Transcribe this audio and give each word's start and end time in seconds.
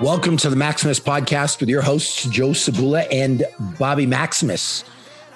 Welcome 0.00 0.38
to 0.38 0.48
the 0.48 0.56
Maximus 0.56 0.98
podcast 0.98 1.60
with 1.60 1.68
your 1.68 1.82
hosts, 1.82 2.24
Joe 2.24 2.52
Sabula 2.52 3.06
and 3.12 3.44
Bobby 3.78 4.06
Maximus. 4.06 4.82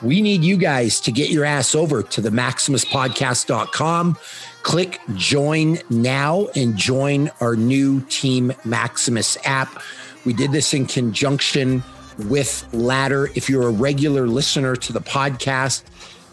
We 0.01 0.23
need 0.23 0.43
you 0.43 0.57
guys 0.57 1.01
to 1.01 1.13
get 1.13 1.29
your 1.29 1.45
ass 1.45 1.75
over 1.75 2.03
to 2.03 2.23
the 2.23 2.31
maximuspodcast.com. 2.31 4.17
Click 4.63 5.01
join 5.17 5.81
now 5.91 6.47
and 6.57 6.79
join 6.79 7.31
our 7.43 7.57
new 7.57 8.01
Team 8.07 8.55
Maximus 8.65 9.37
app. 9.45 9.83
We 10.25 10.33
did 10.33 10.51
this 10.51 10.73
in 10.73 10.87
conjunction 10.87 11.85
with 12.21 12.67
Ladder. 12.73 13.29
If 13.35 13.51
you're 13.51 13.69
a 13.69 13.73
regular 13.73 14.27
listener 14.27 14.77
to 14.77 14.95
the 14.95 15.03
podcast, 15.03 15.83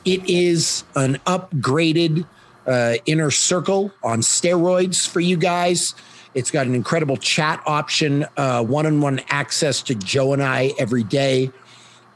it 0.05 0.21
is 0.29 0.85
an 0.95 1.15
upgraded 1.27 2.25
uh, 2.65 2.93
inner 3.05 3.29
circle 3.29 3.91
on 4.03 4.21
steroids 4.21 5.05
for 5.05 5.19
you 5.19 5.35
guys. 5.35 5.95
It's 6.33 6.51
got 6.51 6.67
an 6.67 6.75
incredible 6.75 7.17
chat 7.17 7.61
option, 7.65 8.25
one 8.35 8.85
on 8.85 9.01
one 9.01 9.21
access 9.29 9.81
to 9.83 9.95
Joe 9.95 10.33
and 10.33 10.41
I 10.41 10.73
every 10.79 11.03
day. 11.03 11.51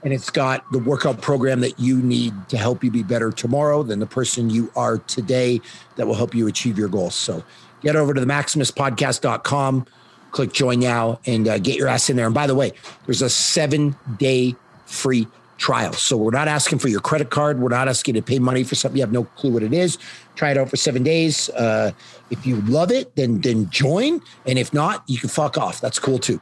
And 0.04 0.14
it's 0.14 0.30
got 0.30 0.72
the 0.72 0.78
workout 0.78 1.22
program 1.22 1.62
that 1.62 1.80
you 1.80 1.98
need 1.98 2.34
to 2.50 2.58
help 2.58 2.84
you 2.84 2.92
be 2.92 3.02
better 3.02 3.32
tomorrow 3.32 3.82
than 3.82 4.00
the 4.00 4.06
person 4.06 4.52
you 4.52 4.72
are 4.76 5.00
today 5.00 5.60
that 5.96 6.06
will 6.06 6.14
help 6.14 6.36
you 6.36 6.48
achieve 6.48 6.78
your 6.78 6.90
goals. 6.90 7.16
So 7.16 7.44
get 7.82 7.96
over 7.96 8.14
to 8.14 8.22
the 8.22 8.28
maximuspodcast.com, 8.28 9.86
click 10.30 10.54
join 10.54 10.80
now, 10.80 11.20
and 11.26 11.48
uh, 11.48 11.58
get 11.58 11.76
your 11.76 11.88
ass 11.88 12.10
in 12.10 12.18
there. 12.18 12.28
And 12.28 12.36
by 12.36 12.46
the 12.46 12.54
way, 12.54 12.74
there's 13.06 13.24
a 13.24 13.30
seven 13.30 13.96
day 14.18 14.56
free 14.86 15.28
trial. 15.66 15.94
So 15.94 16.16
we're 16.16 16.30
not 16.30 16.48
asking 16.48 16.78
for 16.78 16.90
your 16.90 17.00
credit 17.00 17.32
card. 17.32 17.60
We're 17.60 17.70
not 17.70 17.88
asking 17.88 18.14
you 18.14 18.22
to 18.22 18.26
pay 18.26 18.38
money 18.38 18.64
for 18.64 18.76
something 18.76 18.98
you 18.98 19.02
have 19.02 19.12
no 19.12 19.24
clue 19.24 19.52
what 19.52 19.64
it 19.64 19.74
is. 19.74 19.98
Try 20.36 20.52
it 20.52 20.58
out 20.60 20.70
for 20.70 20.78
seven 20.78 21.02
days. 21.02 21.50
Uh, 21.50 21.92
if 22.30 22.46
you 22.46 22.58
love 22.62 22.92
it, 22.92 23.16
then 23.16 23.42
then 23.42 23.68
join. 23.72 24.22
And 24.46 24.60
if 24.60 24.74
not, 24.76 25.04
you 25.08 25.18
can 25.18 25.28
fuck 25.30 25.58
off. 25.58 25.82
That's 25.82 25.98
cool 25.98 26.20
too. 26.20 26.40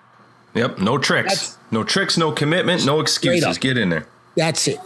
Yep. 0.56 0.80
No 0.80 0.98
tricks. 0.98 1.30
That's- 1.30 1.58
no 1.72 1.84
tricks. 1.86 2.18
No 2.18 2.34
commitment. 2.34 2.86
No 2.86 3.00
excuses. 3.00 3.58
Get 3.58 3.78
in 3.78 3.90
there. 3.90 4.06
That's 4.36 4.68
it. 4.68 4.80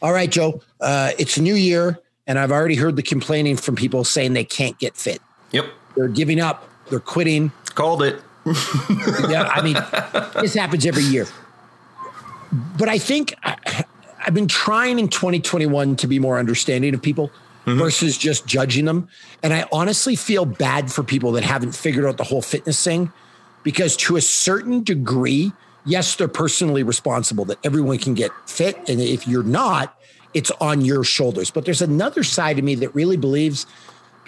All 0.00 0.12
right, 0.12 0.30
Joe. 0.30 0.62
Uh, 0.80 1.10
it's 1.18 1.36
a 1.36 1.42
new 1.42 1.54
year, 1.54 1.98
and 2.26 2.38
I've 2.38 2.50
already 2.50 2.74
heard 2.76 2.96
the 2.96 3.02
complaining 3.02 3.56
from 3.56 3.76
people 3.76 4.02
saying 4.02 4.32
they 4.32 4.44
can't 4.44 4.78
get 4.78 4.96
fit. 4.96 5.20
Yep. 5.52 5.66
They're 5.94 6.08
giving 6.08 6.40
up. 6.40 6.68
They're 6.88 7.00
quitting. 7.00 7.52
Called 7.74 8.02
it. 8.02 8.20
yeah, 9.28 9.50
I 9.52 9.60
mean, 9.62 9.76
this 10.40 10.54
happens 10.54 10.86
every 10.86 11.02
year. 11.02 11.26
But 12.52 12.88
I 12.88 12.98
think 12.98 13.34
I, 13.42 13.84
I've 14.24 14.34
been 14.34 14.48
trying 14.48 14.98
in 14.98 15.08
2021 15.08 15.96
to 15.96 16.06
be 16.06 16.18
more 16.18 16.38
understanding 16.38 16.94
of 16.94 17.02
people 17.02 17.30
mm-hmm. 17.64 17.78
versus 17.78 18.16
just 18.16 18.46
judging 18.46 18.84
them. 18.84 19.08
And 19.42 19.52
I 19.52 19.66
honestly 19.72 20.16
feel 20.16 20.44
bad 20.44 20.90
for 20.90 21.02
people 21.02 21.32
that 21.32 21.44
haven't 21.44 21.72
figured 21.72 22.04
out 22.04 22.16
the 22.16 22.24
whole 22.24 22.42
fitness 22.42 22.82
thing 22.82 23.12
because 23.62 23.96
to 23.96 24.16
a 24.16 24.20
certain 24.20 24.82
degree, 24.82 25.52
yes, 25.84 26.16
they're 26.16 26.28
personally 26.28 26.82
responsible 26.82 27.44
that 27.46 27.58
everyone 27.64 27.98
can 27.98 28.14
get 28.14 28.30
fit. 28.46 28.76
And 28.88 29.00
if 29.00 29.26
you're 29.26 29.42
not, 29.42 29.98
it's 30.34 30.50
on 30.60 30.84
your 30.84 31.04
shoulders. 31.04 31.50
But 31.50 31.64
there's 31.64 31.82
another 31.82 32.22
side 32.22 32.58
of 32.58 32.64
me 32.64 32.74
that 32.76 32.94
really 32.94 33.16
believes 33.16 33.66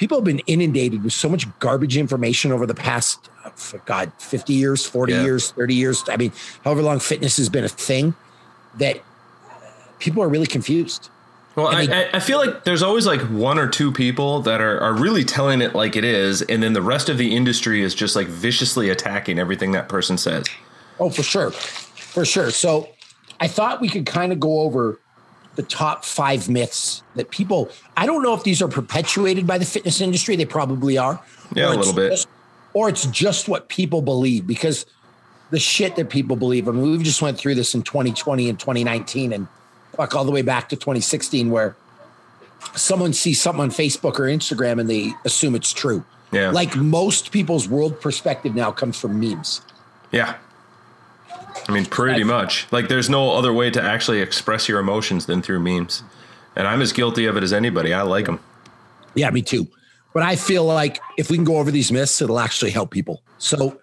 people 0.01 0.17
have 0.17 0.25
been 0.25 0.39
inundated 0.47 1.05
with 1.05 1.12
so 1.12 1.29
much 1.29 1.47
garbage 1.59 1.98
information 1.98 2.51
over 2.53 2.65
the 2.65 2.75
past, 2.75 3.29
uh, 3.45 3.51
for 3.51 3.79
God, 3.84 4.11
50 4.19 4.55
years, 4.55 4.87
40 4.87 5.12
Yeah. 5.12 5.23
years, 5.25 5.51
30 5.51 5.75
years. 5.75 6.03
I 6.09 6.17
mean, 6.17 6.33
however 6.65 6.81
long 6.81 7.01
fitness 7.01 7.37
has 7.37 7.51
been 7.51 7.65
a 7.65 7.69
thing 7.69 8.15
that 8.78 9.03
people 9.98 10.23
are 10.23 10.28
really 10.28 10.47
confused. 10.47 11.11
Well, 11.55 11.66
I, 11.66 12.09
I 12.15 12.21
feel 12.21 12.38
like 12.38 12.65
there's 12.65 12.83
always 12.83 13.05
like 13.06 13.21
one 13.28 13.59
or 13.59 13.69
two 13.69 13.93
people 13.93 14.41
that 14.43 14.62
are, 14.62 14.81
are 14.81 14.94
really 14.94 15.22
telling 15.22 15.61
it 15.61 15.75
like 15.75 15.97
it 15.97 16.05
is, 16.05 16.41
and 16.43 16.62
then 16.62 16.72
the 16.72 16.81
rest 16.81 17.11
of 17.11 17.19
the 17.19 17.37
industry 17.37 17.82
is 17.82 17.94
just 17.94 18.17
like 18.17 18.27
viciously 18.28 18.88
attacking 18.88 19.38
everything 19.38 19.72
that 19.72 19.87
person 19.91 20.17
says. 20.17 20.47
Oh, 20.99 21.11
for 21.11 21.22
sure. 21.22 21.50
For 21.50 22.25
sure. 22.25 22.50
So 22.50 22.88
I 23.38 23.49
thought 23.49 23.82
we 23.82 23.91
could 23.91 24.06
kind 24.06 24.32
of 24.32 24.41
go 24.41 24.61
over 24.61 24.99
the 25.60 25.66
top 25.69 26.04
five 26.04 26.48
myths 26.48 27.03
that 27.16 27.31
people, 27.31 27.69
I 27.97 28.06
don't 28.06 28.22
know 28.22 28.32
if 28.34 28.44
these 28.44 28.62
are 28.62 28.69
perpetuated 28.69 29.47
by 29.47 29.59
the 29.59 29.66
fitness 29.66 30.00
industry. 30.00 30.34
They 30.37 30.47
probably 30.47 30.97
are. 30.97 31.21
Yeah, 31.54 31.69
a 31.69 31.76
little 31.76 31.93
bit. 31.93 32.10
just- 32.12 32.28
or 32.72 32.88
it's 32.88 33.04
just 33.06 33.48
what 33.48 33.69
people 33.69 34.00
believe 34.00 34.47
because 34.47 34.87
the 35.50 35.59
shit 35.59 35.97
that 35.97 36.09
people 36.09 36.37
believe. 36.37 36.69
I 36.69 36.70
mean, 36.72 36.93
we've 36.93 37.03
just 37.03 37.20
went 37.20 37.37
through 37.37 37.56
this 37.56 37.75
in 37.75 37.82
2020 37.82 38.49
and 38.49 38.59
2019 38.59 39.32
and 39.32 39.49
fuck 39.97 40.15
all 40.15 40.25
the 40.25 40.31
way 40.31 40.43
back 40.43 40.69
to 40.69 40.76
2016 40.76 41.50
where 41.50 41.76
someone 42.76 43.12
sees 43.12 43.41
something 43.41 43.60
on 43.62 43.70
Facebook 43.70 44.20
or 44.20 44.25
Instagram 44.25 44.81
and 44.81 44.88
they 44.88 45.12
assume 45.25 45.56
it's 45.56 45.72
true. 45.72 46.04
Yeah. 46.31 46.53
Like 46.53 46.76
most 46.76 47.32
people's 47.32 47.69
world 47.69 48.00
perspective 48.00 48.54
now 48.54 48.70
comes 48.70 48.99
from 48.99 49.19
memes. 49.19 49.60
Yeah. 50.12 50.37
I 51.69 51.72
mean, 51.72 51.87
pretty 51.87 52.25
much. 52.25 52.66
Like, 52.72 52.88
there's 52.88 53.09
no 53.09 53.33
other 53.33 53.53
way 53.53 53.71
to 53.71 53.83
actually 53.83 54.21
express 54.21 54.69
your 54.69 54.81
emotions 54.81 55.27
than 55.27 55.43
through 55.43 55.61
memes. 55.61 56.03
And 56.56 56.66
I'm 56.66 56.81
as 56.83 56.93
guilty 56.93 57.27
of 57.27 57.37
it 57.37 57.43
as 57.43 57.53
anybody. 57.53 57.93
I 57.93 58.03
like 58.03 58.27
them. 58.27 58.41
Yeah, 59.15 59.31
me 59.31 59.43
too. 59.43 59.69
But 60.12 60.22
I 60.25 60.37
feel 60.37 60.65
like 60.65 61.00
if 61.16 61.31
we 61.31 61.37
can 61.37 61.44
go 61.44 61.59
over 61.59 61.71
these 61.71 61.93
myths, 61.93 62.21
it'll 62.21 62.41
actually 62.41 62.72
help 62.72 62.91
people. 62.91 63.22
So 63.38 63.81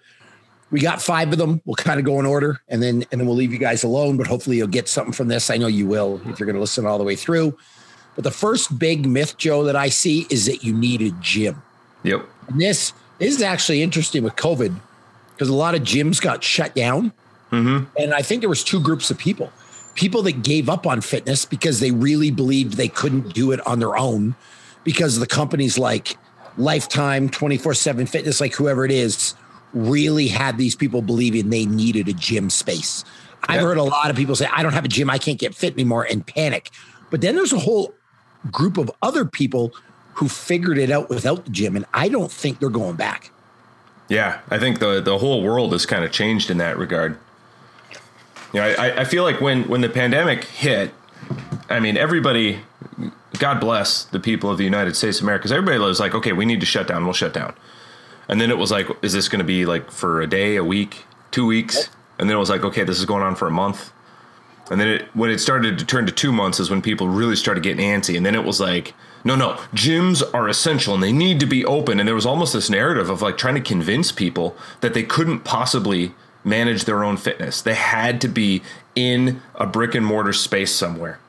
we 0.71 0.81
got 0.81 1.01
five 1.01 1.31
of 1.31 1.37
them. 1.37 1.61
We'll 1.65 1.75
kind 1.75 1.99
of 1.99 2.05
go 2.05 2.19
in 2.19 2.25
order 2.25 2.61
and 2.67 2.83
then 2.83 3.05
and 3.11 3.21
then 3.21 3.27
we'll 3.27 3.37
leave 3.37 3.53
you 3.53 3.59
guys 3.59 3.83
alone. 3.83 4.17
But 4.17 4.27
hopefully 4.27 4.57
you'll 4.57 4.67
get 4.67 4.89
something 4.89 5.13
from 5.13 5.29
this. 5.29 5.49
I 5.49 5.57
know 5.57 5.67
you 5.67 5.87
will 5.87 6.21
if 6.25 6.39
you're 6.39 6.45
going 6.45 6.55
to 6.55 6.59
listen 6.59 6.85
all 6.85 6.97
the 6.97 7.03
way 7.05 7.15
through. 7.15 7.57
But 8.15 8.23
the 8.23 8.31
first 8.31 8.77
big 8.77 9.05
myth, 9.05 9.37
Joe, 9.37 9.63
that 9.65 9.75
I 9.75 9.89
see 9.89 10.25
is 10.29 10.47
that 10.47 10.63
you 10.63 10.73
need 10.73 11.01
a 11.01 11.11
gym. 11.21 11.61
Yep. 12.03 12.25
And 12.47 12.59
this, 12.59 12.91
this 13.19 13.35
is 13.35 13.41
actually 13.43 13.83
interesting 13.83 14.23
with 14.23 14.35
COVID 14.35 14.75
because 15.33 15.49
a 15.49 15.53
lot 15.53 15.75
of 15.75 15.81
gyms 15.81 16.19
got 16.19 16.43
shut 16.43 16.73
down. 16.73 17.13
Mm-hmm. 17.51 17.85
And 17.97 18.13
I 18.13 18.21
think 18.21 18.41
there 18.41 18.49
was 18.49 18.63
two 18.63 18.79
groups 18.79 19.09
of 19.09 19.17
people. 19.17 19.51
People 19.95 20.21
that 20.23 20.43
gave 20.43 20.69
up 20.69 20.85
on 20.85 21.01
fitness 21.01 21.45
because 21.45 21.79
they 21.79 21.91
really 21.91 22.29
believed 22.29 22.73
they 22.73 22.87
couldn't 22.87 23.33
do 23.33 23.51
it 23.51 23.65
on 23.65 23.79
their 23.79 23.97
own 23.97 24.35
because 24.83 25.19
the 25.19 25.27
companies 25.27 25.77
like 25.77 26.17
Lifetime, 26.57 27.29
24/7 27.29 28.07
Fitness, 28.07 28.39
like 28.41 28.53
whoever 28.53 28.85
it 28.85 28.91
is, 28.91 29.33
really 29.73 30.27
had 30.27 30.57
these 30.57 30.75
people 30.75 31.01
believing 31.01 31.49
they 31.49 31.65
needed 31.65 32.07
a 32.07 32.13
gym 32.13 32.49
space. 32.49 33.03
I've 33.43 33.61
heard 33.61 33.77
a 33.77 33.83
lot 33.83 34.09
of 34.09 34.15
people 34.15 34.35
say, 34.35 34.47
I 34.51 34.63
don't 34.63 34.73
have 34.73 34.85
a 34.85 34.89
gym, 34.89 35.09
I 35.09 35.17
can't 35.19 35.39
get 35.39 35.55
fit 35.55 35.73
anymore, 35.73 36.05
and 36.09 36.25
panic. 36.25 36.71
But 37.09 37.21
then 37.21 37.35
there's 37.35 37.53
a 37.53 37.59
whole 37.59 37.93
group 38.51 38.77
of 38.77 38.91
other 39.01 39.25
people 39.25 39.73
who 40.15 40.27
figured 40.27 40.77
it 40.77 40.89
out 40.89 41.09
without 41.09 41.45
the 41.45 41.51
gym, 41.51 41.75
and 41.75 41.85
I 41.93 42.09
don't 42.09 42.31
think 42.31 42.59
they're 42.59 42.69
going 42.69 42.95
back. 42.95 43.31
Yeah, 44.09 44.39
I 44.49 44.57
think 44.57 44.79
the 44.79 45.01
the 45.01 45.17
whole 45.17 45.43
world 45.43 45.73
has 45.73 45.85
kind 45.85 46.03
of 46.03 46.11
changed 46.11 46.49
in 46.49 46.57
that 46.57 46.77
regard. 46.77 47.17
You 48.53 48.61
know, 48.61 48.67
I, 48.67 49.01
I 49.01 49.03
feel 49.03 49.23
like 49.23 49.41
when 49.41 49.67
when 49.67 49.81
the 49.81 49.89
pandemic 49.89 50.45
hit, 50.45 50.93
I 51.69 51.79
mean, 51.79 51.97
everybody, 51.97 52.59
God 53.39 53.59
bless 53.59 54.03
the 54.03 54.19
people 54.19 54.49
of 54.49 54.57
the 54.57 54.63
United 54.63 54.95
States 54.95 55.19
of 55.19 55.23
America, 55.23 55.43
because 55.43 55.51
everybody 55.51 55.79
was 55.79 55.99
like, 55.99 56.15
okay, 56.15 56.31
we 56.31 56.45
need 56.45 56.59
to 56.61 56.65
shut 56.65 56.87
down, 56.87 57.03
we'll 57.03 57.13
shut 57.13 57.33
down. 57.33 57.53
And 58.29 58.39
then 58.41 58.49
it 58.49 58.57
was 58.57 58.71
like, 58.71 58.87
is 59.01 59.13
this 59.13 59.29
going 59.29 59.39
to 59.39 59.45
be 59.45 59.65
like 59.65 59.91
for 59.91 60.21
a 60.21 60.27
day, 60.27 60.55
a 60.55 60.63
week, 60.63 61.05
two 61.31 61.45
weeks? 61.45 61.89
And 62.19 62.29
then 62.29 62.35
it 62.35 62.39
was 62.39 62.49
like, 62.49 62.63
okay, 62.63 62.83
this 62.83 62.99
is 62.99 63.05
going 63.05 63.23
on 63.23 63.35
for 63.35 63.47
a 63.47 63.51
month. 63.51 63.91
And 64.69 64.81
then 64.81 64.87
it, 64.87 65.01
when 65.15 65.29
it 65.29 65.39
started 65.39 65.79
to 65.79 65.85
turn 65.85 66.05
to 66.07 66.11
two 66.11 66.31
months 66.31 66.59
is 66.59 66.69
when 66.69 66.81
people 66.81 67.07
really 67.07 67.37
started 67.37 67.63
getting 67.63 67.85
antsy. 67.85 68.17
And 68.17 68.25
then 68.25 68.35
it 68.35 68.43
was 68.43 68.59
like, 68.59 68.93
no, 69.23 69.35
no, 69.35 69.53
gyms 69.73 70.23
are 70.33 70.49
essential 70.49 70.93
and 70.93 71.01
they 71.01 71.13
need 71.13 71.39
to 71.39 71.45
be 71.45 71.63
open. 71.63 71.99
And 71.99 72.07
there 72.07 72.15
was 72.15 72.25
almost 72.25 72.51
this 72.53 72.69
narrative 72.69 73.09
of 73.09 73.21
like 73.21 73.37
trying 73.37 73.55
to 73.55 73.61
convince 73.61 74.11
people 74.11 74.57
that 74.81 74.93
they 74.93 75.03
couldn't 75.03 75.41
possibly 75.41 76.13
manage 76.47 76.85
their 76.85 77.03
own 77.03 77.17
fitness. 77.17 77.61
They 77.61 77.75
had 77.75 78.21
to 78.21 78.27
be 78.27 78.63
in 78.95 79.41
a 79.55 79.67
brick 79.67 79.93
and 79.93 80.05
mortar 80.05 80.33
space 80.33 80.73
somewhere. 80.73 81.19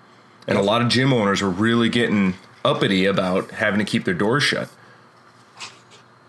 And 0.47 0.57
a 0.57 0.63
lot 0.63 0.81
of 0.81 0.89
gym 0.89 1.13
owners 1.13 1.43
were 1.43 1.51
really 1.51 1.89
getting 1.89 2.35
uppity 2.65 3.05
about 3.05 3.51
having 3.51 3.79
to 3.79 3.85
keep 3.85 4.05
their 4.05 4.15
doors 4.15 4.43
shut. 4.43 4.71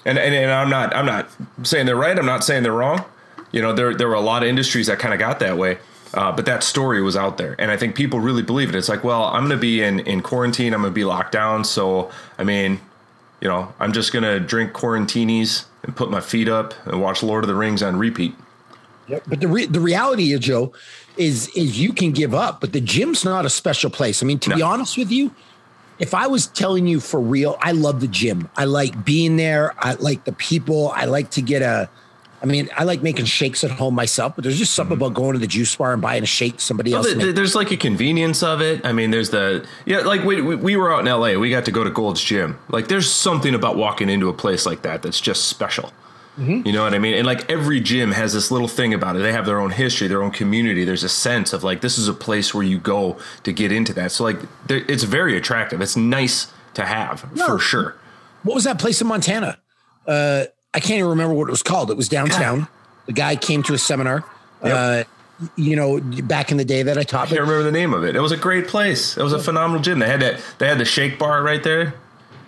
And, 0.06 0.18
and, 0.18 0.34
and 0.34 0.52
I'm 0.52 0.70
not 0.70 0.96
I'm 0.96 1.06
not 1.06 1.30
saying 1.64 1.86
they're 1.86 1.96
right. 1.96 2.18
I'm 2.18 2.26
not 2.26 2.44
saying 2.44 2.64
they're 2.64 2.72
wrong. 2.74 3.06
You 3.52 3.62
know, 3.62 3.74
there 3.74 3.94
there 3.94 4.08
were 4.08 4.16
a 4.16 4.22
lot 4.22 4.44
of 4.44 4.50
industries 4.50 4.88
that 4.88 5.00
kind 5.00 5.14
of 5.14 5.20
got 5.20 5.40
that 5.40 5.58
way. 5.58 5.78
Uh, 6.12 6.32
but 6.32 6.46
that 6.46 6.64
story 6.64 7.04
was 7.04 7.16
out 7.16 7.38
there, 7.38 7.56
and 7.60 7.70
I 7.70 7.78
think 7.78 7.94
people 7.94 8.20
really 8.20 8.42
believe 8.42 8.70
it. 8.70 8.76
It's 8.76 8.90
like, 8.90 9.04
well, 9.04 9.26
I'm 9.26 9.42
going 9.42 9.52
to 9.52 9.58
be 9.58 9.84
in 9.84 10.00
in 10.00 10.22
quarantine. 10.22 10.74
I'm 10.74 10.82
going 10.82 10.92
to 10.92 10.96
be 10.96 11.04
locked 11.04 11.32
down. 11.32 11.64
So, 11.64 12.10
I 12.40 12.44
mean, 12.44 12.80
you 13.42 13.48
know, 13.48 13.72
I'm 13.80 13.94
just 13.94 14.12
going 14.12 14.24
to 14.24 14.40
drink 14.40 14.74
quarantinis 14.74 15.66
and 15.84 15.96
put 15.96 16.10
my 16.10 16.20
feet 16.20 16.50
up 16.50 16.74
and 16.88 17.00
watch 17.00 17.22
Lord 17.22 17.44
of 17.44 17.48
the 17.48 17.54
Rings 17.54 17.84
on 17.84 17.98
repeat. 17.98 18.34
But 19.28 19.40
the 19.42 19.48
re- 19.48 19.66
the 19.66 19.80
reality 19.80 20.32
is, 20.34 20.40
Joe, 20.42 20.74
is 21.18 21.50
is 21.56 21.80
you 21.80 21.94
can 21.94 22.12
give 22.12 22.34
up, 22.34 22.62
but 22.62 22.74
the 22.74 22.82
gym's 22.82 23.26
not 23.26 23.46
a 23.46 23.50
special 23.50 23.90
place. 23.90 24.22
I 24.24 24.26
mean, 24.26 24.40
to 24.40 24.56
be 24.56 24.62
honest 24.62 24.98
with 24.98 25.12
you, 25.12 25.34
if 26.00 26.14
I 26.14 26.28
was 26.28 26.48
telling 26.48 26.88
you 26.88 27.00
for 27.00 27.20
real, 27.20 27.58
I 27.62 27.72
love 27.74 28.00
the 28.02 28.08
gym. 28.08 28.50
I 28.56 28.66
like 28.66 29.04
being 29.04 29.36
there. 29.38 29.74
I 29.78 29.94
like 29.96 30.24
the 30.26 30.32
people. 30.32 30.92
I 30.96 31.06
like 31.06 31.32
to 31.32 31.42
get 31.42 31.62
a. 31.62 31.90
I 32.42 32.46
mean, 32.46 32.70
I 32.78 32.86
like 32.86 33.04
making 33.04 33.26
shakes 33.26 33.66
at 33.66 33.72
home 33.72 33.94
myself, 33.96 34.34
but 34.36 34.44
there's 34.44 34.58
just 34.58 34.74
something 34.74 34.96
mm-hmm. 34.96 35.04
about 35.04 35.14
going 35.14 35.34
to 35.34 35.40
the 35.40 35.48
juice 35.48 35.76
bar 35.76 35.92
and 35.92 36.02
buying 36.02 36.24
a 36.24 36.26
shake 36.26 36.62
somebody 36.62 36.92
Well, 36.92 37.00
else. 37.00 37.08
th- 37.08 37.18
made. 37.18 37.24
th- 37.26 37.36
there's 37.36 37.54
like 37.54 37.72
a 37.72 37.76
convenience 37.76 38.42
of 38.44 38.62
it. 38.62 38.86
I 38.86 38.94
mean, 38.94 39.12
there's 39.12 39.32
the 39.32 39.68
yeah, 39.86 40.00
like 40.00 40.24
we 40.24 40.42
we- 40.42 40.56
we 40.56 40.76
were 40.78 40.94
out 40.94 41.02
in 41.02 41.08
L.A. 41.10 41.36
We 41.36 41.50
got 41.50 41.66
to 41.66 41.72
go 41.72 41.84
to 41.84 41.90
Gold's 41.90 42.24
Gym. 42.24 42.58
Like, 42.70 42.88
there's 42.88 43.12
something 43.12 43.54
about 43.54 43.76
walking 43.76 44.10
into 44.10 44.30
a 44.30 44.34
place 44.34 44.66
like 44.66 44.84
that 44.84 45.02
that's 45.02 45.20
just 45.20 45.50
special. 45.50 45.92
Mm-hmm. 46.40 46.66
You 46.66 46.74
know 46.74 46.84
what 46.84 46.94
I 46.94 47.00
mean? 47.00 47.16
And 47.16 47.28
like 47.28 47.50
every 47.52 47.82
gym 47.82 48.12
has 48.14 48.34
this 48.34 48.50
little 48.50 48.70
thing 48.70 48.94
about 48.94 49.18
it. 49.18 49.20
They 49.20 49.34
have 49.34 49.46
their 49.46 49.60
own 49.60 49.72
history, 49.72 50.08
their 50.08 50.24
own 50.24 50.32
community. 50.32 50.86
There's 50.86 51.04
a 51.04 51.10
sense 51.10 51.52
of 51.52 51.66
like 51.66 51.82
this 51.82 51.98
is 51.98 52.08
a 52.08 52.14
place 52.14 52.54
where 52.54 52.64
you 52.64 52.80
go 52.80 53.18
to 53.44 53.52
get 53.52 53.74
into 53.74 53.94
that. 53.94 54.14
So 54.14 54.24
like 54.24 54.38
it's 54.70 55.04
very 55.04 55.36
attractive. 55.36 55.82
It's 55.82 55.98
nice 55.98 56.52
to 56.76 56.86
have 56.86 57.36
no. 57.36 57.46
for 57.46 57.60
sure. 57.60 57.96
What 58.44 58.56
was 58.56 58.64
that 58.64 58.80
place 58.80 59.02
in 59.02 59.08
Montana? 59.08 59.58
Uh, 60.08 60.46
I 60.74 60.80
can't 60.80 61.00
even 61.00 61.10
remember 61.10 61.34
what 61.34 61.50
it 61.50 61.52
was 61.52 61.64
called. 61.64 61.92
It 61.92 61.98
was 61.98 62.08
downtown. 62.08 62.68
The 63.06 63.14
guy 63.14 63.36
came 63.36 63.62
to 63.64 63.74
a 63.74 63.78
seminar. 63.78 64.24
Yep. 64.64 64.74
Uh, 64.74 65.04
you 65.56 65.76
know, 65.76 66.00
back 66.00 66.52
in 66.52 66.58
the 66.58 66.66
day 66.66 66.84
that 66.84 66.98
I 66.98 67.04
taught. 67.04 67.28
I 67.28 67.30
can't 67.30 67.42
remember 67.42 67.64
the 67.64 67.72
name 67.72 67.94
of 67.94 68.04
it. 68.04 68.16
It 68.16 68.20
was 68.20 68.32
a 68.32 68.38
great 68.38 68.68
place. 68.68 69.18
It 69.18 69.24
was 69.24 69.34
a 69.34 69.40
phenomenal 69.40 69.82
gym. 69.82 70.00
They 70.00 70.08
had 70.08 70.22
that. 70.22 70.42
They 70.58 70.68
had 70.68 70.78
the 70.78 70.86
shake 70.86 71.18
bar 71.18 71.44
right 71.44 71.64
there. 71.64 71.96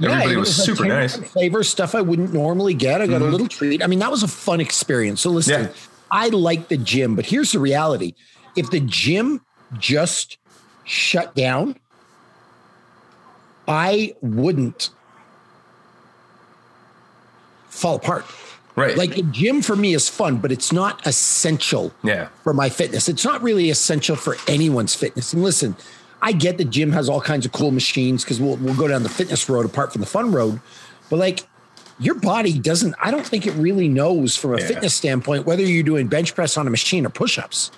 Everybody 0.03 0.31
yeah, 0.31 0.37
was, 0.37 0.49
was 0.49 0.65
super 0.65 0.85
nice. 0.85 1.15
Flavor 1.15 1.63
stuff 1.63 1.95
I 1.95 2.01
wouldn't 2.01 2.33
normally 2.33 2.73
get. 2.73 3.01
I 3.01 3.07
got 3.07 3.21
mm-hmm. 3.21 3.27
a 3.27 3.31
little 3.31 3.47
treat. 3.47 3.83
I 3.83 3.87
mean, 3.87 3.99
that 3.99 4.11
was 4.11 4.23
a 4.23 4.27
fun 4.27 4.59
experience. 4.59 5.21
So 5.21 5.29
listen, 5.29 5.65
yeah. 5.65 5.71
I 6.09 6.29
like 6.29 6.67
the 6.67 6.77
gym, 6.77 7.15
but 7.15 7.25
here's 7.25 7.51
the 7.51 7.59
reality: 7.59 8.13
if 8.55 8.71
the 8.71 8.79
gym 8.79 9.41
just 9.77 10.37
shut 10.83 11.35
down, 11.35 11.77
I 13.67 14.15
wouldn't 14.21 14.89
fall 17.69 17.95
apart. 17.95 18.25
Right. 18.75 18.97
Like 18.97 19.15
the 19.15 19.23
gym 19.23 19.61
for 19.61 19.75
me 19.75 19.93
is 19.93 20.07
fun, 20.07 20.37
but 20.37 20.51
it's 20.51 20.71
not 20.71 21.05
essential 21.05 21.93
yeah. 22.03 22.29
for 22.43 22.53
my 22.53 22.69
fitness. 22.69 23.09
It's 23.09 23.25
not 23.25 23.41
really 23.41 23.69
essential 23.69 24.15
for 24.15 24.37
anyone's 24.47 24.95
fitness. 24.95 25.33
And 25.33 25.43
listen, 25.43 25.75
I 26.21 26.31
get 26.31 26.57
the 26.57 26.65
gym 26.65 26.91
has 26.91 27.09
all 27.09 27.21
kinds 27.21 27.45
of 27.45 27.51
cool 27.51 27.71
machines 27.71 28.23
because 28.23 28.39
we'll 28.39 28.57
we'll 28.57 28.75
go 28.75 28.87
down 28.87 29.03
the 29.03 29.09
fitness 29.09 29.49
road 29.49 29.65
apart 29.65 29.91
from 29.91 30.01
the 30.01 30.07
fun 30.07 30.31
road. 30.31 30.59
But 31.09 31.17
like 31.17 31.47
your 31.99 32.15
body 32.15 32.57
doesn't, 32.57 32.95
I 33.01 33.11
don't 33.11 33.25
think 33.25 33.45
it 33.45 33.53
really 33.53 33.87
knows 33.87 34.35
from 34.35 34.55
a 34.55 34.59
yeah. 34.59 34.67
fitness 34.67 34.93
standpoint 34.93 35.45
whether 35.45 35.63
you're 35.63 35.83
doing 35.83 36.07
bench 36.07 36.35
press 36.35 36.57
on 36.57 36.67
a 36.67 36.69
machine 36.69 37.05
or 37.05 37.09
push-ups. 37.09 37.71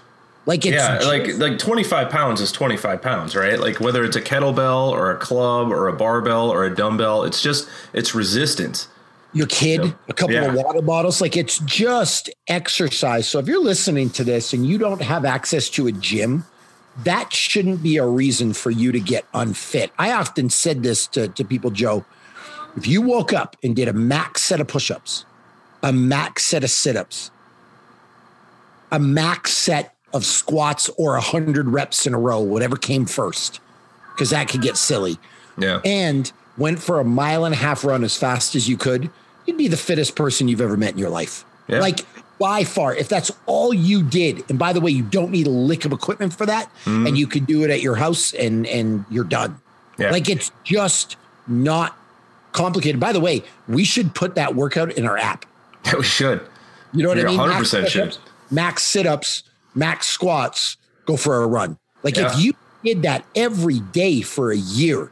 Like 0.46 0.66
it's 0.66 0.76
yeah, 0.76 1.00
like 1.00 1.38
like 1.38 1.58
25 1.58 2.10
pounds 2.10 2.42
is 2.42 2.52
25 2.52 3.02
pounds, 3.02 3.36
right? 3.36 3.60
Like 3.60 3.80
whether 3.80 4.04
it's 4.04 4.18
a 4.18 4.22
kettlebell 4.22 4.92
or 4.92 5.12
a 5.12 5.18
club 5.18 5.72
or 5.72 5.88
a 5.88 5.94
barbell 5.94 6.50
or 6.50 6.66
a 6.66 6.76
dumbbell, 6.76 7.24
it's 7.24 7.42
just 7.42 7.70
it's 7.94 8.14
resistance 8.14 8.90
your 9.34 9.48
kid 9.48 9.84
yep. 9.84 9.96
a 10.08 10.14
couple 10.14 10.36
yeah. 10.36 10.46
of 10.46 10.54
water 10.54 10.82
bottles. 10.82 11.20
Like 11.20 11.36
it's 11.36 11.60
just 11.60 12.30
exercise. 12.48 13.28
So 13.28 13.40
if 13.40 13.48
you're 13.48 13.64
listening 13.64 14.10
to 14.12 14.24
this 14.24 14.54
and 14.54 14.66
you 14.66 14.78
don't 14.78 15.02
have 15.02 15.26
access 15.26 15.70
to 15.72 15.88
a 15.88 15.92
gym, 15.92 16.46
that 16.98 17.34
shouldn't 17.34 17.82
be 17.82 17.98
a 17.98 18.06
reason 18.06 18.54
for 18.54 18.70
you 18.70 18.92
to 18.92 19.00
get 19.00 19.26
unfit. 19.34 19.92
I 19.98 20.12
often 20.12 20.50
said 20.50 20.84
this 20.84 21.08
to, 21.08 21.28
to 21.28 21.44
people, 21.44 21.72
Joe. 21.72 22.06
If 22.76 22.88
you 22.88 23.02
woke 23.02 23.34
up 23.34 23.56
and 23.64 23.76
did 23.76 23.88
a 23.88 23.94
max 23.94 24.42
set 24.44 24.60
of 24.60 24.68
push 24.68 24.92
ups, 24.92 25.26
a 25.82 25.92
max 25.92 26.46
set 26.46 26.64
of 26.64 26.70
sit 26.70 26.96
ups, 26.96 27.32
a 28.92 29.00
max 29.00 29.54
set 29.54 29.96
of 30.14 30.26
squats, 30.26 30.90
or 30.98 31.14
a 31.14 31.22
100 31.22 31.68
reps 31.68 32.06
in 32.06 32.14
a 32.14 32.20
row, 32.20 32.40
whatever 32.40 32.76
came 32.76 33.06
first, 33.06 33.60
because 34.14 34.30
that 34.30 34.48
could 34.48 34.62
get 34.62 34.78
silly. 34.78 35.18
Yeah. 35.58 35.82
And 35.84 36.32
went 36.58 36.80
for 36.80 37.00
a 37.00 37.04
mile 37.04 37.46
and 37.46 37.54
a 37.54 37.58
half 37.58 37.84
run 37.84 38.04
as 38.04 38.16
fast 38.16 38.56
as 38.56 38.70
you 38.70 38.78
could, 38.78 39.10
you'd 39.46 39.58
be 39.58 39.68
the 39.68 39.78
fittest 39.78 40.16
person 40.16 40.48
you've 40.48 40.62
ever 40.62 40.78
met 40.78 40.92
in 40.92 41.00
your 41.00 41.10
life. 41.10 41.46
Yeah. 41.68 41.80
Like 41.80 42.02
by 42.40 42.64
far, 42.64 42.96
if 42.96 43.08
that's 43.08 43.32
all 43.46 43.74
you 43.74 44.04
did, 44.04 44.44
and 44.50 44.58
by 44.60 44.74
the 44.74 44.82
way, 44.82 44.92
you 44.92 45.04
don't 45.04 45.32
need 45.32 45.48
a 45.48 45.52
lick 45.52 45.86
of 45.86 45.92
equipment 45.92 46.34
for 46.34 46.46
that, 46.46 46.70
mm. 46.86 47.08
and 47.08 47.18
you 47.18 47.28
could 47.28 47.46
do 47.46 47.64
it 47.64 47.70
at 47.70 47.82
your 47.82 47.96
house 47.96 48.34
and 48.34 48.66
and 48.68 49.06
you're 49.10 49.24
done. 49.24 49.60
Yeah. 49.98 50.12
Like 50.12 50.30
it's 50.30 50.52
just 50.64 51.16
not 51.48 51.98
complicated. 52.52 53.00
By 53.00 53.14
the 53.14 53.20
way, 53.20 53.44
we 53.68 53.84
should 53.84 54.16
put 54.16 54.36
that 54.36 54.56
workout 54.56 54.92
in 54.94 55.06
our 55.06 55.18
app. 55.18 55.46
Yeah, 55.86 55.96
we 55.98 56.04
should. 56.04 56.42
You 56.94 57.04
know 57.04 57.10
what 57.10 57.18
You're 57.18 57.28
I 57.28 57.32
mean? 57.32 57.40
100 57.40 57.60
percent 57.60 57.90
should. 57.90 58.18
Max 58.52 58.84
sit-ups, 58.84 59.44
max 59.74 60.08
squats, 60.08 60.78
go 61.06 61.18
for 61.18 61.42
a 61.42 61.48
run. 61.48 61.78
Like 62.04 62.18
yeah. 62.18 62.32
if 62.32 62.40
you 62.40 62.54
did 62.84 63.02
that 63.04 63.26
every 63.36 63.80
day 63.80 64.22
for 64.22 64.52
a 64.52 64.58
year, 64.58 65.12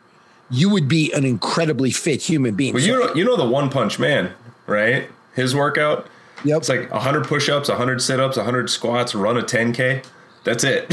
you 0.49 0.69
would 0.69 0.87
be 0.87 1.11
an 1.13 1.25
incredibly 1.25 1.91
fit 1.91 2.21
human 2.21 2.55
being. 2.55 2.73
Well, 2.73 2.83
you 2.83 2.99
know, 2.99 3.15
you 3.15 3.23
know 3.23 3.37
the 3.37 3.47
One 3.47 3.69
Punch 3.69 3.97
Man, 3.97 4.31
right? 4.67 5.07
His 5.33 5.55
workout. 5.55 6.07
Yep. 6.43 6.57
It's 6.57 6.69
like 6.69 6.91
100 6.91 7.25
push-ups, 7.25 7.69
100 7.69 8.01
sit-ups, 8.01 8.37
100 8.37 8.69
squats, 8.69 9.13
run 9.13 9.37
a 9.37 9.41
10k. 9.41 10.03
That's 10.43 10.63
it. 10.63 10.91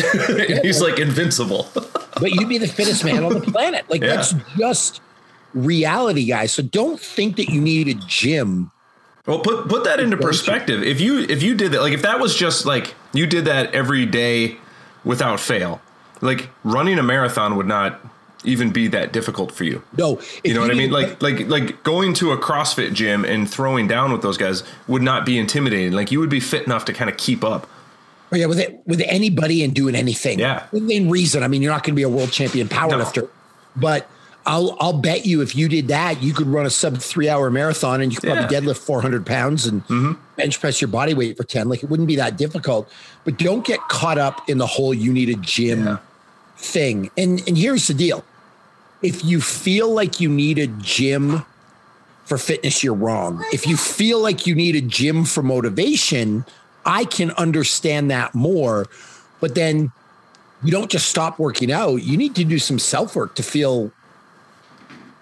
He's 0.62 0.80
like 0.80 0.98
invincible. 0.98 1.68
but 1.74 2.32
you'd 2.32 2.48
be 2.48 2.58
the 2.58 2.68
fittest 2.68 3.04
man 3.04 3.24
on 3.24 3.34
the 3.34 3.40
planet. 3.40 3.88
Like 3.88 4.02
yeah. 4.02 4.16
that's 4.16 4.34
just 4.58 5.00
reality, 5.54 6.26
guys. 6.26 6.52
So 6.52 6.62
don't 6.62 7.00
think 7.00 7.36
that 7.36 7.48
you 7.48 7.60
need 7.60 7.88
a 7.88 7.94
gym. 7.94 8.70
Well, 9.26 9.40
put 9.40 9.68
put 9.68 9.84
that 9.84 10.00
into 10.00 10.16
perspective. 10.16 10.82
If 10.82 11.00
you 11.00 11.20
if 11.20 11.42
you 11.42 11.54
did 11.54 11.72
that, 11.72 11.82
like 11.82 11.92
if 11.92 12.02
that 12.02 12.18
was 12.18 12.34
just 12.34 12.64
like 12.64 12.94
you 13.12 13.26
did 13.26 13.44
that 13.44 13.74
every 13.74 14.06
day 14.06 14.56
without 15.04 15.38
fail, 15.38 15.82
like 16.22 16.48
running 16.64 16.98
a 16.98 17.02
marathon 17.02 17.56
would 17.56 17.66
not 17.66 18.00
even 18.44 18.70
be 18.70 18.88
that 18.88 19.12
difficult 19.12 19.52
for 19.52 19.64
you. 19.64 19.82
No, 19.96 20.20
you 20.44 20.55
know 20.55 20.61
what 20.61 20.70
I 20.70 20.75
mean. 20.75 20.90
Like 20.90 21.20
like 21.23 21.49
like 21.49 21.82
going 21.82 22.14
to 22.14 22.32
a 22.32 22.38
CrossFit 22.38 22.93
gym 22.93 23.25
and 23.25 23.50
throwing 23.50 23.88
down 23.88 24.12
with 24.12 24.23
those 24.23 24.37
guys 24.37 24.62
would 24.87 25.02
not 25.02 25.26
be 25.26 25.38
intimidating. 25.38 25.93
Like 25.93 26.12
you 26.12 26.20
would 26.20 26.31
be 26.31 26.40
fit 26.40 26.64
enough 26.67 26.85
to 26.87 26.93
kind 26.93 27.11
of 27.11 27.17
keep 27.17 27.43
up. 27.43 27.69
Oh, 28.31 28.37
yeah, 28.37 28.44
with 28.44 28.58
it, 28.58 28.82
with 28.87 29.00
anybody 29.06 29.64
and 29.64 29.75
doing 29.75 29.94
anything. 29.94 30.38
Yeah, 30.38 30.67
within 30.70 31.08
reason. 31.08 31.43
I 31.43 31.49
mean, 31.49 31.62
you're 31.62 31.73
not 31.73 31.82
going 31.82 31.94
to 31.94 31.96
be 31.96 32.02
a 32.02 32.11
world 32.11 32.31
champion 32.31 32.69
powerlifter, 32.69 33.23
no. 33.23 33.31
but 33.75 34.11
I'll 34.44 34.76
I'll 34.81 34.99
bet 34.99 35.26
you 35.26 35.40
if 35.40 35.56
you 35.56 35.69
did 35.69 35.88
that, 35.88 36.23
you 36.23 36.35
could 36.35 36.46
run 36.46 36.67
a 36.67 36.70
sub 36.70 36.99
three 36.99 37.29
hour 37.29 37.50
marathon 37.50 38.00
and 38.02 38.12
you 38.12 38.20
could 38.20 38.31
probably 38.31 38.55
deadlift 38.55 38.79
400 38.79 39.26
pounds 39.26 39.67
and 39.67 39.82
mm-hmm. 39.87 40.12
bench 40.37 40.61
press 40.61 40.81
your 40.81 40.88
body 40.88 41.14
weight 41.14 41.37
for 41.37 41.44
10. 41.44 41.69
Like 41.69 41.82
it 41.82 41.88
wouldn't 41.88 42.06
be 42.06 42.17
that 42.17 42.37
difficult. 42.37 42.88
But 43.25 43.38
don't 43.38 43.64
get 43.64 43.81
caught 43.88 44.19
up 44.19 44.49
in 44.49 44.58
the 44.58 44.67
whole 44.67 44.94
you 44.94 45.12
need 45.12 45.31
a 45.31 45.37
gym. 45.37 45.85
Yeah 45.85 45.99
thing. 46.58 47.10
And 47.16 47.43
and 47.46 47.56
here's 47.56 47.87
the 47.87 47.94
deal. 47.94 48.25
If 49.02 49.25
you 49.25 49.40
feel 49.40 49.90
like 49.90 50.20
you 50.20 50.28
need 50.28 50.58
a 50.58 50.66
gym 50.66 51.44
for 52.25 52.37
fitness, 52.37 52.82
you're 52.82 52.94
wrong. 52.94 53.44
If 53.52 53.66
you 53.66 53.76
feel 53.76 54.20
like 54.20 54.46
you 54.46 54.55
need 54.55 54.75
a 54.76 54.81
gym 54.81 55.25
for 55.25 55.43
motivation, 55.43 56.44
I 56.84 57.05
can 57.05 57.31
understand 57.32 58.11
that 58.11 58.35
more. 58.35 58.87
But 59.40 59.54
then 59.54 59.92
you 60.62 60.73
don't 60.73 60.90
just 60.90 61.09
stop 61.09 61.38
working 61.38 61.71
out. 61.71 62.02
You 62.02 62.16
need 62.16 62.35
to 62.35 62.44
do 62.44 62.59
some 62.59 62.78
self 62.78 63.14
work 63.14 63.35
to 63.37 63.42
feel, 63.42 63.92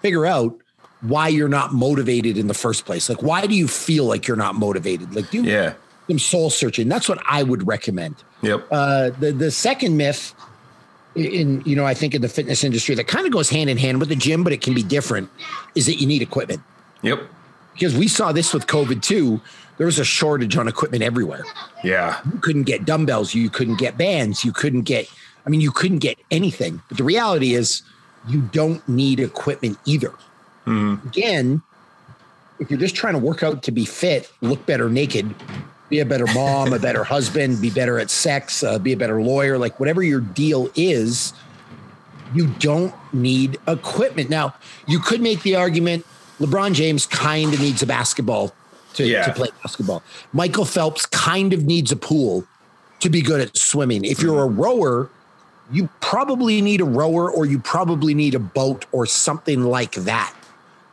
figure 0.01 0.25
out 0.25 0.59
why 1.01 1.27
you're 1.27 1.47
not 1.47 1.73
motivated 1.73 2.37
in 2.37 2.47
the 2.47 2.55
first 2.55 2.85
place. 2.85 3.07
Like, 3.07 3.21
why 3.21 3.45
do 3.45 3.53
you 3.53 3.67
feel 3.67 4.05
like 4.05 4.27
you're 4.27 4.37
not 4.37 4.55
motivated? 4.55 5.15
Like, 5.15 5.29
do 5.29 5.43
yeah. 5.43 5.75
some 6.07 6.17
soul 6.17 6.49
searching. 6.49 6.89
That's 6.89 7.07
what 7.07 7.21
I 7.29 7.43
would 7.43 7.67
recommend. 7.67 8.15
Yep. 8.41 8.67
Uh, 8.71 9.11
the 9.19 9.31
the 9.31 9.51
second 9.51 9.97
myth 9.97 10.33
in 11.17 11.61
you 11.65 11.75
know 11.75 11.85
I 11.85 11.93
think 11.93 12.13
in 12.13 12.21
the 12.21 12.29
fitness 12.29 12.63
industry 12.63 12.95
that 12.95 13.07
kind 13.07 13.25
of 13.25 13.31
goes 13.31 13.49
hand 13.49 13.69
in 13.69 13.77
hand 13.77 13.99
with 13.99 14.09
the 14.09 14.15
gym, 14.15 14.43
but 14.43 14.53
it 14.53 14.61
can 14.61 14.73
be 14.73 14.83
different. 14.83 15.29
Is 15.75 15.85
that 15.87 15.95
you 15.95 16.07
need 16.07 16.21
equipment? 16.21 16.61
Yep. 17.01 17.21
Because 17.73 17.95
we 17.95 18.07
saw 18.07 18.31
this 18.31 18.53
with 18.53 18.67
COVID 18.67 19.01
too. 19.01 19.41
There 19.77 19.85
was 19.85 19.99
a 19.99 20.05
shortage 20.05 20.57
on 20.57 20.67
equipment 20.67 21.03
everywhere. 21.03 21.43
Yeah. 21.83 22.19
You 22.31 22.39
couldn't 22.39 22.63
get 22.63 22.85
dumbbells. 22.85 23.35
You 23.35 23.49
couldn't 23.49 23.77
get 23.77 23.97
bands. 23.97 24.43
You 24.43 24.51
couldn't 24.51 24.81
get. 24.81 25.07
I 25.45 25.49
mean, 25.49 25.61
you 25.61 25.71
couldn't 25.71 25.99
get 25.99 26.17
anything. 26.31 26.81
But 26.89 26.97
the 26.97 27.03
reality 27.03 27.53
is, 27.53 27.83
you 28.27 28.41
don't 28.41 28.87
need 28.89 29.19
equipment 29.19 29.77
either. 29.85 30.13
Mm-hmm. 30.65 31.07
Again, 31.07 31.61
if 32.59 32.69
you're 32.69 32.79
just 32.79 32.95
trying 32.95 33.13
to 33.13 33.19
work 33.19 33.43
out 33.43 33.63
to 33.63 33.71
be 33.71 33.85
fit, 33.85 34.31
look 34.41 34.65
better 34.65 34.89
naked, 34.89 35.33
be 35.89 35.99
a 35.99 36.05
better 36.05 36.27
mom, 36.33 36.73
a 36.73 36.79
better 36.79 37.03
husband, 37.03 37.61
be 37.61 37.69
better 37.69 37.99
at 37.99 38.09
sex, 38.09 38.63
uh, 38.63 38.77
be 38.77 38.93
a 38.93 38.97
better 38.97 39.21
lawyer, 39.21 39.57
like 39.57 39.79
whatever 39.79 40.03
your 40.03 40.19
deal 40.19 40.69
is, 40.75 41.33
you 42.33 42.47
don't 42.59 42.93
need 43.13 43.57
equipment. 43.67 44.29
Now, 44.29 44.53
you 44.85 44.99
could 44.99 45.21
make 45.21 45.43
the 45.43 45.55
argument 45.55 46.05
LeBron 46.39 46.73
James 46.73 47.05
kind 47.05 47.53
of 47.53 47.59
needs 47.59 47.81
a 47.81 47.87
basketball 47.87 48.53
to, 48.93 49.07
yeah. 49.07 49.23
to 49.23 49.33
play 49.33 49.49
basketball. 49.63 50.03
Michael 50.33 50.65
Phelps 50.65 51.05
kind 51.05 51.53
of 51.53 51.65
needs 51.65 51.91
a 51.91 51.95
pool 51.95 52.45
to 52.99 53.09
be 53.09 53.21
good 53.21 53.41
at 53.41 53.57
swimming. 53.57 54.05
If 54.05 54.21
you're 54.21 54.43
a 54.43 54.47
rower, 54.47 55.09
you 55.71 55.89
probably 55.99 56.61
need 56.61 56.81
a 56.81 56.85
rower 56.85 57.31
or 57.31 57.45
you 57.45 57.59
probably 57.59 58.13
need 58.13 58.35
a 58.35 58.39
boat 58.39 58.85
or 58.91 59.05
something 59.05 59.63
like 59.63 59.93
that. 59.93 60.33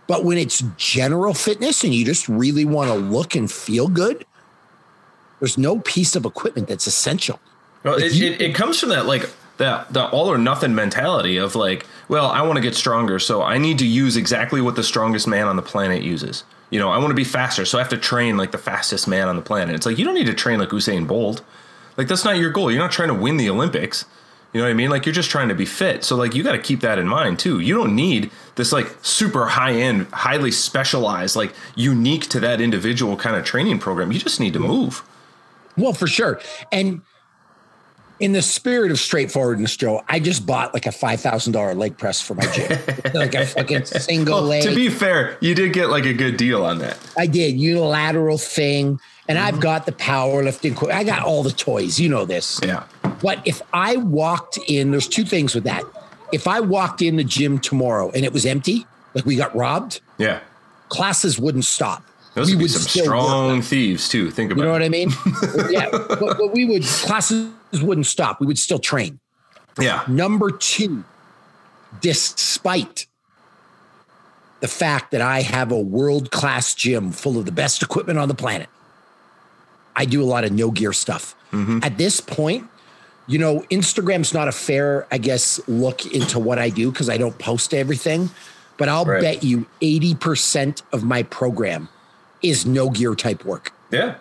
But 0.06 0.24
when 0.24 0.36
it's 0.36 0.62
general 0.76 1.34
fitness 1.34 1.82
and 1.82 1.94
you 1.94 2.04
just 2.04 2.28
really 2.28 2.64
want 2.64 2.90
to 2.90 2.94
look 2.94 3.34
and 3.34 3.50
feel 3.50 3.88
good, 3.88 4.24
there's 5.44 5.58
no 5.58 5.78
piece 5.80 6.16
of 6.16 6.24
equipment 6.24 6.68
that's 6.68 6.86
essential. 6.86 7.38
Well, 7.82 7.96
it, 7.96 8.14
you, 8.14 8.32
it, 8.32 8.40
it 8.40 8.54
comes 8.54 8.80
from 8.80 8.88
that 8.88 9.04
like 9.04 9.28
that 9.58 9.92
the 9.92 10.06
all 10.08 10.32
or 10.32 10.38
nothing 10.38 10.74
mentality 10.74 11.36
of 11.36 11.54
like, 11.54 11.84
well, 12.08 12.28
I 12.28 12.40
want 12.40 12.56
to 12.56 12.62
get 12.62 12.74
stronger, 12.74 13.18
so 13.18 13.42
I 13.42 13.58
need 13.58 13.78
to 13.80 13.86
use 13.86 14.16
exactly 14.16 14.62
what 14.62 14.74
the 14.74 14.82
strongest 14.82 15.28
man 15.28 15.46
on 15.46 15.56
the 15.56 15.62
planet 15.62 16.02
uses. 16.02 16.44
You 16.70 16.78
know, 16.78 16.88
I 16.88 16.96
want 16.96 17.10
to 17.10 17.14
be 17.14 17.24
faster, 17.24 17.66
so 17.66 17.76
I 17.76 17.82
have 17.82 17.90
to 17.90 17.98
train 17.98 18.38
like 18.38 18.52
the 18.52 18.58
fastest 18.58 19.06
man 19.06 19.28
on 19.28 19.36
the 19.36 19.42
planet. 19.42 19.74
It's 19.74 19.84
like 19.84 19.98
you 19.98 20.04
don't 20.06 20.14
need 20.14 20.28
to 20.28 20.34
train 20.34 20.58
like 20.58 20.70
Usain 20.70 21.06
Bolt. 21.06 21.42
Like 21.98 22.08
that's 22.08 22.24
not 22.24 22.38
your 22.38 22.50
goal. 22.50 22.70
You're 22.70 22.80
not 22.80 22.90
trying 22.90 23.08
to 23.08 23.14
win 23.14 23.36
the 23.36 23.50
Olympics. 23.50 24.06
You 24.54 24.60
know 24.60 24.66
what 24.66 24.70
I 24.70 24.74
mean? 24.74 24.88
Like 24.88 25.04
you're 25.04 25.12
just 25.12 25.30
trying 25.30 25.48
to 25.48 25.54
be 25.54 25.66
fit. 25.66 26.04
So 26.04 26.16
like 26.16 26.34
you 26.34 26.42
got 26.42 26.52
to 26.52 26.58
keep 26.58 26.80
that 26.80 26.98
in 26.98 27.06
mind 27.06 27.38
too. 27.38 27.60
You 27.60 27.74
don't 27.74 27.94
need 27.94 28.30
this 28.54 28.72
like 28.72 28.96
super 29.02 29.44
high 29.44 29.72
end, 29.72 30.06
highly 30.06 30.52
specialized, 30.52 31.36
like 31.36 31.52
unique 31.74 32.28
to 32.30 32.40
that 32.40 32.62
individual 32.62 33.18
kind 33.18 33.36
of 33.36 33.44
training 33.44 33.78
program. 33.78 34.10
You 34.10 34.18
just 34.18 34.40
need 34.40 34.54
to 34.54 34.60
move. 34.60 35.02
Well, 35.76 35.92
for 35.92 36.06
sure. 36.06 36.40
And 36.70 37.02
in 38.20 38.32
the 38.32 38.42
spirit 38.42 38.90
of 38.90 38.98
straightforwardness, 38.98 39.76
Joe, 39.76 40.04
I 40.08 40.20
just 40.20 40.46
bought 40.46 40.72
like 40.72 40.86
a 40.86 40.92
five 40.92 41.20
thousand 41.20 41.52
dollar 41.52 41.74
leg 41.74 41.98
press 41.98 42.20
for 42.20 42.34
my 42.34 42.46
gym, 42.46 42.78
like 43.14 43.34
a 43.34 43.46
fucking 43.46 43.86
single 43.86 44.36
well, 44.36 44.44
leg. 44.44 44.62
To 44.62 44.74
be 44.74 44.88
fair, 44.88 45.36
you 45.40 45.54
did 45.54 45.72
get 45.72 45.90
like 45.90 46.06
a 46.06 46.14
good 46.14 46.36
deal 46.36 46.64
on 46.64 46.78
that. 46.78 46.98
I 47.18 47.26
did 47.26 47.58
unilateral 47.58 48.38
thing, 48.38 49.00
and 49.28 49.36
mm-hmm. 49.36 49.46
I've 49.46 49.60
got 49.60 49.86
the 49.86 49.92
powerlifting. 49.92 50.90
I 50.90 51.04
got 51.04 51.22
all 51.22 51.42
the 51.42 51.50
toys. 51.50 51.98
You 51.98 52.08
know 52.08 52.24
this. 52.24 52.60
Yeah. 52.62 52.84
But 53.20 53.40
if 53.46 53.62
I 53.72 53.96
walked 53.96 54.58
in, 54.68 54.90
there's 54.90 55.08
two 55.08 55.24
things 55.24 55.54
with 55.54 55.64
that. 55.64 55.82
If 56.32 56.46
I 56.46 56.60
walked 56.60 57.02
in 57.02 57.16
the 57.16 57.24
gym 57.24 57.58
tomorrow 57.58 58.10
and 58.10 58.24
it 58.24 58.32
was 58.32 58.44
empty, 58.46 58.86
like 59.14 59.24
we 59.24 59.36
got 59.36 59.54
robbed, 59.54 60.00
yeah, 60.18 60.40
classes 60.88 61.38
wouldn't 61.38 61.64
stop. 61.64 62.04
Those 62.34 62.48
we 62.48 62.56
would 62.56 62.62
be 62.62 62.68
some 62.68 63.04
strong 63.04 63.62
thieves 63.62 64.08
too. 64.08 64.30
Think 64.30 64.50
about. 64.50 64.60
It. 64.60 64.62
You 64.62 64.66
know 64.66 64.72
what 64.72 64.82
I 64.82 64.88
mean? 64.88 65.10
yeah, 65.70 65.88
but, 65.90 66.36
but 66.36 66.52
we 66.52 66.64
would 66.64 66.82
classes 66.82 67.52
wouldn't 67.80 68.06
stop. 68.06 68.40
We 68.40 68.46
would 68.46 68.58
still 68.58 68.80
train. 68.80 69.20
Yeah. 69.80 70.04
Number 70.08 70.50
two, 70.50 71.04
despite 72.00 73.06
the 74.60 74.68
fact 74.68 75.10
that 75.12 75.20
I 75.20 75.42
have 75.42 75.70
a 75.70 75.80
world 75.80 76.30
class 76.30 76.74
gym 76.74 77.12
full 77.12 77.38
of 77.38 77.44
the 77.44 77.52
best 77.52 77.82
equipment 77.82 78.18
on 78.18 78.28
the 78.28 78.34
planet, 78.34 78.68
I 79.94 80.04
do 80.04 80.22
a 80.22 80.26
lot 80.26 80.44
of 80.44 80.52
no 80.52 80.70
gear 80.70 80.92
stuff. 80.92 81.36
Mm-hmm. 81.52 81.80
At 81.82 81.98
this 81.98 82.20
point, 82.20 82.68
you 83.26 83.38
know, 83.38 83.60
Instagram's 83.70 84.34
not 84.34 84.48
a 84.48 84.52
fair, 84.52 85.06
I 85.10 85.18
guess, 85.18 85.60
look 85.68 86.04
into 86.12 86.38
what 86.38 86.58
I 86.58 86.68
do 86.68 86.90
because 86.90 87.08
I 87.08 87.16
don't 87.16 87.38
post 87.38 87.72
everything. 87.72 88.30
But 88.76 88.88
I'll 88.88 89.04
right. 89.04 89.20
bet 89.20 89.44
you 89.44 89.66
80% 89.80 90.82
of 90.92 91.04
my 91.04 91.22
program 91.22 91.88
is 92.44 92.66
no 92.66 92.90
gear 92.90 93.14
type 93.14 93.44
work. 93.44 93.72
Yeah. 93.90 94.16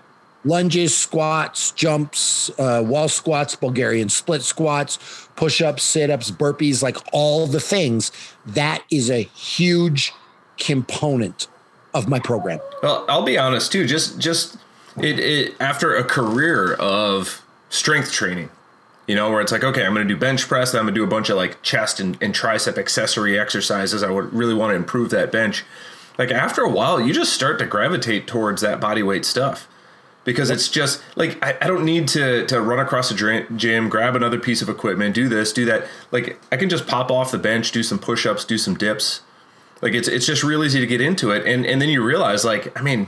Lunges, 0.45 0.95
squats, 0.95 1.71
jumps, 1.71 2.49
uh, 2.59 2.83
wall 2.85 3.07
squats, 3.07 3.55
Bulgarian 3.55 4.09
split 4.09 4.41
squats, 4.41 5.27
push 5.35 5.61
ups, 5.61 5.83
sit 5.83 6.09
ups, 6.09 6.31
burpees, 6.31 6.83
like 6.83 6.97
all 7.13 7.47
the 7.47 7.59
things. 7.59 8.11
That 8.45 8.83
is 8.89 9.09
a 9.09 9.21
huge 9.21 10.11
component 10.57 11.47
of 11.93 12.09
my 12.09 12.19
program. 12.19 12.59
Well, 12.81 13.05
I'll 13.07 13.23
be 13.23 13.37
honest 13.37 13.71
too. 13.71 13.85
Just, 13.85 14.19
just 14.19 14.57
it, 14.97 15.19
it 15.19 15.55
after 15.61 15.95
a 15.95 16.03
career 16.03 16.73
of 16.73 17.41
strength 17.69 18.11
training, 18.11 18.49
you 19.07 19.15
know, 19.15 19.31
where 19.31 19.41
it's 19.41 19.51
like, 19.51 19.63
okay, 19.63 19.85
I'm 19.85 19.93
going 19.93 20.07
to 20.07 20.13
do 20.13 20.19
bench 20.19 20.47
press, 20.47 20.71
then 20.71 20.79
I'm 20.79 20.85
going 20.85 20.95
to 20.95 20.99
do 20.99 21.03
a 21.03 21.07
bunch 21.07 21.29
of 21.29 21.37
like 21.37 21.61
chest 21.61 21.99
and, 21.99 22.17
and 22.21 22.33
tricep 22.33 22.77
accessory 22.77 23.39
exercises. 23.39 24.03
I 24.03 24.09
would 24.09 24.33
really 24.33 24.53
want 24.53 24.71
to 24.71 24.75
improve 24.75 25.09
that 25.11 25.31
bench 25.31 25.63
like 26.17 26.31
after 26.31 26.61
a 26.61 26.69
while 26.69 27.01
you 27.01 27.13
just 27.13 27.33
start 27.33 27.59
to 27.59 27.65
gravitate 27.65 28.27
towards 28.27 28.61
that 28.61 28.79
body 28.79 29.03
weight 29.03 29.25
stuff. 29.25 29.67
Because 30.25 30.49
it's 30.49 30.69
just 30.69 31.03
like 31.17 31.43
I, 31.43 31.57
I, 31.61 31.67
don't 31.67 31.83
need 31.83 32.07
to 32.09 32.45
to 32.47 32.61
run 32.61 32.79
across 32.79 33.11
a 33.11 33.45
gym 33.55 33.89
grab 33.89 34.15
another 34.15 34.39
piece 34.39 34.61
of 34.61 34.69
equipment 34.69 35.13
do 35.13 35.27
this 35.27 35.51
do 35.51 35.65
that. 35.65 35.85
Like 36.11 36.39
i 36.49 36.55
can 36.55 36.69
just 36.69 36.87
pop 36.87 37.11
off 37.11 37.31
the 37.31 37.37
bench 37.37 37.73
do 37.73 37.83
some 37.83 37.99
push-ups 37.99 38.45
do 38.45 38.57
some 38.57 38.75
dips. 38.75 39.21
Like 39.81 39.93
it's 39.93 40.07
it's 40.07 40.25
just 40.25 40.43
real 40.43 40.63
easy 40.63 40.79
to 40.79 40.87
get 40.87 41.01
into 41.01 41.31
it. 41.31 41.45
And 41.45 41.65
and 41.65 41.81
then 41.81 41.89
you 41.89 42.01
realize 42.01 42.45
like 42.45 42.77
i 42.79 42.81
mean 42.81 43.07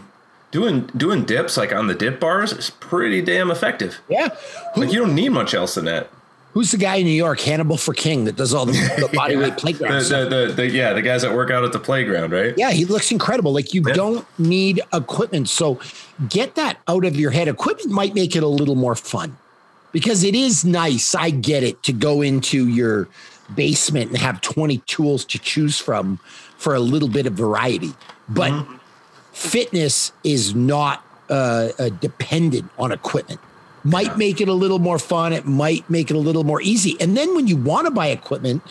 doing 0.52 0.88
doing 0.88 1.24
dips 1.24 1.56
like 1.56 1.72
on 1.72 1.88
the 1.88 1.96
dip 1.96 2.20
bars 2.20 2.52
is 2.52 2.70
pretty 2.70 3.22
damn 3.22 3.50
effective. 3.50 4.02
Yeah. 4.10 4.36
Like 4.76 4.92
you 4.92 5.00
don't 5.00 5.16
need 5.16 5.30
much 5.30 5.54
else 5.54 5.76
than 5.76 5.86
that 5.86 6.10
Who's 6.56 6.72
the 6.72 6.78
guy 6.78 6.96
in 6.96 7.06
New 7.06 7.12
York, 7.12 7.42
Hannibal 7.42 7.76
for 7.76 7.94
King, 7.94 8.24
that 8.24 8.38
does 8.38 8.54
all 8.54 8.66
the, 8.66 8.72
the 8.72 9.10
body 9.14 9.36
weight 9.36 9.58
playground 9.58 9.92
the, 10.06 10.48
the, 10.48 10.54
the, 10.54 10.70
yeah, 10.70 10.94
the 10.94 11.02
guys 11.02 11.22
that 11.24 11.36
work 11.36 11.52
out 11.52 11.66
at 11.66 11.74
the 11.74 11.80
playground, 11.80 12.32
right? 12.32 12.54
Yeah, 12.56 12.72
he 12.72 12.86
looks 12.86 13.12
incredible. 13.12 13.52
Like 13.52 13.74
you 13.74 13.84
yeah. 13.86 13.94
don't 13.94 14.40
need 14.40 14.80
equipment. 14.94 15.50
So 15.50 15.82
get 16.30 16.56
that 16.56 16.78
out 16.88 17.04
of 17.04 17.18
your 17.18 17.32
head. 17.32 17.50
Equipment 17.50 17.92
might 17.92 18.16
make 18.16 18.38
it 18.38 18.42
a 18.42 18.48
little 18.48 18.76
more 18.76 18.96
fun 18.96 19.36
because 19.92 20.24
it 20.24 20.34
is 20.34 20.64
nice. 20.64 21.14
I 21.14 21.30
get 21.30 21.62
it 21.62 21.84
to 21.84 21.92
go 21.92 22.22
into 22.22 22.70
your 22.70 23.10
basement 23.54 24.12
and 24.12 24.18
have 24.20 24.40
20 24.40 24.78
tools 24.86 25.26
to 25.26 25.40
choose 25.40 25.78
from 25.78 26.22
for 26.58 26.74
a 26.74 26.80
little 26.80 27.10
bit 27.10 27.26
of 27.26 27.34
variety. 27.34 27.92
But 28.30 28.52
mm-hmm. 28.52 28.78
fitness 29.34 30.14
is 30.24 30.56
not 30.56 31.06
uh, 31.30 31.72
uh, 31.78 31.90
dependent 31.90 32.72
on 32.80 32.94
equipment 32.94 33.42
might 33.86 34.18
make 34.18 34.42
it 34.42 34.50
a 34.50 34.54
little 34.54 34.80
more 34.80 35.00
fun. 35.00 35.32
It 35.32 35.46
might 35.46 35.90
make 35.90 36.10
it 36.10 36.16
a 36.16 36.20
little 36.20 36.44
more 36.44 36.62
easy. 36.62 36.98
And 37.00 37.16
then 37.16 37.36
when 37.36 37.48
you 37.48 37.56
want 37.56 37.86
to 37.86 37.92
buy 37.92 38.08
equipment, 38.08 38.64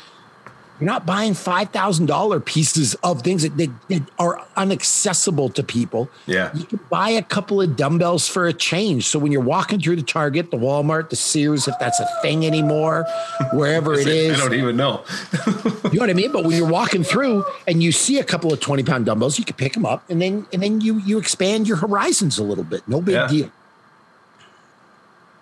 you're 0.80 0.90
not 0.90 1.06
buying 1.06 1.35
five 1.35 1.71
thousand 1.71 2.06
dollar 2.06 2.40
pieces 2.40 2.94
of 3.04 3.23
things 3.23 3.44
that, 3.44 3.56
that, 3.59 3.71
that, 3.88 4.02
are 4.18 4.44
inaccessible 4.56 5.50
to 5.50 5.62
people. 5.62 6.11
Yeah, 6.26 6.50
you 6.52 6.64
can 6.64 6.80
buy 6.90 7.11
a 7.11 7.23
couple 7.23 7.61
of 7.62 7.76
dumbbells 7.76 8.26
for 8.26 8.49
a 8.49 8.52
change. 8.52 9.06
So 9.06 9.21
when 9.21 9.30
you're 9.30 9.40
walking 9.40 9.78
through 9.78 9.97
the 9.97 10.02
Target, 10.02 10.50
the 10.50 10.56
Walmart, 10.56 11.11
the 11.11 11.16
Sears, 11.16 11.68
if 11.68 11.78
that's 11.78 12.00
a 12.00 12.09
thing 12.23 12.44
anymore, 12.44 13.06
wherever 13.52 13.94
it 13.94 14.09
is, 14.09 14.37
I 14.37 14.40
don't 14.40 14.54
even 14.54 14.76
know. 14.76 15.04
you 15.47 15.73
know 15.92 16.00
what 16.00 16.11
I 16.11 16.14
mean? 16.14 16.33
But 16.33 16.42
when 16.42 16.56
you're 16.56 16.68
walking 16.68 17.04
through 17.04 17.44
and 17.68 17.80
you 17.80 17.92
see 17.92 18.18
a 18.18 18.25
couple 18.25 18.52
of 18.52 18.59
twenty 18.59 18.83
pound 18.83 19.06
dumbbells, 19.06 19.38
you 19.38 19.44
can 19.44 19.54
pick 19.54 19.75
them 19.75 19.87
up, 19.87 20.02
and 20.11 20.21
then 20.21 20.44
and 20.52 20.61
then 20.61 20.80
you 20.80 20.99
you 20.99 21.18
expand 21.18 21.68
your 21.68 21.76
horizons 21.76 22.37
a 22.38 22.42
little 22.42 22.64
bit. 22.64 22.87
No 22.88 23.00
big 23.00 23.14
yeah. 23.14 23.28
deal. 23.28 23.52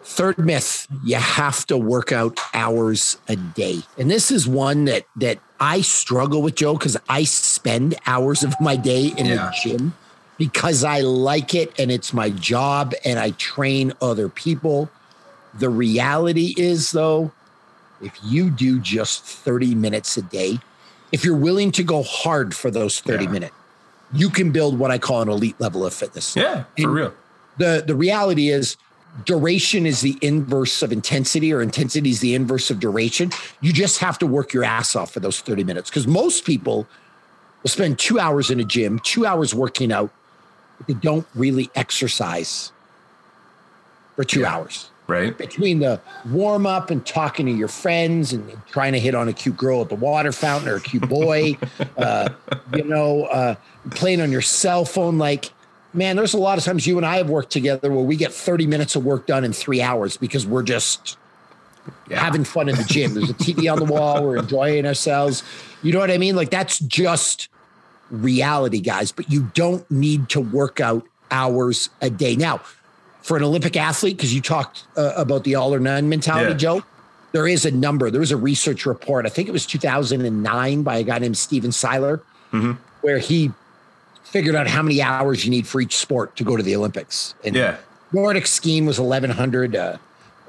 Third 0.05 0.39
myth, 0.39 0.89
you 1.05 1.17
have 1.17 1.65
to 1.67 1.77
work 1.79 2.11
out 2.11 2.39
hours 2.55 3.19
a 3.29 3.37
day. 3.37 3.83
And 3.97 4.11
this 4.11 4.31
is 4.31 4.49
one 4.49 4.87
that 4.87 5.07
that 5.17 5.39
I 5.61 5.81
struggle 5.81 6.43
with, 6.43 6.57
Joe, 6.57 6.75
because 6.75 6.97
I 7.09 7.25
spend 7.25 7.95
hours 8.07 8.43
of 8.43 8.55
my 8.61 8.75
day 8.75 9.13
in 9.17 9.27
yeah. 9.27 9.37
the 9.37 9.57
gym 9.63 9.95
because 10.39 10.83
I 10.83 11.01
like 11.01 11.55
it 11.55 11.73
and 11.79 11.93
it's 11.93 12.13
my 12.13 12.31
job 12.31 12.95
and 13.05 13.19
I 13.19 13.31
train 13.31 13.93
other 14.03 14.29
people. 14.29 14.91
The 15.55 15.69
reality 15.69 16.55
is 16.57 16.91
though, 16.91 17.31
if 18.01 18.19
you 18.25 18.51
do 18.51 18.81
just 18.81 19.23
30 19.23 19.77
minutes 19.77 20.17
a 20.17 20.23
day, 20.23 20.59
if 21.13 21.25
you're 21.25 21.37
willing 21.37 21.71
to 21.73 21.85
go 21.85 22.03
hard 22.03 22.57
for 22.57 22.71
those 22.73 22.99
30 23.01 23.25
yeah. 23.25 23.31
minutes, 23.31 23.55
you 24.13 24.31
can 24.31 24.51
build 24.51 24.79
what 24.79 24.91
I 24.91 24.99
call 24.99 25.23
an 25.23 25.29
elite 25.29 25.61
level 25.61 25.87
of 25.87 25.95
fitness. 25.95 26.35
Yeah, 26.35 26.65
for 26.65 26.69
and 26.79 26.95
real. 26.95 27.15
The 27.59 27.85
the 27.87 27.95
reality 27.95 28.49
is 28.49 28.77
duration 29.25 29.87
is 29.87 30.01
the 30.01 30.17
inverse 30.23 30.83
of 30.83 30.93
intensity 30.93 31.53
or 31.53 31.63
intensity 31.63 32.11
is 32.11 32.21
the 32.21 32.35
inverse 32.35 32.71
of 32.71 32.81
duration. 32.81 33.31
You 33.61 33.73
just 33.73 33.99
have 33.99 34.19
to 34.19 34.27
work 34.27 34.53
your 34.53 34.65
ass 34.65 34.97
off 34.97 35.13
for 35.13 35.21
those 35.21 35.41
30 35.41 35.65
minutes 35.65 35.91
because 35.91 36.07
most 36.07 36.45
people 36.45 36.87
will 37.63 37.71
spend 37.71 37.99
two 37.99 38.19
hours 38.19 38.51
in 38.51 38.59
a 38.59 38.65
gym 38.65 38.99
two 39.01 39.27
hours 39.27 39.55
working 39.55 39.93
out 39.93 40.11
but 40.79 40.87
they 40.87 40.95
don't 40.95 41.27
really 41.35 41.71
exercise 41.75 42.73
for 44.17 44.25
two 44.25 44.41
yeah, 44.41 44.55
hours. 44.55 44.91
Right. 45.07 45.37
Between 45.37 45.81
the 45.81 46.01
warm 46.31 46.67
up 46.67 46.91
and 46.91 47.05
talking 47.05 47.47
to 47.47 47.53
your 47.53 47.69
friends 47.69 48.33
and 48.33 48.51
trying 48.69 48.93
to 48.93 49.01
hit 49.01 49.15
on 49.15 49.29
a 49.29 49.33
cute 49.33 49.57
girl 49.57 49.83
at 49.83 49.89
the 49.89 49.95
water 49.95 50.33
fountain 50.33 50.69
or 50.69 50.77
a 50.77 50.81
cute 50.81 51.09
boy 51.09 51.59
uh, 51.97 52.29
you 52.75 52.85
know 52.85 53.25
uh, 53.25 53.55
playing 53.91 54.21
on 54.21 54.33
your 54.33 54.41
cell 54.43 54.85
phone 54.85 55.19
like 55.19 55.51
man, 55.93 56.17
there's 56.17 56.35
a 56.35 56.39
lot 56.39 56.59
of 56.59 56.65
times 56.65 56.87
you 56.87 56.97
and 56.97 57.07
I 57.07 57.17
have 57.17 57.29
worked 57.29 57.51
together 57.51 57.91
where 57.91 58.05
we 58.05 58.17
get 58.17 58.33
30 58.33 58.67
minutes 58.67 58.97
of 58.97 59.05
work 59.05 59.27
done 59.27 59.45
in 59.45 59.53
three 59.53 59.83
hours 59.83 60.17
because 60.17 60.47
we're 60.47 60.63
just 60.63 61.17
yeah. 62.09 62.21
having 62.21 62.45
fun 62.45 62.69
in 62.69 62.77
the 62.77 62.85
gym. 62.85 63.15
There's 63.15 63.31
a 63.31 63.35
TV 63.35 63.71
on 63.71 63.79
the 63.79 63.85
wall, 63.85 64.25
we're 64.25 64.39
enjoying 64.39 64.87
ourselves. 64.87 65.43
You 65.83 65.93
know 65.93 65.99
what 65.99 66.11
I 66.11 66.19
mean? 66.19 66.37
Like 66.37 66.51
that's 66.51 66.79
just 66.79 67.49
reality, 68.11 68.81
guys, 68.81 69.13
but 69.13 69.31
you 69.31 69.51
don't 69.55 69.89
need 69.91 70.29
to 70.31 70.41
work 70.41 70.81
out 70.81 71.07
hours 71.31 71.91
a 72.01 72.11
day. 72.11 72.37
Now, 72.37 72.59
for 73.23 73.37
an 73.37 73.43
Olympic 73.43 73.77
athlete, 73.77 74.17
because 74.17 74.35
you 74.35 74.41
talked 74.41 74.85
uh, 74.97 75.13
about 75.17 75.45
the 75.45 75.55
all 75.55 75.75
or 75.75 75.81
none 75.81 76.09
mentality, 76.09 76.51
yeah. 76.53 76.57
Joe, 76.57 76.85
there 77.33 77.47
is 77.47 77.65
a 77.65 77.71
number. 77.71 78.11
There 78.11 78.21
was 78.21 78.33
a 78.33 78.37
research 78.37 78.85
report, 78.85 79.27
I 79.27 79.29
think 79.29 79.49
it 79.49 79.53
was 79.53 79.67
2009 79.67 80.83
by 80.83 80.97
a 80.97 81.03
guy 81.03 81.19
named 81.19 81.39
Stephen 81.39 81.73
Seiler, 81.73 82.19
mm-hmm. 82.53 82.73
where 83.01 83.19
he 83.19 83.53
figured 84.25 84.55
out 84.55 84.67
how 84.67 84.83
many 84.83 85.03
hours 85.03 85.45
you 85.45 85.51
need 85.51 85.67
for 85.67 85.81
each 85.81 85.97
sport 85.97 86.37
to 86.37 86.45
go 86.45 86.57
to 86.57 86.63
the 86.63 86.75
Olympics. 86.75 87.35
And 87.45 87.55
yeah. 87.55 87.77
Nordic 88.13 88.47
skiing 88.47 88.87
was 88.87 89.01
1100. 89.01 89.77
Uh, 89.77 89.99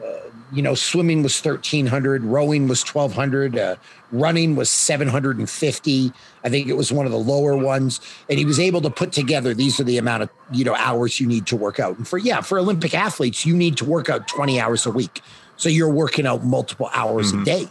uh, 0.03 0.19
you 0.51 0.61
know, 0.61 0.75
swimming 0.75 1.23
was 1.23 1.39
1300, 1.43 2.23
rowing 2.23 2.67
was 2.67 2.83
1200, 2.83 3.57
uh, 3.57 3.75
running 4.11 4.55
was 4.55 4.69
750. 4.69 6.11
I 6.43 6.49
think 6.49 6.67
it 6.67 6.73
was 6.73 6.91
one 6.91 7.05
of 7.05 7.11
the 7.11 7.17
lower 7.17 7.55
ones. 7.57 8.01
And 8.29 8.37
he 8.37 8.45
was 8.45 8.59
able 8.59 8.81
to 8.81 8.89
put 8.89 9.11
together 9.11 9.53
these 9.53 9.79
are 9.79 9.83
the 9.83 9.97
amount 9.97 10.23
of, 10.23 10.29
you 10.51 10.65
know, 10.65 10.75
hours 10.75 11.19
you 11.19 11.27
need 11.27 11.47
to 11.47 11.55
work 11.55 11.79
out. 11.79 11.97
And 11.97 12.07
for, 12.07 12.17
yeah, 12.17 12.41
for 12.41 12.59
Olympic 12.59 12.93
athletes, 12.93 13.45
you 13.45 13.55
need 13.55 13.77
to 13.77 13.85
work 13.85 14.09
out 14.09 14.27
20 14.27 14.59
hours 14.59 14.85
a 14.85 14.91
week. 14.91 15.21
So 15.57 15.69
you're 15.69 15.89
working 15.89 16.27
out 16.27 16.43
multiple 16.43 16.89
hours 16.93 17.31
mm-hmm. 17.31 17.41
a 17.41 17.45
day. 17.45 17.67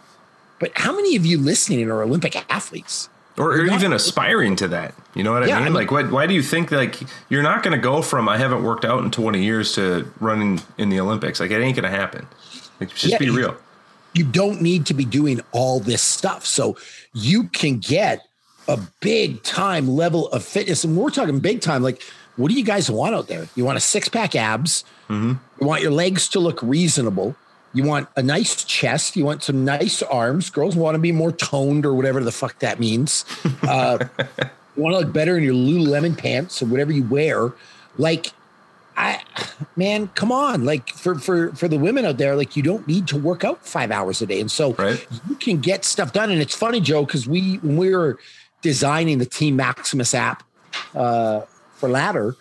But 0.58 0.72
how 0.76 0.94
many 0.94 1.16
of 1.16 1.26
you 1.26 1.38
listening 1.38 1.90
are 1.90 2.02
Olympic 2.02 2.36
athletes? 2.50 3.08
Or, 3.38 3.52
or 3.52 3.66
even 3.66 3.92
aspiring 3.92 4.56
to 4.56 4.68
that. 4.68 4.94
You 5.14 5.22
know 5.22 5.32
what 5.32 5.46
yeah, 5.46 5.56
I, 5.56 5.58
mean? 5.58 5.62
I 5.62 5.64
mean? 5.66 5.74
Like, 5.74 5.90
what, 5.90 6.10
why 6.10 6.26
do 6.26 6.34
you 6.34 6.42
think 6.42 6.70
like 6.70 7.00
you're 7.28 7.42
not 7.42 7.62
going 7.62 7.76
to 7.76 7.82
go 7.82 8.02
from 8.02 8.28
I 8.28 8.38
haven't 8.38 8.62
worked 8.62 8.84
out 8.84 9.02
in 9.02 9.10
20 9.10 9.42
years 9.42 9.74
to 9.74 10.10
running 10.20 10.60
in 10.78 10.88
the 10.88 11.00
Olympics? 11.00 11.40
Like, 11.40 11.50
it 11.50 11.60
ain't 11.60 11.76
going 11.76 11.90
to 11.90 11.96
happen. 11.96 12.26
Like, 12.80 12.90
just 12.90 13.12
yeah, 13.12 13.18
be 13.18 13.30
real. 13.30 13.56
You 14.14 14.24
don't 14.24 14.60
need 14.60 14.86
to 14.86 14.94
be 14.94 15.04
doing 15.04 15.40
all 15.52 15.80
this 15.80 16.02
stuff. 16.02 16.44
So 16.44 16.76
you 17.14 17.44
can 17.44 17.78
get 17.78 18.26
a 18.68 18.78
big 19.00 19.42
time 19.42 19.88
level 19.88 20.28
of 20.28 20.44
fitness. 20.44 20.84
And 20.84 20.96
we're 20.96 21.10
talking 21.10 21.40
big 21.40 21.60
time. 21.60 21.82
Like, 21.82 22.02
what 22.36 22.50
do 22.50 22.54
you 22.54 22.64
guys 22.64 22.90
want 22.90 23.14
out 23.14 23.28
there? 23.28 23.48
You 23.54 23.64
want 23.64 23.78
a 23.78 23.80
six 23.80 24.08
pack 24.08 24.34
abs. 24.34 24.84
Mm-hmm. 25.08 25.34
You 25.60 25.66
want 25.66 25.82
your 25.82 25.90
legs 25.90 26.28
to 26.28 26.40
look 26.40 26.62
reasonable. 26.62 27.36
You 27.74 27.84
want 27.84 28.08
a 28.16 28.22
nice 28.22 28.64
chest. 28.64 29.16
You 29.16 29.24
want 29.24 29.42
some 29.42 29.64
nice 29.64 30.02
arms. 30.02 30.50
Girls 30.50 30.76
want 30.76 30.94
to 30.94 30.98
be 30.98 31.12
more 31.12 31.32
toned 31.32 31.86
or 31.86 31.94
whatever 31.94 32.22
the 32.22 32.32
fuck 32.32 32.58
that 32.60 32.80
means. 32.80 33.24
Uh, 33.62 33.96
you 34.76 34.82
want 34.82 34.94
to 34.94 34.98
look 34.98 35.12
better 35.12 35.36
in 35.36 35.44
your 35.44 35.54
Lululemon 35.54 36.18
pants 36.18 36.60
or 36.60 36.66
whatever 36.66 36.90
you 36.90 37.04
wear. 37.04 37.52
Like, 37.96 38.32
I, 38.96 39.22
man, 39.76 40.08
come 40.08 40.32
on. 40.32 40.64
Like 40.64 40.88
for 40.90 41.14
for 41.14 41.54
for 41.54 41.68
the 41.68 41.78
women 41.78 42.04
out 42.04 42.18
there, 42.18 42.34
like 42.34 42.56
you 42.56 42.62
don't 42.62 42.86
need 42.88 43.06
to 43.08 43.16
work 43.16 43.44
out 43.44 43.64
five 43.64 43.90
hours 43.90 44.20
a 44.20 44.26
day, 44.26 44.40
and 44.40 44.50
so 44.50 44.72
right. 44.74 45.06
you 45.28 45.36
can 45.36 45.60
get 45.60 45.84
stuff 45.84 46.12
done. 46.12 46.30
And 46.30 46.40
it's 46.40 46.54
funny, 46.54 46.80
Joe, 46.80 47.04
because 47.04 47.26
we 47.26 47.56
when 47.56 47.76
we 47.76 47.94
were 47.94 48.18
designing 48.62 49.18
the 49.18 49.26
Team 49.26 49.56
Maximus 49.56 50.12
app 50.12 50.42
uh, 50.94 51.42
for 51.76 51.88
Ladder, 51.88 52.36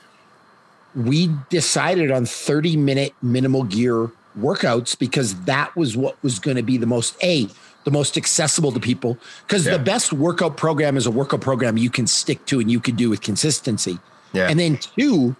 we 0.95 1.29
decided 1.49 2.11
on 2.11 2.25
thirty 2.25 2.75
minute 2.75 3.13
minimal 3.21 3.63
gear 3.63 4.11
workouts 4.37 4.97
because 4.97 5.35
that 5.43 5.75
was 5.75 5.97
what 5.97 6.21
was 6.23 6.39
going 6.39 6.57
to 6.57 6.63
be 6.63 6.77
the 6.77 6.85
most 6.85 7.15
a 7.23 7.47
the 7.83 7.91
most 7.91 8.17
accessible 8.17 8.71
to 8.71 8.79
people 8.79 9.17
because 9.47 9.65
yeah. 9.65 9.75
the 9.75 9.83
best 9.83 10.13
workout 10.13 10.55
program 10.55 10.95
is 10.95 11.05
a 11.05 11.11
workout 11.11 11.41
program 11.41 11.77
you 11.77 11.89
can 11.89 12.07
stick 12.07 12.45
to 12.45 12.59
and 12.59 12.71
you 12.71 12.79
can 12.79 12.95
do 12.95 13.09
with 13.09 13.21
consistency 13.21 13.97
yeah. 14.33 14.47
and 14.49 14.59
then 14.59 14.77
two 14.77 15.35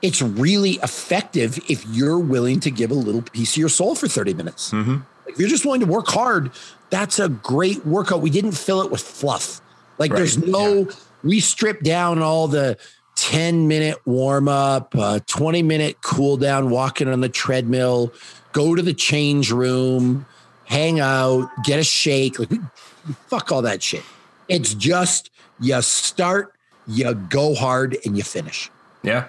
it's 0.00 0.20
really 0.20 0.72
effective 0.82 1.58
if 1.68 1.84
you're 1.86 2.18
willing 2.18 2.60
to 2.60 2.70
give 2.70 2.90
a 2.90 2.94
little 2.94 3.22
piece 3.22 3.54
of 3.54 3.58
your 3.58 3.68
soul 3.68 3.94
for 3.94 4.08
30 4.08 4.34
minutes 4.34 4.70
mm-hmm. 4.70 4.98
if 5.26 5.38
you're 5.38 5.48
just 5.48 5.64
willing 5.64 5.80
to 5.80 5.86
work 5.86 6.06
hard 6.08 6.50
that's 6.90 7.18
a 7.18 7.28
great 7.28 7.84
workout 7.84 8.20
we 8.20 8.30
didn't 8.30 8.52
fill 8.52 8.80
it 8.80 8.90
with 8.90 9.02
fluff 9.02 9.60
like 9.98 10.10
right. 10.10 10.18
there's 10.18 10.38
no 10.38 10.84
yeah. 10.84 10.92
we 11.22 11.40
stripped 11.40 11.82
down 11.82 12.20
all 12.20 12.48
the 12.48 12.78
10 13.24 13.68
minute 13.68 13.96
warm 14.04 14.48
up, 14.48 14.94
uh, 14.94 15.18
20 15.26 15.62
minute 15.62 15.96
cool 16.02 16.36
down, 16.36 16.68
walking 16.68 17.08
on 17.08 17.22
the 17.22 17.28
treadmill, 17.30 18.12
go 18.52 18.74
to 18.74 18.82
the 18.82 18.92
change 18.92 19.50
room, 19.50 20.26
hang 20.66 21.00
out, 21.00 21.48
get 21.64 21.78
a 21.78 21.82
shake. 21.82 22.38
Like, 22.38 22.50
fuck 23.28 23.50
all 23.50 23.62
that 23.62 23.82
shit. 23.82 24.02
It's 24.46 24.74
just 24.74 25.30
you 25.58 25.80
start, 25.80 26.52
you 26.86 27.14
go 27.14 27.54
hard, 27.54 27.96
and 28.04 28.14
you 28.14 28.22
finish. 28.22 28.70
Yeah. 29.02 29.28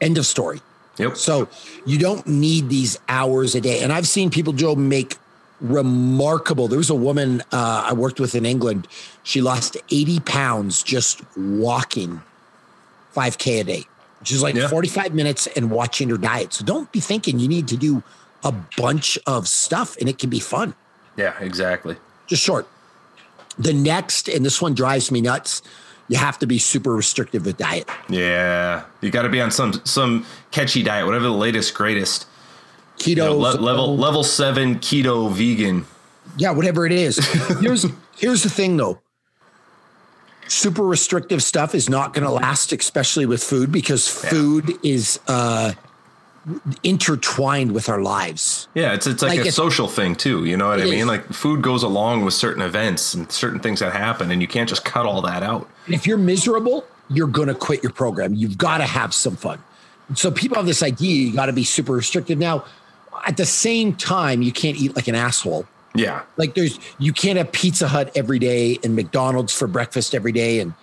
End 0.00 0.18
of 0.18 0.26
story. 0.26 0.60
Yep. 0.98 1.16
So 1.16 1.48
you 1.86 2.00
don't 2.00 2.26
need 2.26 2.68
these 2.68 2.98
hours 3.08 3.54
a 3.54 3.60
day. 3.60 3.80
And 3.80 3.92
I've 3.92 4.08
seen 4.08 4.30
people, 4.30 4.54
Joe, 4.54 4.74
make 4.74 5.18
remarkable. 5.60 6.66
There 6.66 6.78
was 6.78 6.90
a 6.90 6.96
woman 6.96 7.42
uh, 7.52 7.84
I 7.86 7.92
worked 7.92 8.18
with 8.18 8.34
in 8.34 8.44
England. 8.44 8.88
She 9.22 9.40
lost 9.40 9.76
80 9.88 10.18
pounds 10.18 10.82
just 10.82 11.22
walking 11.36 12.22
5K 13.20 13.60
a 13.60 13.64
day, 13.64 13.84
which 14.20 14.32
is 14.32 14.42
like 14.42 14.54
yeah. 14.54 14.68
45 14.68 15.14
minutes 15.14 15.46
and 15.48 15.70
watching 15.70 16.08
your 16.08 16.18
diet. 16.18 16.52
So 16.54 16.64
don't 16.64 16.90
be 16.90 17.00
thinking 17.00 17.38
you 17.38 17.48
need 17.48 17.68
to 17.68 17.76
do 17.76 18.02
a 18.42 18.52
bunch 18.76 19.18
of 19.26 19.46
stuff 19.46 19.96
and 19.98 20.08
it 20.08 20.18
can 20.18 20.30
be 20.30 20.40
fun. 20.40 20.74
Yeah, 21.16 21.34
exactly. 21.40 21.96
Just 22.26 22.42
short. 22.42 22.66
The 23.58 23.74
next, 23.74 24.28
and 24.28 24.44
this 24.44 24.62
one 24.62 24.74
drives 24.74 25.10
me 25.10 25.20
nuts. 25.20 25.60
You 26.08 26.16
have 26.16 26.38
to 26.38 26.46
be 26.46 26.58
super 26.58 26.94
restrictive 26.94 27.44
with 27.44 27.58
diet. 27.58 27.88
Yeah, 28.08 28.84
you 29.00 29.10
got 29.10 29.22
to 29.22 29.28
be 29.28 29.40
on 29.40 29.50
some 29.50 29.74
some 29.84 30.26
catchy 30.50 30.82
diet, 30.82 31.06
whatever 31.06 31.26
the 31.26 31.30
latest 31.30 31.74
greatest. 31.74 32.26
Keto 32.98 33.06
you 33.06 33.16
know, 33.16 33.36
le- 33.36 33.60
level 33.60 33.96
level 33.96 34.24
seven 34.24 34.76
keto 34.76 35.30
vegan. 35.30 35.86
Yeah, 36.36 36.50
whatever 36.50 36.84
it 36.84 36.92
is. 36.92 37.18
Here's 37.60 37.86
here's 38.16 38.42
the 38.42 38.50
thing 38.50 38.76
though 38.76 39.00
super 40.50 40.82
restrictive 40.82 41.42
stuff 41.42 41.74
is 41.74 41.88
not 41.88 42.12
going 42.12 42.24
to 42.24 42.30
last, 42.30 42.72
especially 42.72 43.26
with 43.26 43.42
food, 43.42 43.70
because 43.70 44.08
food 44.08 44.78
is 44.84 45.20
uh, 45.28 45.72
intertwined 46.82 47.72
with 47.72 47.88
our 47.88 48.00
lives. 48.00 48.68
Yeah, 48.74 48.92
it's 48.92 49.06
it's 49.06 49.22
like, 49.22 49.38
like 49.38 49.46
a 49.46 49.52
social 49.52 49.88
thing 49.88 50.16
too. 50.16 50.44
You 50.44 50.56
know 50.56 50.68
what 50.68 50.80
I 50.80 50.84
mean? 50.84 51.00
Is. 51.00 51.06
Like 51.06 51.26
food 51.32 51.62
goes 51.62 51.82
along 51.82 52.24
with 52.24 52.34
certain 52.34 52.62
events 52.62 53.14
and 53.14 53.30
certain 53.30 53.60
things 53.60 53.80
that 53.80 53.92
happen, 53.92 54.30
and 54.30 54.42
you 54.42 54.48
can't 54.48 54.68
just 54.68 54.84
cut 54.84 55.06
all 55.06 55.22
that 55.22 55.42
out. 55.42 55.68
If 55.86 56.06
you're 56.06 56.18
miserable, 56.18 56.84
you're 57.08 57.28
going 57.28 57.48
to 57.48 57.54
quit 57.54 57.82
your 57.82 57.92
program. 57.92 58.34
You've 58.34 58.58
got 58.58 58.78
to 58.78 58.86
have 58.86 59.14
some 59.14 59.36
fun. 59.36 59.62
So 60.14 60.30
people 60.30 60.56
have 60.56 60.66
this 60.66 60.82
idea 60.82 61.26
you 61.26 61.32
got 61.32 61.46
to 61.46 61.52
be 61.52 61.64
super 61.64 61.92
restrictive. 61.92 62.38
Now, 62.38 62.64
at 63.26 63.36
the 63.36 63.46
same 63.46 63.94
time, 63.94 64.42
you 64.42 64.50
can't 64.50 64.76
eat 64.76 64.96
like 64.96 65.06
an 65.06 65.14
asshole. 65.14 65.66
Yeah. 65.94 66.22
Like 66.36 66.54
there's 66.54 66.78
you 66.98 67.12
can't 67.12 67.36
have 67.38 67.50
Pizza 67.52 67.88
Hut 67.88 68.12
every 68.14 68.38
day 68.38 68.78
and 68.84 68.94
McDonald's 68.94 69.52
for 69.52 69.66
breakfast 69.66 70.14
every 70.14 70.32
day 70.32 70.60
and 70.60 70.74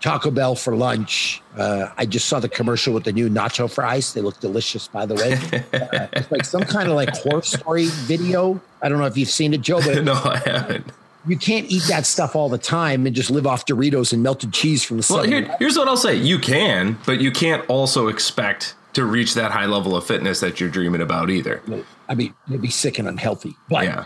Taco 0.00 0.30
Bell 0.30 0.54
for 0.54 0.76
lunch. 0.76 1.42
Uh, 1.56 1.88
I 1.96 2.04
just 2.06 2.28
saw 2.28 2.38
the 2.38 2.48
commercial 2.48 2.92
with 2.92 3.04
the 3.04 3.12
new 3.12 3.30
nacho 3.30 3.70
fries. 3.70 4.12
They 4.12 4.20
look 4.20 4.38
delicious, 4.40 4.88
by 4.88 5.06
the 5.06 5.14
way. 5.14 5.32
uh, 5.72 6.06
it's 6.12 6.30
like 6.30 6.44
some 6.44 6.62
kind 6.62 6.88
of 6.88 6.96
like 6.96 7.16
horror 7.16 7.42
story 7.42 7.86
video. 7.86 8.60
I 8.82 8.88
don't 8.88 8.98
know 8.98 9.06
if 9.06 9.16
you've 9.16 9.30
seen 9.30 9.54
it, 9.54 9.62
Joe, 9.62 9.80
but 9.80 10.04
no, 10.04 10.14
I 10.14 10.42
haven't. 10.44 10.86
You 11.26 11.36
can't 11.36 11.68
eat 11.70 11.82
that 11.88 12.06
stuff 12.06 12.36
all 12.36 12.48
the 12.48 12.58
time 12.58 13.04
and 13.04 13.16
just 13.16 13.30
live 13.30 13.48
off 13.48 13.66
Doritos 13.66 14.12
and 14.12 14.22
melted 14.22 14.52
cheese 14.52 14.84
from 14.84 14.98
the. 14.98 15.06
Well, 15.10 15.24
here, 15.24 15.56
here's 15.58 15.76
what 15.76 15.88
I'll 15.88 15.96
say: 15.96 16.14
you 16.14 16.38
can, 16.38 16.98
but 17.04 17.20
you 17.20 17.32
can't 17.32 17.68
also 17.68 18.06
expect 18.06 18.74
to 18.92 19.04
reach 19.04 19.34
that 19.34 19.50
high 19.50 19.66
level 19.66 19.96
of 19.96 20.06
fitness 20.06 20.40
that 20.40 20.60
you're 20.60 20.70
dreaming 20.70 21.00
about 21.00 21.30
either. 21.30 21.62
I 22.08 22.14
mean, 22.14 22.32
it'd 22.48 22.62
be 22.62 22.70
sick 22.70 22.98
and 22.98 23.08
unhealthy. 23.08 23.56
But 23.68 23.84
yeah 23.84 24.04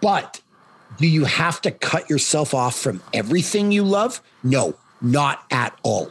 but 0.00 0.40
do 0.98 1.06
you 1.06 1.24
have 1.24 1.60
to 1.62 1.70
cut 1.70 2.08
yourself 2.08 2.54
off 2.54 2.76
from 2.76 3.02
everything 3.12 3.72
you 3.72 3.84
love? 3.84 4.20
No, 4.42 4.74
not 5.00 5.44
at 5.50 5.78
all. 5.82 6.10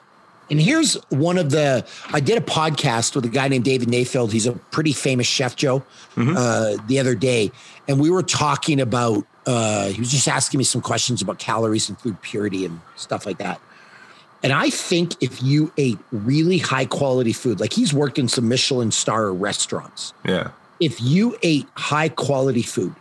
And 0.49 0.61
here's 0.61 0.93
one 1.09 1.37
of 1.37 1.49
the 1.49 1.85
I 2.11 2.19
did 2.19 2.37
a 2.37 2.45
podcast 2.45 3.15
with 3.15 3.25
a 3.25 3.29
guy 3.29 3.47
named 3.47 3.65
David 3.65 3.87
Nayfeld. 3.87 4.31
He's 4.31 4.45
a 4.45 4.53
pretty 4.53 4.93
famous 4.93 5.25
chef, 5.25 5.55
Joe, 5.55 5.79
mm-hmm. 6.15 6.35
uh, 6.37 6.85
the 6.87 6.99
other 6.99 7.15
day. 7.15 7.51
And 7.87 7.99
we 7.99 8.11
were 8.11 8.23
talking 8.23 8.79
about, 8.79 9.25
uh, 9.47 9.87
he 9.87 9.99
was 9.99 10.11
just 10.11 10.27
asking 10.27 10.59
me 10.59 10.63
some 10.63 10.81
questions 10.81 11.21
about 11.21 11.39
calories 11.39 11.89
and 11.89 11.99
food 11.99 12.21
purity 12.21 12.65
and 12.65 12.79
stuff 12.95 13.25
like 13.25 13.39
that. 13.39 13.59
And 14.43 14.53
I 14.53 14.69
think 14.69 15.23
if 15.23 15.41
you 15.41 15.71
ate 15.77 15.97
really 16.11 16.59
high 16.59 16.85
quality 16.85 17.33
food, 17.33 17.59
like 17.59 17.73
he's 17.73 17.93
worked 17.93 18.19
in 18.19 18.27
some 18.27 18.47
Michelin 18.47 18.91
star 18.91 19.33
restaurants. 19.33 20.13
Yeah. 20.23 20.51
If 20.79 21.01
you 21.01 21.35
ate 21.41 21.65
high 21.73 22.09
quality 22.09 22.61
food, 22.61 22.93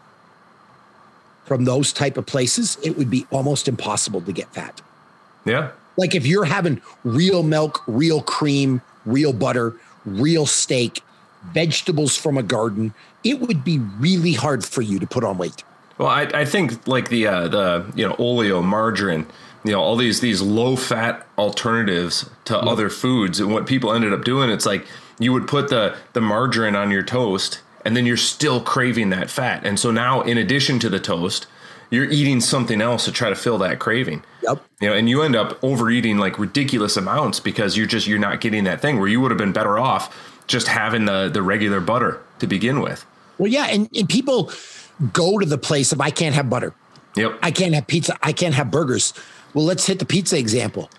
from 1.44 1.64
those 1.64 1.92
type 1.92 2.16
of 2.16 2.26
places, 2.26 2.78
it 2.82 2.96
would 2.96 3.10
be 3.10 3.26
almost 3.30 3.68
impossible 3.68 4.20
to 4.22 4.32
get 4.32 4.52
fat. 4.54 4.80
Yeah. 5.44 5.70
Like 5.96 6.14
if 6.14 6.26
you're 6.26 6.44
having 6.44 6.80
real 7.04 7.42
milk, 7.42 7.82
real 7.86 8.22
cream, 8.22 8.82
real 9.04 9.32
butter, 9.32 9.76
real 10.04 10.46
steak, 10.46 11.02
vegetables 11.52 12.16
from 12.16 12.38
a 12.38 12.42
garden, 12.42 12.94
it 13.22 13.40
would 13.40 13.64
be 13.64 13.78
really 13.78 14.32
hard 14.32 14.64
for 14.64 14.82
you 14.82 14.98
to 14.98 15.06
put 15.06 15.24
on 15.24 15.38
weight. 15.38 15.62
Well, 15.98 16.08
I, 16.08 16.22
I 16.22 16.44
think 16.44 16.88
like 16.88 17.08
the 17.08 17.26
uh, 17.26 17.48
the 17.48 17.92
you 17.94 18.08
know 18.08 18.16
oleo, 18.18 18.60
margarine, 18.62 19.26
you 19.64 19.72
know 19.72 19.80
all 19.80 19.96
these 19.96 20.20
these 20.20 20.42
low 20.42 20.74
fat 20.74 21.26
alternatives 21.38 22.28
to 22.46 22.54
yeah. 22.54 22.60
other 22.60 22.90
foods, 22.90 23.38
and 23.38 23.52
what 23.52 23.66
people 23.66 23.92
ended 23.92 24.12
up 24.12 24.24
doing, 24.24 24.50
it's 24.50 24.66
like 24.66 24.86
you 25.20 25.32
would 25.32 25.46
put 25.46 25.68
the 25.68 25.96
the 26.12 26.20
margarine 26.20 26.74
on 26.74 26.90
your 26.90 27.04
toast, 27.04 27.60
and 27.84 27.96
then 27.96 28.06
you're 28.06 28.16
still 28.16 28.60
craving 28.60 29.10
that 29.10 29.30
fat. 29.30 29.64
And 29.64 29.78
so 29.78 29.90
now, 29.90 30.22
in 30.22 30.38
addition 30.38 30.78
to 30.80 30.88
the 30.88 31.00
toast, 31.00 31.46
you're 31.90 32.10
eating 32.10 32.40
something 32.40 32.80
else 32.80 33.04
to 33.04 33.12
try 33.12 33.28
to 33.28 33.36
fill 33.36 33.58
that 33.58 33.78
craving. 33.78 34.24
Yep. 34.42 34.64
You 34.80 34.90
know, 34.90 34.96
and 34.96 35.08
you 35.08 35.22
end 35.22 35.36
up 35.36 35.62
overeating 35.62 36.18
like 36.18 36.38
ridiculous 36.38 36.96
amounts 36.96 37.40
because 37.40 37.76
you're 37.76 37.86
just 37.86 38.06
you're 38.06 38.18
not 38.18 38.40
getting 38.40 38.64
that 38.64 38.80
thing 38.80 38.98
where 38.98 39.08
you 39.08 39.20
would 39.20 39.30
have 39.30 39.38
been 39.38 39.52
better 39.52 39.78
off 39.78 40.32
just 40.46 40.68
having 40.68 41.04
the 41.04 41.28
the 41.28 41.42
regular 41.42 41.80
butter 41.80 42.20
to 42.38 42.46
begin 42.46 42.80
with. 42.80 43.04
Well, 43.38 43.50
yeah, 43.50 43.66
and, 43.66 43.88
and 43.96 44.08
people 44.08 44.50
go 45.12 45.38
to 45.38 45.46
the 45.46 45.58
place 45.58 45.92
of 45.92 46.00
I 46.00 46.10
can't 46.10 46.34
have 46.34 46.48
butter. 46.48 46.74
Yep. 47.16 47.38
I 47.42 47.50
can't 47.50 47.74
have 47.74 47.86
pizza. 47.86 48.16
I 48.22 48.32
can't 48.32 48.54
have 48.54 48.70
burgers. 48.70 49.12
Well, 49.52 49.64
let's 49.64 49.86
hit 49.86 49.98
the 49.98 50.06
pizza 50.06 50.38
example. 50.38 50.90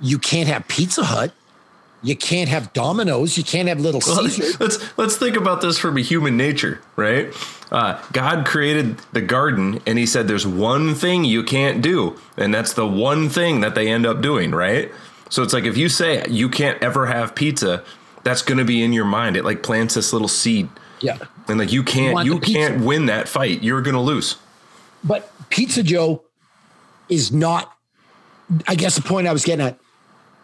You 0.00 0.18
can't 0.18 0.48
have 0.48 0.68
Pizza 0.68 1.02
Hut 1.02 1.32
you 2.08 2.16
can't 2.16 2.48
have 2.48 2.72
Domino's. 2.72 3.36
You 3.36 3.44
can't 3.44 3.68
have 3.68 3.80
Little 3.80 4.00
well, 4.06 4.24
Let's 4.58 4.98
let's 4.98 5.16
think 5.16 5.36
about 5.36 5.60
this 5.60 5.78
from 5.78 5.96
a 5.96 6.00
human 6.00 6.36
nature, 6.36 6.80
right? 6.96 7.32
Uh, 7.70 8.02
God 8.12 8.46
created 8.46 8.98
the 9.12 9.20
garden, 9.20 9.80
and 9.86 9.98
He 9.98 10.06
said 10.06 10.26
there's 10.26 10.46
one 10.46 10.94
thing 10.94 11.24
you 11.24 11.42
can't 11.42 11.82
do, 11.82 12.18
and 12.36 12.52
that's 12.52 12.72
the 12.72 12.86
one 12.86 13.28
thing 13.28 13.60
that 13.60 13.74
they 13.74 13.88
end 13.88 14.06
up 14.06 14.22
doing, 14.22 14.52
right? 14.52 14.90
So 15.28 15.42
it's 15.42 15.52
like 15.52 15.64
if 15.64 15.76
you 15.76 15.88
say 15.88 16.24
you 16.28 16.48
can't 16.48 16.82
ever 16.82 17.06
have 17.06 17.34
pizza, 17.34 17.84
that's 18.24 18.42
going 18.42 18.58
to 18.58 18.64
be 18.64 18.82
in 18.82 18.92
your 18.92 19.04
mind. 19.04 19.36
It 19.36 19.44
like 19.44 19.62
plants 19.62 19.94
this 19.94 20.12
little 20.12 20.28
seed. 20.28 20.68
Yeah. 21.00 21.18
And 21.46 21.58
like 21.58 21.72
you 21.72 21.82
can't 21.82 22.24
you, 22.24 22.34
you 22.34 22.40
can't 22.40 22.84
win 22.84 23.06
that 23.06 23.28
fight. 23.28 23.62
You're 23.62 23.82
going 23.82 23.94
to 23.94 24.00
lose. 24.00 24.36
But 25.04 25.30
Pizza 25.50 25.82
Joe 25.82 26.24
is 27.08 27.32
not. 27.32 27.72
I 28.66 28.74
guess 28.76 28.96
the 28.96 29.02
point 29.02 29.26
I 29.26 29.32
was 29.32 29.44
getting 29.44 29.66
at 29.66 29.78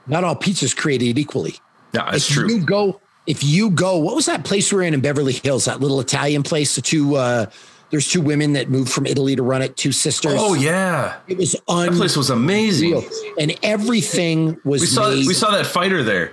not 0.06 0.24
all 0.24 0.36
pizzas 0.36 0.76
created 0.76 1.18
equally. 1.18 1.56
Yeah, 1.92 2.10
that's 2.10 2.28
if 2.28 2.34
true. 2.34 2.48
You 2.48 2.64
go 2.64 3.00
if 3.26 3.42
you 3.42 3.70
go. 3.70 3.98
What 3.98 4.14
was 4.14 4.26
that 4.26 4.44
place 4.44 4.72
we 4.72 4.76
were 4.76 4.82
in 4.82 4.94
in 4.94 5.00
Beverly 5.00 5.32
Hills? 5.32 5.64
That 5.64 5.80
little 5.80 6.00
Italian 6.00 6.42
place. 6.42 6.74
The 6.74 6.82
two 6.82 7.16
uh, 7.16 7.46
There's 7.90 8.08
two 8.08 8.20
women 8.20 8.54
that 8.54 8.68
moved 8.68 8.92
from 8.92 9.06
Italy 9.06 9.36
to 9.36 9.42
run 9.42 9.62
it, 9.62 9.76
two 9.76 9.92
sisters. 9.92 10.34
Oh 10.36 10.54
yeah, 10.54 11.18
it 11.28 11.38
was 11.38 11.52
that 11.52 11.92
place 11.92 12.16
was 12.16 12.30
amazing, 12.30 13.02
and 13.38 13.58
everything 13.62 14.58
was. 14.64 14.82
We 14.82 14.86
saw 14.86 15.08
made, 15.08 15.26
we 15.26 15.34
saw 15.34 15.50
that 15.52 15.66
fighter 15.66 16.02
there. 16.02 16.32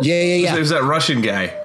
Yeah, 0.00 0.20
yeah, 0.20 0.34
yeah. 0.36 0.56
It 0.56 0.60
was 0.60 0.70
that 0.70 0.82
Russian 0.84 1.20
guy. 1.20 1.58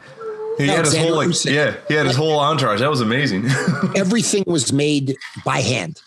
He 0.58 0.68
had 0.68 0.86
his 0.86 0.98
whole 0.98 1.16
like, 1.16 1.46
yeah, 1.46 1.76
he 1.88 1.94
had 1.94 2.08
his 2.08 2.16
whole 2.16 2.40
entourage. 2.40 2.80
That 2.80 2.90
was 2.90 3.02
amazing. 3.02 3.46
everything 3.96 4.44
was 4.48 4.74
made 4.74 5.16
by 5.46 5.60
hand. 5.60 6.02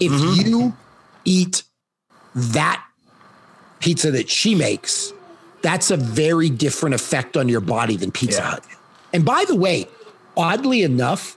If 0.00 0.10
mm-hmm. 0.10 0.48
you 0.48 0.76
eat 1.24 1.62
that 2.34 2.84
pizza 3.82 4.10
that 4.12 4.30
she 4.30 4.54
makes, 4.54 5.12
that's 5.60 5.90
a 5.90 5.96
very 5.96 6.48
different 6.48 6.94
effect 6.94 7.36
on 7.36 7.48
your 7.48 7.60
body 7.60 7.96
than 7.96 8.10
Pizza 8.10 8.40
yeah. 8.40 8.50
Hut. 8.50 8.66
And 9.12 9.24
by 9.24 9.44
the 9.46 9.54
way, 9.54 9.86
oddly 10.36 10.82
enough, 10.82 11.36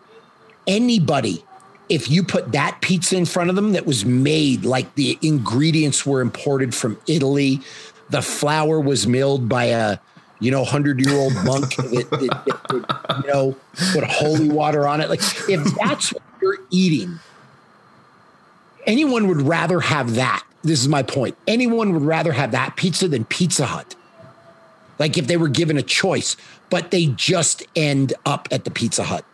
anybody, 0.65 1.43
if 1.89 2.09
you 2.09 2.23
put 2.23 2.53
that 2.53 2.79
pizza 2.81 3.17
in 3.17 3.25
front 3.25 3.49
of 3.49 3.55
them 3.55 3.73
that 3.73 3.85
was 3.85 4.05
made 4.05 4.63
like 4.65 4.95
the 4.95 5.19
ingredients 5.21 6.05
were 6.05 6.21
imported 6.21 6.73
from 6.73 6.97
Italy, 7.07 7.61
the 8.09 8.21
flour 8.21 8.79
was 8.79 9.05
milled 9.05 9.49
by 9.49 9.65
a 9.65 9.97
you 10.39 10.51
know, 10.51 10.63
hundred 10.65 10.99
year 10.99 11.15
old 11.15 11.33
monk 11.45 11.75
that, 11.75 12.07
that, 12.11 12.45
that, 12.45 13.21
you 13.23 13.33
know, 13.33 13.55
put 13.93 14.03
holy 14.03 14.49
water 14.49 14.87
on 14.87 15.01
it. 15.01 15.09
Like, 15.09 15.21
if 15.49 15.63
that's 15.75 16.13
what 16.13 16.23
you're 16.41 16.59
eating, 16.69 17.19
anyone 18.85 19.27
would 19.27 19.41
rather 19.41 19.79
have 19.79 20.15
that. 20.15 20.43
This 20.65 20.81
is 20.81 20.87
my 20.87 21.03
point. 21.03 21.37
Anyone 21.47 21.93
would 21.93 22.01
rather 22.01 22.31
have 22.33 22.51
that 22.51 22.75
pizza 22.75 23.07
than 23.07 23.23
Pizza 23.25 23.65
Hut. 23.65 23.95
Like, 24.97 25.17
if 25.17 25.27
they 25.27 25.37
were 25.37 25.49
given 25.49 25.77
a 25.77 25.83
choice, 25.83 26.35
but 26.69 26.91
they 26.91 27.07
just 27.07 27.63
end 27.75 28.13
up 28.25 28.47
at 28.51 28.63
the 28.63 28.71
Pizza 28.71 29.03
Hut. 29.03 29.25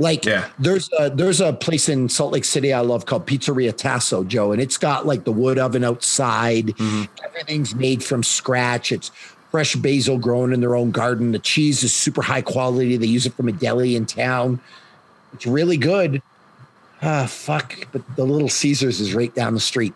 Like 0.00 0.24
yeah. 0.24 0.48
there's 0.58 0.88
a 0.98 1.10
there's 1.10 1.42
a 1.42 1.52
place 1.52 1.86
in 1.86 2.08
Salt 2.08 2.32
Lake 2.32 2.46
City 2.46 2.72
I 2.72 2.80
love 2.80 3.04
called 3.04 3.26
Pizzeria 3.26 3.76
Tasso, 3.76 4.24
Joe, 4.24 4.50
and 4.50 4.60
it's 4.60 4.78
got 4.78 5.06
like 5.06 5.24
the 5.24 5.30
wood 5.30 5.58
oven 5.58 5.84
outside. 5.84 6.68
Mm-hmm. 6.68 7.04
Everything's 7.22 7.74
made 7.74 8.02
from 8.02 8.22
scratch. 8.22 8.92
It's 8.92 9.10
fresh 9.50 9.76
basil 9.76 10.16
grown 10.16 10.54
in 10.54 10.60
their 10.60 10.74
own 10.74 10.90
garden. 10.90 11.32
The 11.32 11.38
cheese 11.38 11.82
is 11.82 11.92
super 11.92 12.22
high 12.22 12.40
quality. 12.40 12.96
They 12.96 13.06
use 13.06 13.26
it 13.26 13.34
from 13.34 13.48
a 13.48 13.52
deli 13.52 13.94
in 13.94 14.06
town. 14.06 14.58
It's 15.34 15.46
really 15.46 15.76
good. 15.76 16.22
Ah, 17.02 17.26
fuck. 17.26 17.86
But 17.92 18.02
the 18.16 18.24
Little 18.24 18.48
Caesars 18.48 19.00
is 19.00 19.14
right 19.14 19.34
down 19.34 19.52
the 19.52 19.60
street. 19.60 19.92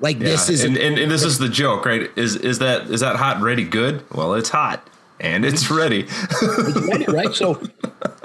Like 0.00 0.18
yeah. 0.18 0.24
this 0.24 0.48
is, 0.48 0.64
and, 0.64 0.76
and, 0.76 0.98
and, 0.98 1.10
this 1.10 1.22
is 1.22 1.38
the 1.38 1.48
joke, 1.48 1.86
right? 1.86 2.10
Is 2.16 2.36
is 2.36 2.58
that 2.58 2.90
is 2.90 3.00
that 3.00 3.16
hot 3.16 3.36
and 3.36 3.44
ready 3.44 3.64
good? 3.64 4.04
Well, 4.12 4.34
it's 4.34 4.48
hot 4.48 4.88
and 5.20 5.44
it's 5.44 5.70
ready. 5.70 6.06
it's 6.08 6.88
ready, 6.88 7.04
right? 7.06 7.34
So, 7.34 7.62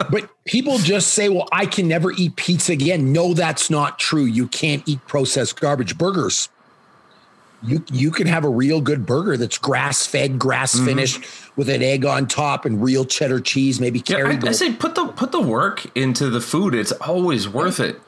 but 0.09 0.29
people 0.45 0.77
just 0.79 1.13
say, 1.13 1.29
"Well, 1.29 1.47
I 1.51 1.65
can 1.65 1.87
never 1.87 2.11
eat 2.11 2.35
pizza 2.35 2.73
again." 2.73 3.13
No, 3.13 3.33
that's 3.33 3.69
not 3.69 3.99
true. 3.99 4.25
You 4.25 4.47
can't 4.47 4.87
eat 4.87 5.05
processed 5.07 5.59
garbage 5.59 5.97
burgers 5.97 6.49
you 7.61 7.83
you 7.91 8.11
can 8.11 8.27
have 8.27 8.45
a 8.45 8.49
real 8.49 8.81
good 8.81 9.05
burger 9.05 9.35
that's 9.37 9.57
grass 9.57 10.05
fed, 10.05 10.39
grass 10.39 10.79
finished 10.79 11.21
mm-hmm. 11.21 11.51
with 11.55 11.69
an 11.69 11.81
egg 11.81 12.05
on 12.05 12.27
top 12.27 12.65
and 12.65 12.81
real 12.81 13.05
cheddar 13.05 13.39
cheese, 13.39 13.79
maybe 13.79 13.99
carry. 13.99 14.35
Yeah, 14.35 14.41
I, 14.45 14.49
I, 14.49 14.51
say 14.51 14.73
put 14.73 14.95
the 14.95 15.07
put 15.07 15.31
the 15.31 15.41
work 15.41 15.85
into 15.95 16.29
the 16.29 16.41
food. 16.41 16.73
It's 16.73 16.91
always 16.93 17.49
worth 17.49 17.79
it. 17.79 17.99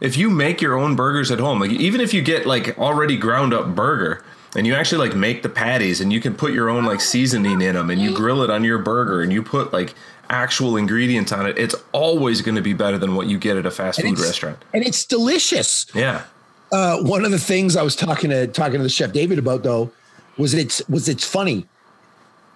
If 0.00 0.16
you 0.16 0.30
make 0.30 0.60
your 0.60 0.78
own 0.78 0.96
burgers 0.96 1.30
at 1.30 1.40
home, 1.40 1.60
like 1.60 1.70
even 1.70 2.00
if 2.00 2.14
you 2.14 2.22
get 2.22 2.46
like 2.46 2.78
already 2.78 3.16
ground 3.16 3.52
up 3.52 3.74
burger 3.74 4.22
and 4.56 4.66
you 4.66 4.74
actually 4.74 5.06
like 5.08 5.16
make 5.16 5.42
the 5.42 5.48
patties 5.48 6.00
and 6.00 6.12
you 6.12 6.20
can 6.20 6.34
put 6.34 6.52
your 6.52 6.68
own 6.68 6.84
like 6.84 7.00
seasoning 7.00 7.60
in 7.60 7.74
them 7.74 7.90
and 7.90 8.00
you 8.00 8.14
grill 8.14 8.42
it 8.42 8.50
on 8.50 8.64
your 8.64 8.78
burger 8.78 9.22
and 9.22 9.32
you 9.32 9.42
put 9.42 9.72
like 9.72 9.94
actual 10.30 10.76
ingredients 10.76 11.32
on 11.32 11.46
it, 11.46 11.58
it's 11.58 11.74
always 11.92 12.42
going 12.42 12.54
to 12.54 12.62
be 12.62 12.74
better 12.74 12.98
than 12.98 13.14
what 13.14 13.26
you 13.26 13.38
get 13.38 13.56
at 13.56 13.66
a 13.66 13.70
fast 13.70 14.00
food 14.00 14.18
restaurant. 14.18 14.58
And 14.72 14.84
it's 14.84 15.04
delicious. 15.04 15.86
Yeah. 15.94 16.24
Uh, 16.70 16.98
one 17.02 17.24
of 17.24 17.30
the 17.30 17.38
things 17.38 17.76
I 17.76 17.82
was 17.82 17.96
talking 17.96 18.30
to 18.30 18.46
talking 18.46 18.76
to 18.76 18.82
the 18.82 18.90
chef 18.90 19.12
David 19.12 19.38
about 19.38 19.62
though 19.62 19.90
was 20.36 20.54
it's 20.54 20.86
was 20.88 21.08
it's 21.08 21.24
funny 21.24 21.66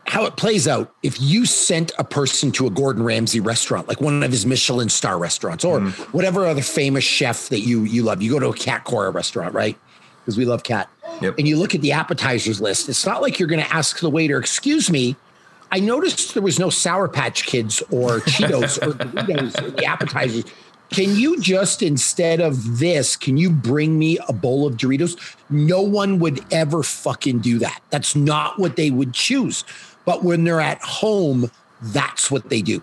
how 0.06 0.24
it 0.24 0.36
plays 0.36 0.66
out 0.66 0.94
if 1.02 1.20
you 1.20 1.46
sent 1.46 1.92
a 1.98 2.04
person 2.04 2.52
to 2.52 2.66
a 2.66 2.70
Gordon 2.70 3.02
Ramsay 3.02 3.40
restaurant, 3.40 3.88
like 3.88 4.00
one 4.00 4.22
of 4.22 4.30
his 4.30 4.44
Michelin 4.44 4.88
star 4.88 5.18
restaurants, 5.18 5.64
or 5.64 5.80
mm. 5.80 5.92
whatever 6.12 6.44
other 6.46 6.62
famous 6.62 7.04
chef 7.04 7.48
that 7.48 7.60
you 7.60 7.84
you 7.84 8.02
love. 8.02 8.22
You 8.22 8.30
go 8.30 8.38
to 8.38 8.48
a 8.48 8.54
Cat 8.54 8.84
Cora 8.84 9.10
restaurant, 9.10 9.54
right? 9.54 9.78
Because 10.20 10.36
we 10.36 10.44
love 10.44 10.62
cat. 10.62 10.88
Yep. 11.20 11.38
And 11.38 11.48
you 11.48 11.56
look 11.56 11.74
at 11.74 11.80
the 11.80 11.92
appetizers 11.92 12.60
list. 12.60 12.88
It's 12.88 13.04
not 13.04 13.22
like 13.22 13.38
you're 13.38 13.48
going 13.48 13.62
to 13.62 13.74
ask 13.74 13.98
the 14.00 14.10
waiter, 14.10 14.38
"Excuse 14.38 14.90
me, 14.90 15.16
I 15.72 15.80
noticed 15.80 16.34
there 16.34 16.42
was 16.42 16.58
no 16.58 16.68
Sour 16.68 17.08
Patch 17.08 17.46
Kids 17.46 17.82
or 17.90 18.20
Cheetos 18.20 18.76
or 18.86 18.92
Doritos 18.92 19.66
in 19.66 19.74
the 19.74 19.86
appetizers. 19.86 20.44
Can 20.90 21.16
you 21.16 21.40
just 21.40 21.82
instead 21.82 22.42
of 22.42 22.78
this, 22.78 23.16
can 23.16 23.38
you 23.38 23.48
bring 23.48 23.98
me 23.98 24.18
a 24.28 24.34
bowl 24.34 24.66
of 24.66 24.76
Doritos? 24.76 25.18
No 25.48 25.80
one 25.80 26.18
would 26.18 26.44
ever 26.52 26.82
fucking 26.82 27.38
do 27.38 27.58
that. 27.60 27.80
That's 27.88 28.14
not 28.14 28.58
what 28.58 28.76
they 28.76 28.90
would 28.90 29.14
choose. 29.14 29.64
But 30.04 30.24
when 30.24 30.44
they're 30.44 30.60
at 30.60 30.80
home, 30.82 31.50
that's 31.80 32.30
what 32.30 32.48
they 32.48 32.62
do. 32.62 32.82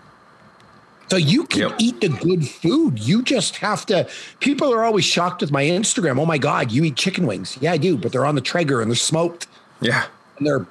So 1.10 1.16
you 1.16 1.44
can 1.44 1.70
yep. 1.70 1.76
eat 1.80 2.00
the 2.00 2.08
good 2.08 2.46
food. 2.46 3.00
You 3.00 3.22
just 3.22 3.56
have 3.56 3.84
to. 3.86 4.08
People 4.38 4.72
are 4.72 4.84
always 4.84 5.04
shocked 5.04 5.40
with 5.40 5.50
my 5.50 5.64
Instagram. 5.64 6.20
Oh 6.20 6.26
my 6.26 6.38
God, 6.38 6.70
you 6.70 6.84
eat 6.84 6.96
chicken 6.96 7.26
wings. 7.26 7.58
Yeah, 7.60 7.72
I 7.72 7.78
do, 7.78 7.96
but 7.96 8.12
they're 8.12 8.24
on 8.24 8.36
the 8.36 8.40
Traeger 8.40 8.80
and 8.80 8.88
they're 8.88 8.96
smoked. 8.96 9.48
Yeah. 9.80 10.06
And 10.38 10.46
they're 10.46 10.66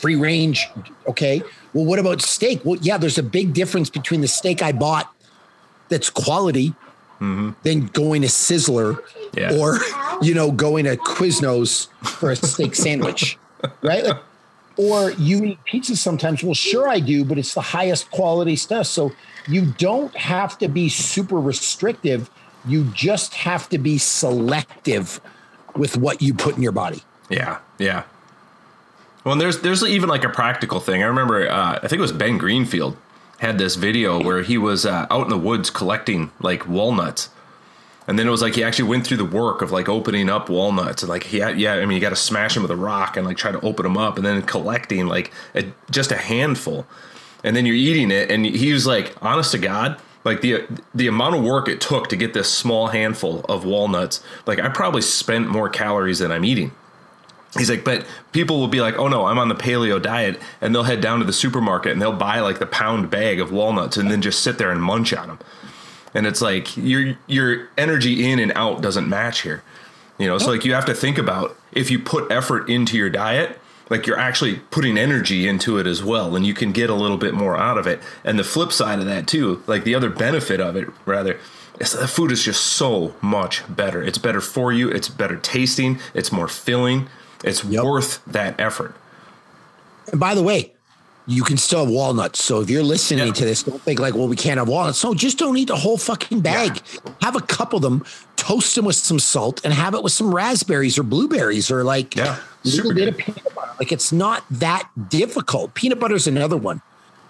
free 0.00 0.16
range. 0.16 0.68
Okay. 1.06 1.42
Well, 1.74 1.84
what 1.84 2.00
about 2.00 2.22
steak? 2.22 2.64
Well, 2.64 2.78
yeah, 2.82 2.98
there's 2.98 3.18
a 3.18 3.22
big 3.22 3.54
difference 3.54 3.88
between 3.88 4.20
the 4.20 4.28
steak 4.28 4.62
I 4.62 4.72
bought 4.72 5.14
that's 5.88 6.10
quality 6.10 6.70
mm-hmm. 7.20 7.50
than 7.62 7.86
going 7.86 8.22
to 8.22 8.28
Sizzler 8.28 8.98
yeah. 9.34 9.56
or, 9.56 9.78
you 10.22 10.34
know, 10.34 10.50
going 10.50 10.86
to 10.86 10.96
Quiznos 10.96 11.86
for 12.04 12.32
a 12.32 12.36
steak 12.36 12.74
sandwich, 12.74 13.38
right? 13.80 14.04
Like, 14.04 14.22
or 14.76 15.12
you 15.12 15.44
eat 15.44 15.64
pizza 15.64 15.96
sometimes. 15.96 16.42
Well, 16.42 16.54
sure 16.54 16.88
I 16.88 17.00
do, 17.00 17.24
but 17.24 17.38
it's 17.38 17.54
the 17.54 17.60
highest 17.60 18.10
quality 18.10 18.56
stuff. 18.56 18.86
So 18.86 19.12
you 19.48 19.72
don't 19.78 20.14
have 20.16 20.58
to 20.58 20.68
be 20.68 20.88
super 20.88 21.40
restrictive. 21.40 22.30
You 22.66 22.84
just 22.94 23.34
have 23.34 23.68
to 23.70 23.78
be 23.78 23.98
selective 23.98 25.20
with 25.76 25.96
what 25.96 26.22
you 26.22 26.34
put 26.34 26.56
in 26.56 26.62
your 26.62 26.72
body. 26.72 27.02
Yeah, 27.28 27.58
yeah. 27.78 28.04
Well, 29.24 29.36
there's 29.36 29.60
there's 29.60 29.82
even 29.84 30.08
like 30.08 30.24
a 30.24 30.28
practical 30.28 30.80
thing. 30.80 31.02
I 31.02 31.06
remember, 31.06 31.48
uh, 31.48 31.78
I 31.82 31.88
think 31.88 31.98
it 31.98 32.00
was 32.00 32.12
Ben 32.12 32.38
Greenfield 32.38 32.96
had 33.38 33.58
this 33.58 33.74
video 33.74 34.22
where 34.22 34.42
he 34.42 34.56
was 34.56 34.86
uh, 34.86 35.06
out 35.10 35.24
in 35.24 35.28
the 35.28 35.38
woods 35.38 35.70
collecting 35.70 36.30
like 36.40 36.68
walnuts. 36.68 37.30
And 38.08 38.18
then 38.18 38.26
it 38.26 38.30
was 38.30 38.42
like 38.42 38.54
he 38.54 38.64
actually 38.64 38.88
went 38.88 39.06
through 39.06 39.18
the 39.18 39.24
work 39.24 39.62
of 39.62 39.70
like 39.70 39.88
opening 39.88 40.28
up 40.28 40.48
walnuts 40.48 41.02
and 41.02 41.10
like 41.10 41.24
he 41.24 41.38
had, 41.38 41.58
yeah, 41.58 41.74
I 41.74 41.86
mean, 41.86 41.94
you 41.94 42.00
got 42.00 42.10
to 42.10 42.16
smash 42.16 42.54
them 42.54 42.62
with 42.62 42.72
a 42.72 42.76
rock 42.76 43.16
and 43.16 43.24
like 43.26 43.36
try 43.36 43.52
to 43.52 43.60
open 43.60 43.84
them 43.84 43.96
up 43.96 44.16
and 44.16 44.26
then 44.26 44.42
collecting 44.42 45.06
like 45.06 45.32
a, 45.54 45.66
just 45.90 46.10
a 46.10 46.16
handful. 46.16 46.86
And 47.44 47.54
then 47.54 47.64
you're 47.64 47.76
eating 47.76 48.10
it. 48.10 48.30
And 48.30 48.44
he 48.44 48.72
was 48.72 48.86
like, 48.86 49.14
honest 49.22 49.52
to 49.52 49.58
God, 49.58 50.00
like 50.24 50.40
the 50.40 50.64
the 50.94 51.08
amount 51.08 51.34
of 51.34 51.42
work 51.42 51.68
it 51.68 51.80
took 51.80 52.08
to 52.08 52.16
get 52.16 52.34
this 52.34 52.52
small 52.52 52.88
handful 52.88 53.40
of 53.48 53.64
walnuts, 53.64 54.22
like 54.46 54.60
I 54.60 54.68
probably 54.68 55.02
spent 55.02 55.48
more 55.48 55.68
calories 55.68 56.20
than 56.20 56.30
I'm 56.30 56.44
eating. 56.44 56.72
He's 57.58 57.68
like, 57.68 57.84
but 57.84 58.06
people 58.32 58.60
will 58.60 58.68
be 58.68 58.80
like, 58.80 58.96
oh 58.96 59.08
no, 59.08 59.26
I'm 59.26 59.38
on 59.38 59.48
the 59.48 59.54
paleo 59.54 60.00
diet. 60.00 60.40
And 60.60 60.74
they'll 60.74 60.84
head 60.84 61.02
down 61.02 61.18
to 61.18 61.24
the 61.24 61.34
supermarket 61.34 61.92
and 61.92 62.00
they'll 62.00 62.12
buy 62.12 62.40
like 62.40 62.58
the 62.58 62.66
pound 62.66 63.10
bag 63.10 63.40
of 63.40 63.52
walnuts 63.52 63.96
and 63.96 64.10
then 64.10 64.22
just 64.22 64.42
sit 64.42 64.58
there 64.58 64.70
and 64.70 64.82
munch 64.82 65.12
on 65.12 65.28
them. 65.28 65.38
And 66.14 66.26
it's 66.26 66.42
like 66.42 66.76
your 66.76 67.16
your 67.26 67.68
energy 67.76 68.30
in 68.30 68.38
and 68.38 68.52
out 68.54 68.82
doesn't 68.82 69.08
match 69.08 69.42
here. 69.42 69.62
You 70.18 70.26
know, 70.26 70.38
so 70.38 70.50
like 70.50 70.64
you 70.64 70.74
have 70.74 70.84
to 70.86 70.94
think 70.94 71.18
about 71.18 71.56
if 71.72 71.90
you 71.90 71.98
put 71.98 72.30
effort 72.30 72.68
into 72.68 72.96
your 72.96 73.10
diet, 73.10 73.58
like 73.90 74.06
you're 74.06 74.18
actually 74.18 74.56
putting 74.70 74.98
energy 74.98 75.48
into 75.48 75.78
it 75.78 75.86
as 75.86 76.04
well 76.04 76.36
and 76.36 76.46
you 76.46 76.54
can 76.54 76.70
get 76.70 76.90
a 76.90 76.94
little 76.94 77.16
bit 77.16 77.34
more 77.34 77.56
out 77.56 77.78
of 77.78 77.86
it. 77.86 78.00
And 78.22 78.38
the 78.38 78.44
flip 78.44 78.72
side 78.72 78.98
of 79.00 79.06
that 79.06 79.26
too, 79.26 79.62
like 79.66 79.84
the 79.84 79.94
other 79.94 80.10
benefit 80.10 80.60
of 80.60 80.76
it 80.76 80.88
rather 81.06 81.40
is 81.80 81.92
the 81.92 82.06
food 82.06 82.30
is 82.30 82.44
just 82.44 82.62
so 82.62 83.14
much 83.20 83.62
better. 83.74 84.02
It's 84.02 84.18
better 84.18 84.40
for 84.40 84.72
you, 84.72 84.90
it's 84.90 85.08
better 85.08 85.36
tasting, 85.36 85.98
it's 86.14 86.30
more 86.30 86.46
filling 86.46 87.08
it's 87.42 87.64
yep. 87.64 87.84
worth 87.84 88.24
that 88.26 88.58
effort. 88.60 88.94
And 90.10 90.20
by 90.20 90.34
the 90.34 90.42
way, 90.42 90.71
you 91.26 91.42
can 91.44 91.56
still 91.56 91.84
have 91.84 91.94
walnuts. 91.94 92.42
So 92.42 92.60
if 92.60 92.70
you're 92.70 92.82
listening 92.82 93.28
yeah. 93.28 93.32
to 93.32 93.44
this, 93.44 93.62
don't 93.62 93.80
think 93.80 94.00
like, 94.00 94.14
well, 94.14 94.28
we 94.28 94.36
can't 94.36 94.58
have 94.58 94.68
walnuts. 94.68 95.02
No, 95.04 95.14
just 95.14 95.38
don't 95.38 95.56
eat 95.56 95.68
the 95.68 95.76
whole 95.76 95.98
fucking 95.98 96.40
bag. 96.40 96.80
Yeah. 96.92 97.12
Have 97.22 97.36
a 97.36 97.40
couple 97.40 97.76
of 97.76 97.82
them, 97.82 98.04
toast 98.36 98.74
them 98.74 98.84
with 98.84 98.96
some 98.96 99.18
salt, 99.18 99.60
and 99.64 99.72
have 99.72 99.94
it 99.94 100.02
with 100.02 100.12
some 100.12 100.34
raspberries 100.34 100.98
or 100.98 101.02
blueberries 101.02 101.70
or 101.70 101.84
like 101.84 102.16
yeah, 102.16 102.38
a 102.64 102.68
little 102.68 102.94
bit 102.94 103.08
of 103.08 103.16
peanut 103.16 103.54
butter. 103.54 103.72
Like 103.78 103.92
it's 103.92 104.12
not 104.12 104.44
that 104.50 104.88
difficult. 105.08 105.74
Peanut 105.74 106.00
butter 106.00 106.14
is 106.14 106.26
another 106.26 106.56
one. 106.56 106.82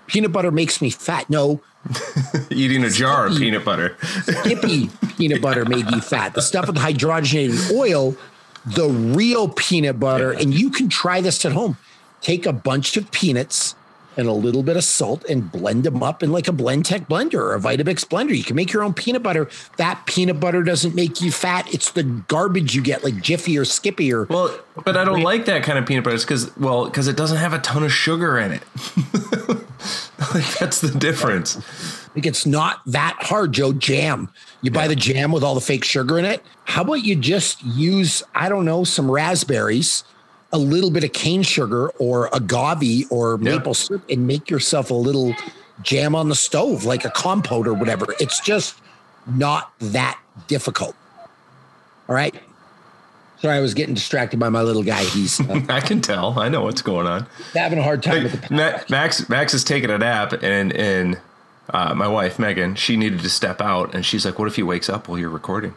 Peanut 0.07 0.33
butter 0.33 0.50
makes 0.50 0.81
me 0.81 0.90
fat. 0.90 1.28
No. 1.31 1.61
Eating 2.50 2.85
a 2.85 2.90
jar 2.90 3.26
of 3.26 3.37
peanut 3.37 3.64
butter. 3.64 3.96
Skippy 4.22 4.88
peanut 5.16 5.42
butter 5.42 5.64
made 5.64 5.90
you 5.90 6.00
fat. 6.00 6.35
The 6.35 6.42
stuff 6.42 6.66
with 6.66 6.76
hydrogenated 6.76 7.72
oil 7.72 8.16
the 8.64 8.88
real 8.88 9.48
peanut 9.48 9.98
butter. 9.98 10.33
And 10.33 10.55
you 10.55 10.70
can 10.70 10.88
try 10.88 11.20
this 11.20 11.44
at 11.44 11.52
home. 11.52 11.76
Take 12.20 12.46
a 12.46 12.52
bunch 12.52 12.96
of 12.96 13.11
peanuts, 13.11 13.74
and 14.16 14.29
a 14.29 14.33
little 14.33 14.62
bit 14.62 14.77
of 14.77 14.85
salt 14.85 15.25
and 15.29 15.51
blend 15.51 15.85
them 15.85 16.03
up 16.03 16.22
in 16.22 16.33
like 16.33 16.48
a 16.48 16.53
Blendtec 16.53 17.09
blender 17.09 17.35
or 17.35 17.55
a 17.55 17.61
Vitamix 17.61 18.05
blender. 18.05 18.37
You 18.37 18.44
can 18.44 18.57
make 18.57 18.72
your 18.72 18.83
own 18.83 18.94
peanut 18.94 19.22
butter. 19.22 19.48
That 19.77 20.05
peanut 20.07 20.40
butter 20.40 20.62
doesn't 20.62 20.94
make 20.94 21.20
you 21.20 21.31
fat. 21.31 21.72
It's 21.72 21.90
the 21.92 22.03
garbage 22.03 22.75
you 22.75 22.83
get 22.83 23.05
like 23.05 23.20
Jiffy 23.20 23.59
or 23.59 23.64
Skippy 23.64 24.12
or 24.12 24.25
Well, 24.25 24.59
but 24.85 24.96
I 24.96 25.05
don't 25.05 25.22
like 25.22 25.46
that 25.46 25.62
kind 25.62 25.79
of 25.79 25.87
peanut 25.87 26.05
butter 26.05 26.18
because 26.18 26.55
well, 26.57 26.87
because 26.87 27.09
it 27.09 27.16
doesn't 27.16 27.38
have 27.38 27.53
a 27.53 27.59
ton 27.59 27.83
of 27.83 27.92
sugar 27.92 28.38
in 28.38 28.53
it. 28.53 28.62
like 30.35 30.59
that's 30.59 30.81
the 30.81 30.94
difference. 30.98 31.57
like 32.14 32.27
it's 32.27 32.46
not 32.46 32.81
that 32.87 33.16
hard, 33.20 33.53
Joe. 33.53 33.72
Jam. 33.72 34.31
You 34.61 34.70
buy 34.70 34.88
the 34.88 34.96
jam 34.96 35.33
with 35.33 35.42
all 35.42 35.55
the 35.55 35.61
fake 35.61 35.85
sugar 35.85 36.18
in 36.18 36.25
it. 36.25 36.42
How 36.64 36.83
about 36.83 37.05
you 37.05 37.16
just 37.16 37.62
use, 37.64 38.22
I 38.35 38.48
don't 38.48 38.64
know, 38.64 38.85
some 38.85 39.11
raspberries, 39.11 40.05
a 40.52 40.58
little 40.58 40.90
bit 40.90 41.04
of 41.04 41.12
cane 41.12 41.42
sugar 41.42 41.88
or 41.98 42.28
agave 42.32 43.06
or 43.10 43.38
Yeah. 43.40 43.56
maple 43.56 43.74
syrup 43.74 44.02
and 44.10 44.26
make 44.26 44.50
yourself 44.50 44.90
a 44.90 44.94
little 44.94 45.34
jam 45.82 46.14
on 46.14 46.28
the 46.28 46.34
stove, 46.34 46.84
like 46.84 47.04
a 47.04 47.10
compote 47.10 47.66
or 47.66 47.74
whatever. 47.74 48.06
It's 48.20 48.38
just 48.40 48.74
not 49.26 49.72
that 49.80 50.18
difficult. 50.48 50.94
All 52.08 52.14
right. 52.14 52.34
Sorry, 53.40 53.56
I 53.56 53.60
was 53.60 53.74
getting 53.74 53.94
distracted 53.94 54.38
by 54.38 54.50
my 54.50 54.62
little 54.62 54.84
guy. 54.84 55.02
He's 55.02 55.40
uh, 55.40 55.62
I 55.68 55.80
can 55.80 56.00
tell. 56.00 56.38
I 56.38 56.48
know 56.48 56.62
what's 56.62 56.82
going 56.82 57.06
on. 57.08 57.26
having 57.54 57.78
a 57.78 57.82
hard 57.82 58.02
time 58.02 58.22
with 58.24 58.40
the 58.48 58.54
Ma- 58.54 58.78
Max 58.88 59.28
Max 59.28 59.52
is 59.54 59.64
taking 59.64 59.90
a 59.90 59.98
nap, 59.98 60.32
and 60.42 60.72
and 60.72 61.18
uh, 61.70 61.92
my 61.94 62.06
wife 62.06 62.38
Megan, 62.38 62.76
she 62.76 62.96
needed 62.96 63.18
to 63.20 63.30
step 63.30 63.60
out, 63.60 63.94
and 63.94 64.06
she's 64.06 64.24
like, 64.24 64.38
"What 64.38 64.46
if 64.46 64.54
he 64.56 64.62
wakes 64.62 64.88
up 64.88 65.08
while 65.08 65.18
you're 65.18 65.28
recording?" 65.28 65.74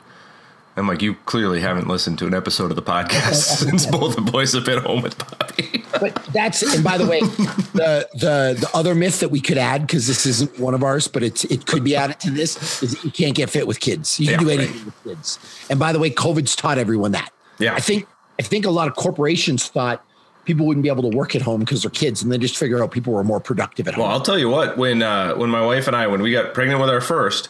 I'm 0.78 0.88
like, 0.88 1.02
"You 1.02 1.16
clearly 1.26 1.62
haven't 1.62 1.88
listened 1.88 2.20
to 2.20 2.28
an 2.28 2.34
episode 2.34 2.70
of 2.70 2.76
the 2.76 2.82
podcast 2.84 3.34
since 3.60 3.86
both 3.86 4.16
the 4.16 4.22
boys 4.22 4.54
have 4.54 4.66
been 4.66 4.80
home 4.82 5.02
with 5.02 5.18
Bobby." 5.18 5.84
But 6.00 6.16
that's 6.34 6.62
and 6.62 6.84
by 6.84 6.98
the 6.98 7.06
way, 7.06 7.20
the 7.22 8.08
the 8.14 8.58
the 8.60 8.70
other 8.74 8.94
myth 8.96 9.20
that 9.22 9.30
we 9.32 9.40
could 9.40 9.58
add 9.58 9.82
because 9.88 10.08
this 10.08 10.26
isn't 10.26 10.60
one 10.60 10.74
of 10.74 10.84
ours, 10.84 11.08
but 11.08 11.24
it's 11.24 11.46
it 11.46 11.66
could 11.66 11.84
be 11.84 11.96
added 11.96 12.20
to 12.22 12.32
this 12.32 12.84
is 12.84 12.92
that 12.92 13.04
you 13.04 13.12
can't 13.12 13.36
get 13.36 13.50
fit 13.50 13.68
with 13.68 13.80
kids. 13.80 14.20
You 14.20 14.28
can 14.28 14.34
Yeah, 14.34 14.40
do 14.40 14.48
right. 14.50 14.60
anything 14.60 14.86
with 14.86 15.04
kids. 15.04 15.40
And 15.70 15.80
by 15.80 15.94
the 15.94 16.00
way, 16.00 16.10
COVID's 16.10 16.56
taught 16.56 16.78
everyone 16.78 17.12
that. 17.14 17.32
Yeah. 17.60 17.74
I 17.76 17.80
think 17.80 18.08
I 18.40 18.44
think 18.44 18.66
a 18.66 18.70
lot 18.72 18.90
of 18.90 18.96
corporations 18.96 19.68
thought 19.70 20.06
people 20.44 20.66
wouldn't 20.68 20.84
be 20.84 20.90
able 20.90 21.10
to 21.10 21.16
work 21.18 21.36
at 21.36 21.42
home 21.42 21.62
because 21.62 21.82
they're 21.84 21.90
kids, 21.92 22.22
and 22.22 22.30
they 22.32 22.38
just 22.38 22.58
figured 22.58 22.82
out 22.82 22.92
people 22.92 23.14
were 23.14 23.24
more 23.24 23.40
productive 23.40 23.88
at 23.88 23.96
Well, 23.96 24.04
home. 24.08 24.10
Well, 24.12 24.18
I'll 24.20 24.26
tell 24.26 24.38
you 24.38 24.50
what. 24.50 24.78
When 24.78 25.02
uh, 25.02 25.36
when 25.36 25.50
my 25.50 25.66
wife 25.66 25.88
and 25.88 25.96
I, 25.96 26.08
when 26.08 26.22
we 26.22 26.32
got 26.34 26.54
pregnant 26.54 26.82
with 26.82 26.90
our 26.90 27.00
first, 27.00 27.48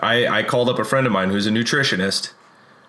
I, 0.00 0.28
I 0.28 0.42
called 0.44 0.68
up 0.68 0.78
a 0.78 0.84
friend 0.84 1.04
of 1.08 1.12
mine 1.12 1.30
who's 1.30 1.48
a 1.48 1.50
nutritionist, 1.50 2.30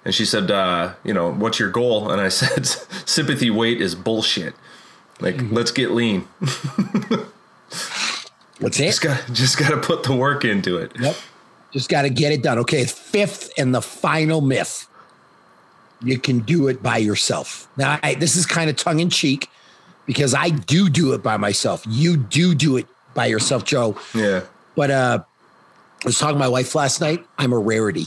and 0.06 0.14
she 0.14 0.26
said, 0.26 0.52
uh, 0.52 0.94
"You 1.04 1.14
know, 1.14 1.32
what's 1.32 1.60
your 1.60 1.70
goal?" 1.70 2.12
And 2.12 2.22
I 2.22 2.30
said, 2.42 2.66
"Sympathy 2.66 3.50
weight 3.50 3.82
is 3.82 3.96
bullshit. 3.96 4.54
Like, 5.20 5.42
let's 5.52 5.72
get 5.72 5.92
lean. 5.92 6.28
What's 8.60 8.80
it? 8.80 8.86
Just 8.88 9.02
got 9.02 9.24
just 9.32 9.58
got 9.58 9.70
to 9.70 9.78
put 9.78 10.04
the 10.04 10.16
work 10.16 10.46
into 10.46 10.78
it." 10.78 10.92
Yep. 11.00 11.16
Just 11.72 11.90
got 11.90 12.04
to 12.04 12.10
get 12.10 12.32
it 12.32 12.44
done. 12.44 12.60
Okay. 12.60 12.86
Fifth 12.86 13.52
and 13.58 13.74
the 13.74 13.82
final 13.82 14.42
myth 14.42 14.88
you 16.04 16.20
can 16.20 16.40
do 16.40 16.68
it 16.68 16.82
by 16.82 16.98
yourself. 16.98 17.68
Now, 17.78 18.00
I, 18.02 18.16
this 18.16 18.36
is 18.36 18.46
kind 18.46 18.70
of 18.70 18.76
tongue 18.76 19.00
in 19.00 19.10
cheek 19.10 19.50
because 20.06 20.34
I 20.34 20.50
do 20.50 20.90
do 20.90 21.14
it 21.14 21.24
by 21.24 21.38
myself. 21.38 21.84
You 21.88 22.18
do 22.18 22.56
do 22.56 22.78
it 22.78 22.88
by 23.14 23.28
yourself, 23.28 23.66
Joe. 23.66 23.98
Yeah. 24.16 24.42
But 24.76 24.92
uh, 24.92 25.24
I 26.04 26.08
was 26.08 26.18
talking 26.18 26.36
to 26.36 26.40
my 26.40 26.48
wife 26.48 26.74
last 26.76 27.02
night. 27.02 27.26
I'm 27.38 27.54
a 27.54 27.60
rarity. 27.60 28.06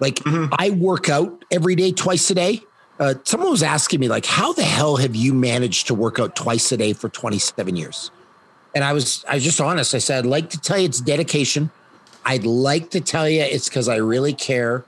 Like 0.00 0.20
I 0.26 0.70
work 0.70 1.08
out 1.08 1.44
every 1.50 1.74
day, 1.74 1.92
twice 1.92 2.30
a 2.30 2.34
day. 2.34 2.60
Uh, 2.98 3.14
someone 3.24 3.50
was 3.50 3.62
asking 3.62 4.00
me, 4.00 4.08
like, 4.08 4.24
how 4.24 4.52
the 4.52 4.62
hell 4.62 4.96
have 4.96 5.16
you 5.16 5.34
managed 5.34 5.88
to 5.88 5.94
work 5.94 6.20
out 6.20 6.36
twice 6.36 6.70
a 6.70 6.76
day 6.76 6.92
for 6.92 7.08
27 7.08 7.74
years? 7.74 8.10
And 8.74 8.84
I 8.84 8.92
was, 8.92 9.24
I 9.28 9.34
was 9.34 9.44
just 9.44 9.60
honest. 9.60 9.94
I 9.94 9.98
said, 9.98 10.24
I'd 10.24 10.28
like 10.28 10.50
to 10.50 10.60
tell 10.60 10.78
you 10.78 10.84
it's 10.84 11.00
dedication. 11.00 11.70
I'd 12.24 12.44
like 12.44 12.90
to 12.90 13.00
tell 13.00 13.28
you 13.28 13.42
it's 13.42 13.68
because 13.68 13.88
I 13.88 13.96
really 13.96 14.32
care. 14.32 14.84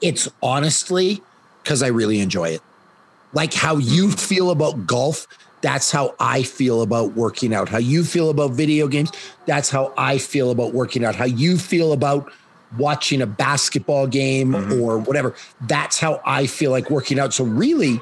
It's 0.00 0.28
honestly 0.42 1.22
because 1.62 1.82
I 1.82 1.88
really 1.88 2.20
enjoy 2.20 2.50
it. 2.50 2.62
Like 3.32 3.52
how 3.54 3.76
you 3.76 4.10
feel 4.10 4.50
about 4.50 4.86
golf, 4.86 5.26
that's 5.60 5.90
how 5.90 6.14
I 6.18 6.44
feel 6.44 6.82
about 6.82 7.12
working 7.12 7.52
out. 7.52 7.68
How 7.68 7.78
you 7.78 8.04
feel 8.04 8.30
about 8.30 8.52
video 8.52 8.88
games, 8.88 9.10
that's 9.46 9.68
how 9.68 9.92
I 9.98 10.18
feel 10.18 10.50
about 10.50 10.72
working 10.72 11.04
out. 11.04 11.14
How 11.14 11.24
you 11.24 11.58
feel 11.58 11.92
about 11.92 12.32
watching 12.76 13.22
a 13.22 13.26
basketball 13.26 14.06
game 14.06 14.52
mm-hmm. 14.52 14.80
or 14.80 14.98
whatever, 14.98 15.34
that's 15.62 15.98
how 15.98 16.20
I 16.24 16.46
feel 16.46 16.70
like 16.70 16.90
working 16.90 17.18
out. 17.18 17.32
So, 17.32 17.44
really, 17.44 18.00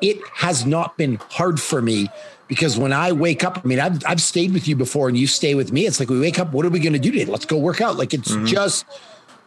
it 0.00 0.18
has 0.34 0.66
not 0.66 0.96
been 0.96 1.18
hard 1.30 1.60
for 1.60 1.80
me 1.80 2.08
because 2.48 2.76
when 2.76 2.92
I 2.92 3.12
wake 3.12 3.44
up, 3.44 3.60
I 3.64 3.66
mean, 3.66 3.80
I've, 3.80 4.04
I've 4.04 4.20
stayed 4.20 4.52
with 4.52 4.68
you 4.68 4.76
before 4.76 5.08
and 5.08 5.16
you 5.16 5.26
stay 5.26 5.54
with 5.54 5.72
me. 5.72 5.86
It's 5.86 5.98
like 5.98 6.10
we 6.10 6.20
wake 6.20 6.38
up, 6.38 6.52
what 6.52 6.66
are 6.66 6.70
we 6.70 6.80
going 6.80 6.92
to 6.92 6.98
do 6.98 7.10
today? 7.10 7.24
Let's 7.24 7.46
go 7.46 7.56
work 7.56 7.80
out. 7.80 7.96
Like 7.96 8.12
it's 8.12 8.32
mm-hmm. 8.32 8.44
just 8.44 8.84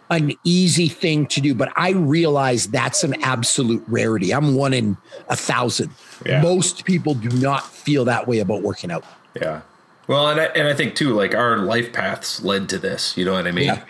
an 0.09 0.33
easy 0.43 0.87
thing 0.87 1.27
to 1.27 1.41
do. 1.41 1.53
But 1.53 1.71
I 1.75 1.91
realize 1.91 2.67
that's 2.67 3.03
an 3.03 3.21
absolute 3.21 3.83
rarity. 3.87 4.33
I'm 4.33 4.55
one 4.55 4.73
in 4.73 4.97
a 5.29 5.35
thousand. 5.35 5.91
Yeah. 6.25 6.41
Most 6.41 6.85
people 6.85 7.13
do 7.13 7.29
not 7.29 7.65
feel 7.65 8.05
that 8.05 8.27
way 8.27 8.39
about 8.39 8.63
working 8.63 8.89
out. 8.91 9.03
Yeah. 9.39 9.61
Well, 10.07 10.27
and 10.29 10.39
I, 10.39 10.45
and 10.45 10.67
I 10.67 10.73
think 10.73 10.95
too, 10.95 11.13
like 11.13 11.35
our 11.35 11.57
life 11.57 11.91
paths 11.91 12.43
led 12.43 12.69
to 12.69 12.79
this. 12.79 13.17
You 13.17 13.25
know 13.25 13.33
what 13.33 13.45
I 13.45 13.51
mean? 13.51 13.65
Yeah. 13.65 13.83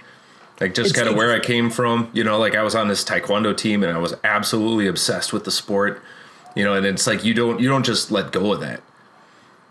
Like 0.60 0.74
just 0.74 0.96
kind 0.96 1.10
of 1.10 1.16
where 1.16 1.34
I 1.34 1.40
came 1.40 1.70
from. 1.70 2.10
You 2.14 2.24
know, 2.24 2.40
like 2.40 2.56
I 2.56 2.64
was 2.64 2.76
on 2.76 2.88
this 2.88 3.04
taekwondo 3.04 3.56
team, 3.56 3.84
and 3.84 3.92
I 3.92 3.98
was 3.98 4.14
absolutely 4.24 4.88
obsessed 4.88 5.34
with 5.34 5.44
the 5.44 5.52
sport. 5.52 6.02
You 6.56 6.64
know, 6.64 6.74
and 6.74 6.86
it's 6.86 7.06
like 7.08 7.26
you 7.26 7.34
don't 7.34 7.60
you 7.60 7.68
don't 7.68 7.86
just 7.86 8.12
let 8.12 8.32
go 8.32 8.54
of 8.54 8.62
that. 8.62 8.82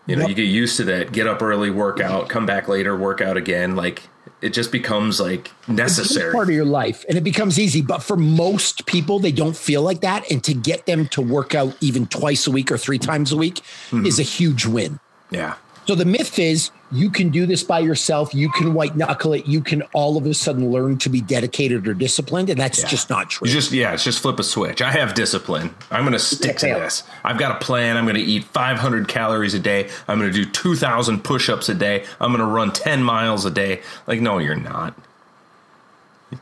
You 0.06 0.16
know, 0.16 0.22
Yep. 0.22 0.28
you 0.28 0.34
get 0.34 0.42
used 0.42 0.76
to 0.76 0.84
that. 0.84 1.12
Get 1.12 1.26
up 1.26 1.40
early, 1.40 1.70
work 1.70 2.00
out, 2.00 2.28
come 2.28 2.44
back 2.44 2.68
later, 2.68 2.94
work 2.94 3.22
out 3.22 3.38
again. 3.38 3.74
Like 3.74 4.02
it 4.42 4.52
just 4.52 4.70
becomes 4.70 5.18
like 5.18 5.50
It's 5.60 5.68
necessary. 5.68 6.32
part 6.34 6.48
of 6.48 6.54
your 6.54 6.66
life 6.66 7.04
and 7.08 7.16
it 7.16 7.22
becomes 7.22 7.58
easy. 7.58 7.80
But 7.80 8.02
for 8.02 8.16
most 8.16 8.84
people, 8.84 9.18
they 9.18 9.32
don't 9.32 9.56
feel 9.56 9.80
like 9.80 10.02
that. 10.02 10.30
And 10.30 10.44
to 10.44 10.52
get 10.52 10.84
them 10.84 11.08
to 11.08 11.22
work 11.22 11.54
out 11.54 11.74
even 11.80 12.06
twice 12.06 12.46
a 12.46 12.50
week 12.50 12.70
or 12.70 12.76
three 12.76 12.98
times 12.98 13.32
a 13.32 13.36
week 13.36 13.56
mm-hmm. 13.90 14.04
is 14.04 14.18
a 14.18 14.22
huge 14.22 14.66
win. 14.66 15.00
Yeah. 15.30 15.54
So 15.86 15.94
the 15.94 16.04
myth 16.04 16.38
is 16.38 16.70
you 16.90 17.10
can 17.10 17.28
do 17.30 17.44
this 17.44 17.62
by 17.62 17.80
yourself. 17.80 18.34
You 18.34 18.48
can 18.50 18.72
white 18.72 18.96
knuckle 18.96 19.34
it. 19.34 19.46
You 19.46 19.60
can 19.60 19.82
all 19.92 20.16
of 20.16 20.24
a 20.26 20.32
sudden 20.32 20.70
learn 20.70 20.96
to 20.98 21.08
be 21.08 21.20
dedicated 21.20 21.86
or 21.86 21.94
disciplined. 21.94 22.48
And 22.48 22.58
that's 22.58 22.82
just 22.84 23.10
not 23.10 23.30
true. 23.30 23.46
You 23.46 23.52
just 23.52 23.72
yeah, 23.72 23.92
it's 23.92 24.04
just 24.04 24.20
flip 24.20 24.38
a 24.38 24.42
switch. 24.42 24.80
I 24.80 24.92
have 24.92 25.14
discipline. 25.14 25.74
I'm 25.90 26.02
going 26.02 26.12
to 26.12 26.18
stick 26.18 26.56
to 26.58 26.66
this. 26.66 27.02
I've 27.22 27.38
got 27.38 27.60
a 27.60 27.64
plan. 27.64 27.96
I'm 27.96 28.04
going 28.04 28.16
to 28.16 28.22
eat 28.22 28.44
500 28.44 29.08
calories 29.08 29.54
a 29.54 29.58
day. 29.58 29.90
I'm 30.08 30.18
going 30.18 30.32
to 30.32 30.44
do 30.44 30.50
2,000 30.50 31.22
push-ups 31.22 31.68
a 31.68 31.74
day. 31.74 32.04
I'm 32.20 32.30
going 32.30 32.46
to 32.46 32.52
run 32.52 32.72
10 32.72 33.02
miles 33.02 33.44
a 33.44 33.50
day. 33.50 33.82
Like 34.06 34.20
no, 34.20 34.38
you're 34.38 34.54
not. 34.54 34.96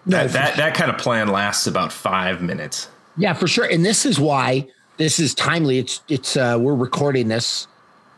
no, 0.07 0.18
That 0.18 0.33
that, 0.33 0.57
that 0.57 0.74
kind 0.74 0.90
of 0.90 0.98
plan 0.98 1.28
lasts 1.28 1.66
about 1.66 1.92
five 1.92 2.42
minutes. 2.42 2.88
Yeah, 3.16 3.33
for 3.33 3.48
sure. 3.48 3.64
And 3.64 3.85
this 3.85 4.07
is 4.07 4.20
why 4.20 4.68
this 4.98 5.18
is 5.18 5.35
timely. 5.35 5.78
It's 5.78 6.02
it's 6.09 6.37
uh 6.37 6.59
we're 6.61 6.74
recording 6.74 7.28
this 7.28 7.66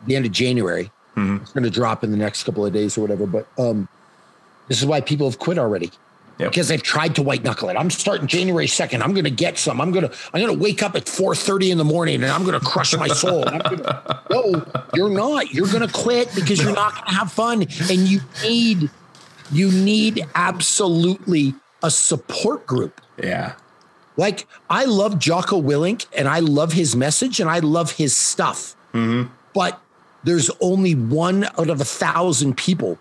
the 0.05 0.15
end 0.15 0.25
of 0.25 0.31
January. 0.31 0.91
It's 1.17 1.51
going 1.53 1.63
to 1.63 1.69
drop 1.69 2.03
in 2.03 2.11
the 2.11 2.17
next 2.17 2.43
couple 2.43 2.65
of 2.65 2.73
days 2.73 2.97
or 2.97 3.01
whatever. 3.01 3.25
But 3.25 3.47
um, 3.57 3.87
this 4.67 4.79
is 4.79 4.85
why 4.85 5.01
people 5.01 5.29
have 5.29 5.39
quit 5.39 5.57
already 5.57 5.91
Yep. 6.37 6.51
because 6.51 6.67
they've 6.67 6.83
tried 6.83 7.15
to 7.15 7.21
white 7.23 7.45
knuckle 7.45 7.69
it. 7.69 7.75
I'm 7.77 7.89
starting 7.89 8.27
January 8.27 8.67
second. 8.67 9.01
I'm 9.03 9.13
going 9.13 9.23
to 9.23 9.29
get 9.31 9.57
some. 9.57 9.79
I'm 9.79 9.91
going 9.91 10.09
to 10.09 10.13
I'm 10.33 10.41
going 10.41 10.53
to 10.53 10.61
wake 10.61 10.83
up 10.83 10.93
at 10.95 11.05
4:30 11.05 11.71
in 11.71 11.77
the 11.77 11.85
morning 11.85 12.15
and 12.15 12.25
I'm 12.25 12.43
going 12.43 12.59
to 12.59 12.65
crush 12.65 12.93
my 12.97 13.07
soul. 13.07 13.45
Gonna, 13.45 14.21
no, 14.29 14.65
you're 14.93 15.07
not. 15.09 15.53
You're 15.53 15.67
going 15.67 15.87
to 15.87 15.93
quit 15.93 16.29
because 16.35 16.61
you're 16.61 16.73
not 16.73 16.93
going 16.93 17.05
to 17.05 17.13
have 17.13 17.31
fun. 17.31 17.61
And 17.61 17.99
you 18.09 18.19
need 18.43 18.89
you 19.49 19.71
need 19.71 20.25
absolutely 20.35 21.53
a 21.81 21.89
support 21.89 22.65
group. 22.67 22.99
Yeah. 23.23 23.53
Like 24.17 24.45
I 24.69 24.85
love 24.85 25.19
Jocko 25.19 25.61
Willink 25.61 26.05
and 26.17 26.27
I 26.27 26.39
love 26.39 26.73
his 26.73 26.97
message 26.97 27.39
and 27.39 27.49
I 27.49 27.59
love 27.59 27.93
his 27.93 28.13
stuff. 28.15 28.75
But 29.53 29.79
there's 30.25 30.51
only 30.59 30.95
one 30.95 31.45
out 31.45 31.69
of 31.69 31.79
a 31.79 31.85
thousand 31.85 32.57
people, 32.57 32.97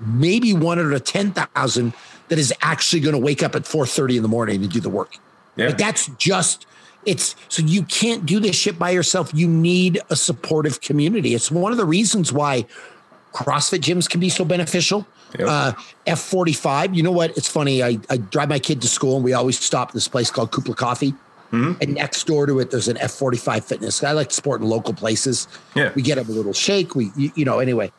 maybe 0.00 0.52
one 0.52 0.78
out 0.78 0.92
of 0.92 1.04
ten 1.04 1.32
thousand, 1.32 1.92
that 2.28 2.38
is 2.38 2.52
actually 2.62 3.00
going 3.00 3.14
to 3.14 3.20
wake 3.20 3.42
up 3.42 3.54
at 3.54 3.62
4:30 3.62 4.16
in 4.16 4.22
the 4.22 4.28
morning 4.28 4.60
to 4.62 4.68
do 4.68 4.80
the 4.80 4.90
work. 4.90 5.16
Yeah. 5.56 5.66
Like 5.66 5.78
that's 5.78 6.08
just 6.18 6.66
it's 7.06 7.34
so 7.48 7.62
you 7.62 7.82
can't 7.82 8.26
do 8.26 8.40
this 8.40 8.56
shit 8.56 8.78
by 8.78 8.90
yourself. 8.90 9.30
You 9.34 9.48
need 9.48 10.00
a 10.10 10.16
supportive 10.16 10.80
community. 10.80 11.34
It's 11.34 11.50
one 11.50 11.72
of 11.72 11.78
the 11.78 11.84
reasons 11.84 12.32
why 12.32 12.66
CrossFit 13.32 13.80
gyms 13.80 14.08
can 14.08 14.20
be 14.20 14.28
so 14.28 14.44
beneficial. 14.44 15.06
Yep. 15.38 15.48
Uh, 15.48 15.72
F45. 16.06 16.94
You 16.96 17.02
know 17.02 17.12
what? 17.12 17.36
It's 17.36 17.48
funny. 17.48 17.82
I, 17.82 17.98
I 18.08 18.16
drive 18.16 18.48
my 18.48 18.58
kid 18.58 18.82
to 18.82 18.88
school 18.88 19.16
and 19.16 19.24
we 19.24 19.32
always 19.32 19.58
stop 19.58 19.88
at 19.88 19.94
this 19.94 20.08
place 20.08 20.30
called 20.30 20.50
Kupla 20.50 20.76
Coffee. 20.76 21.14
Mm-hmm. 21.52 21.82
And 21.82 21.94
next 21.94 22.26
door 22.26 22.46
to 22.46 22.60
it, 22.60 22.70
there's 22.70 22.88
an 22.88 22.96
F45 22.96 23.64
fitness. 23.64 24.04
I 24.04 24.12
like 24.12 24.28
to 24.28 24.34
sport 24.34 24.60
in 24.60 24.68
local 24.68 24.94
places. 24.94 25.48
Yeah. 25.74 25.92
We 25.94 26.02
get 26.02 26.14
them 26.14 26.28
a 26.28 26.32
little 26.32 26.52
shake. 26.52 26.94
We, 26.94 27.10
you, 27.16 27.32
you 27.34 27.44
know, 27.44 27.58
anyway, 27.58 27.92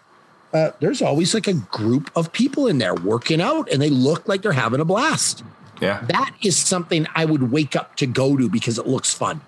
uh, 0.53 0.71
there's 0.79 1.01
always 1.01 1.33
like 1.33 1.47
a 1.47 1.53
group 1.53 2.09
of 2.15 2.31
people 2.31 2.67
in 2.67 2.77
there 2.77 2.95
working 2.95 3.41
out 3.41 3.69
and 3.71 3.81
they 3.81 3.89
look 3.89 4.27
like 4.27 4.41
they're 4.41 4.51
having 4.53 4.79
a 4.79 4.85
blast. 4.85 5.43
Yeah. 5.81 6.01
That 6.07 6.33
is 6.41 6.55
something 6.55 7.07
I 7.15 7.25
would 7.25 7.51
wake 7.51 7.75
up 7.75 7.95
to 7.97 8.05
go 8.05 8.37
to 8.37 8.47
because 8.47 8.77
it 8.77 8.87
looks 8.87 9.13
fun. 9.13 9.41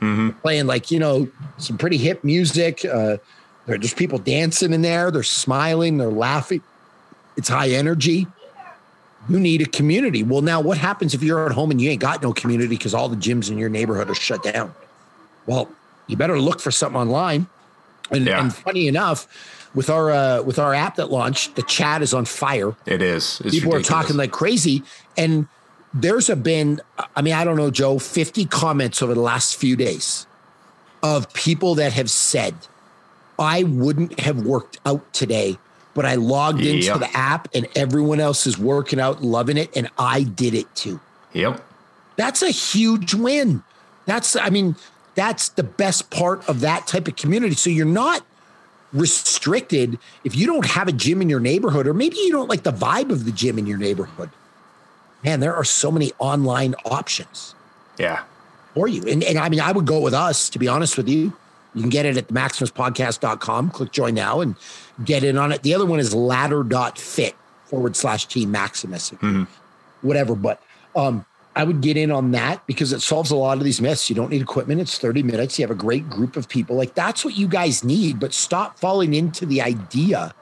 Mm-hmm. 0.00 0.30
Playing 0.40 0.66
like, 0.66 0.90
you 0.90 0.98
know, 0.98 1.28
some 1.56 1.78
pretty 1.78 1.96
hip 1.96 2.24
music, 2.24 2.84
uh, 2.84 3.18
There's 3.66 3.94
people 3.94 4.18
dancing 4.18 4.72
in 4.74 4.82
there. 4.82 5.10
They're 5.10 5.22
smiling. 5.22 5.96
They're 5.96 6.10
laughing. 6.10 6.62
It's 7.36 7.48
high 7.48 7.70
energy. 7.70 8.26
You 9.28 9.40
need 9.40 9.62
a 9.62 9.66
community. 9.66 10.22
Well, 10.22 10.42
now 10.42 10.60
what 10.60 10.78
happens 10.78 11.14
if 11.14 11.22
you're 11.22 11.46
at 11.46 11.52
home 11.52 11.70
and 11.70 11.80
you 11.80 11.90
ain't 11.90 12.00
got 12.00 12.22
no 12.22 12.32
community 12.32 12.76
because 12.76 12.92
all 12.94 13.08
the 13.08 13.16
gyms 13.16 13.50
in 13.50 13.56
your 13.58 13.68
neighborhood 13.70 14.10
are 14.10 14.14
shut 14.14 14.42
down? 14.42 14.74
Well, 15.46 15.68
you 16.06 16.16
better 16.16 16.38
look 16.38 16.60
for 16.60 16.70
something 16.70 17.00
online. 17.00 17.46
And, 18.10 18.26
Yeah. 18.26 18.40
and 18.40 18.54
funny 18.54 18.86
enough, 18.86 19.26
with 19.74 19.88
our 19.90 20.10
uh, 20.10 20.42
with 20.42 20.58
our 20.58 20.74
app 20.74 20.96
that 20.96 21.10
launched, 21.10 21.56
the 21.56 21.62
chat 21.62 22.02
is 22.02 22.12
on 22.14 22.26
fire 22.26 22.76
It 22.86 23.02
is. 23.02 23.40
It's 23.44 23.54
people 23.54 23.72
ridiculous. 23.72 23.88
are 23.88 23.92
talking 23.92 24.16
like 24.16 24.30
crazy 24.30 24.82
and 25.16 25.48
there's 25.96 26.28
a 26.28 26.34
been 26.34 26.80
i 27.14 27.22
mean 27.22 27.34
i 27.34 27.44
don't 27.44 27.56
know 27.56 27.70
joe 27.70 28.00
50 28.00 28.46
comments 28.46 29.00
over 29.00 29.14
the 29.14 29.20
last 29.20 29.54
few 29.54 29.76
days 29.76 30.26
of 31.04 31.32
people 31.34 31.76
that 31.76 31.92
have 31.92 32.10
said 32.10 32.52
i 33.38 33.62
wouldn't 33.62 34.18
have 34.18 34.42
worked 34.44 34.80
out 34.86 35.12
today 35.12 35.56
but 35.94 36.04
i 36.04 36.14
logged 36.16 36.60
into 36.62 36.98
the 36.98 37.10
app 37.16 37.48
and 37.54 37.66
everyone 37.74 38.20
else 38.20 38.46
is 38.46 38.58
working 38.58 39.00
out 39.00 39.22
loving 39.22 39.56
it 39.56 39.74
and 39.76 39.88
i 39.98 40.22
did 40.22 40.54
it 40.54 40.72
too. 40.74 41.00
Yep. 41.32 41.64
that's 42.16 42.42
a 42.42 42.50
huge 42.50 43.14
win. 43.14 43.62
That's 44.06 44.36
i 44.36 44.50
mean 44.50 44.76
that's 45.14 45.48
the 45.50 45.62
best 45.62 46.10
part 46.10 46.48
of 46.48 46.60
that 46.60 46.86
type 46.88 47.06
of 47.08 47.14
community. 47.16 47.54
So 47.54 47.70
you're 47.70 47.86
not 47.86 48.24
restricted. 48.92 49.98
If 50.24 50.36
you 50.36 50.46
don't 50.46 50.66
have 50.66 50.88
a 50.88 50.92
gym 50.92 51.20
in 51.22 51.28
your 51.28 51.40
neighborhood 51.40 51.86
or 51.86 51.94
maybe 51.94 52.16
you 52.16 52.30
don't 52.32 52.48
like 52.48 52.62
the 52.62 52.72
vibe 52.72 53.10
of 53.10 53.24
the 53.24 53.32
gym 53.32 53.58
in 53.58 53.66
your 53.66 53.78
neighborhood 53.78 54.30
man 55.24 55.40
there 55.40 55.54
are 55.54 55.64
so 55.64 55.90
many 55.90 56.12
online 56.18 56.74
options 56.84 57.54
Yeah. 57.98 58.22
for 58.74 58.86
you. 58.86 59.02
And, 59.08 59.24
and 59.24 59.38
i 59.38 59.48
mean 59.48 59.60
i 59.60 59.72
would 59.72 59.86
go 59.86 60.00
with 60.00 60.14
us 60.14 60.48
to 60.50 60.58
be 60.58 60.68
honest 60.68 60.96
with 60.96 61.08
you 61.08 61.32
you 61.74 61.80
can 61.80 61.90
get 61.90 62.06
it 62.06 62.16
at 62.16 62.28
the 62.28 62.34
maximuspodcast.com 62.34 63.70
click 63.70 63.92
join 63.92 64.14
now 64.14 64.40
and 64.40 64.56
get 65.04 65.24
in 65.24 65.36
on 65.36 65.52
it 65.52 65.62
the 65.62 65.74
other 65.74 65.86
one 65.86 66.00
is 66.00 66.14
ladder.fit 66.14 67.34
forward 67.64 67.96
slash 67.96 68.26
team 68.26 68.50
maximus 68.50 69.10
whatever 70.02 70.34
but 70.34 70.62
um 70.96 71.24
I 71.56 71.62
would 71.62 71.80
get 71.80 71.96
in 71.96 72.10
on 72.10 72.32
that 72.32 72.66
because 72.66 72.92
it 72.92 73.00
solves 73.00 73.30
a 73.30 73.36
lot 73.36 73.58
of 73.58 73.64
these 73.64 73.80
myths. 73.80 74.10
You 74.10 74.16
don't 74.16 74.30
need 74.30 74.42
equipment. 74.42 74.80
It's 74.80 74.98
30 74.98 75.22
minutes. 75.22 75.58
You 75.58 75.62
have 75.62 75.70
a 75.70 75.80
great 75.80 76.10
group 76.10 76.36
of 76.36 76.48
people. 76.48 76.74
Like 76.74 76.94
that's 76.94 77.24
what 77.24 77.36
you 77.36 77.46
guys 77.46 77.84
need, 77.84 78.18
but 78.18 78.32
stop 78.34 78.78
falling 78.78 79.14
into 79.14 79.46
the 79.46 79.62
idea 79.62 80.34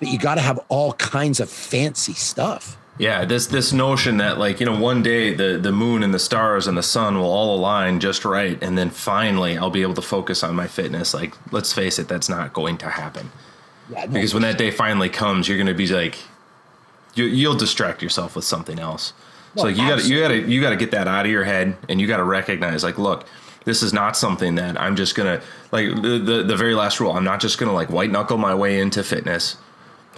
that 0.00 0.08
you 0.08 0.18
got 0.18 0.34
to 0.34 0.40
have 0.40 0.58
all 0.68 0.94
kinds 0.94 1.38
of 1.38 1.48
fancy 1.48 2.12
stuff. 2.12 2.76
Yeah, 2.98 3.26
this 3.26 3.46
this 3.46 3.72
notion 3.72 4.16
that 4.18 4.38
like 4.38 4.58
you 4.58 4.66
know 4.66 4.78
one 4.78 5.02
day 5.02 5.34
the 5.34 5.58
the 5.58 5.72
moon 5.72 6.02
and 6.02 6.14
the 6.14 6.18
stars 6.18 6.66
and 6.66 6.78
the 6.78 6.82
sun 6.82 7.18
will 7.18 7.30
all 7.30 7.54
align 7.54 8.00
just 8.00 8.24
right, 8.24 8.60
and 8.62 8.78
then 8.78 8.90
finally 8.90 9.58
I'll 9.58 9.70
be 9.70 9.82
able 9.82 9.94
to 9.94 10.02
focus 10.02 10.42
on 10.42 10.54
my 10.54 10.66
fitness. 10.66 11.12
Like, 11.12 11.34
let's 11.52 11.72
face 11.72 11.98
it, 11.98 12.08
that's 12.08 12.28
not 12.28 12.52
going 12.54 12.78
to 12.78 12.88
happen 12.88 13.30
Yeah, 13.90 14.06
no, 14.06 14.12
because 14.12 14.32
when 14.32 14.42
that 14.44 14.56
day 14.56 14.70
finally 14.70 15.10
comes, 15.10 15.46
you're 15.46 15.58
going 15.58 15.66
to 15.66 15.74
be 15.74 15.86
like, 15.88 16.16
you, 17.14 17.24
you'll 17.24 17.56
distract 17.56 18.02
yourself 18.02 18.34
with 18.34 18.44
something 18.44 18.78
else. 18.78 19.12
So 19.56 19.64
like, 19.64 19.76
you 19.76 19.88
got 19.88 20.00
to 20.00 20.08
you 20.08 20.20
got 20.20 20.28
to 20.28 20.40
you 20.50 20.60
got 20.62 20.70
to 20.70 20.76
get 20.76 20.90
that 20.92 21.06
out 21.06 21.26
of 21.26 21.32
your 21.32 21.44
head, 21.44 21.76
and 21.88 22.00
you 22.00 22.06
got 22.06 22.18
to 22.18 22.24
recognize 22.24 22.82
like, 22.82 22.98
look, 22.98 23.26
this 23.66 23.82
is 23.82 23.92
not 23.92 24.16
something 24.16 24.54
that 24.54 24.80
I'm 24.80 24.96
just 24.96 25.14
gonna 25.14 25.42
like 25.72 25.88
the, 26.00 26.18
the 26.18 26.42
the 26.44 26.56
very 26.56 26.74
last 26.74 27.00
rule. 27.00 27.12
I'm 27.12 27.24
not 27.24 27.40
just 27.40 27.58
gonna 27.58 27.72
like 27.72 27.90
white 27.90 28.10
knuckle 28.10 28.38
my 28.38 28.54
way 28.54 28.80
into 28.80 29.02
fitness. 29.02 29.56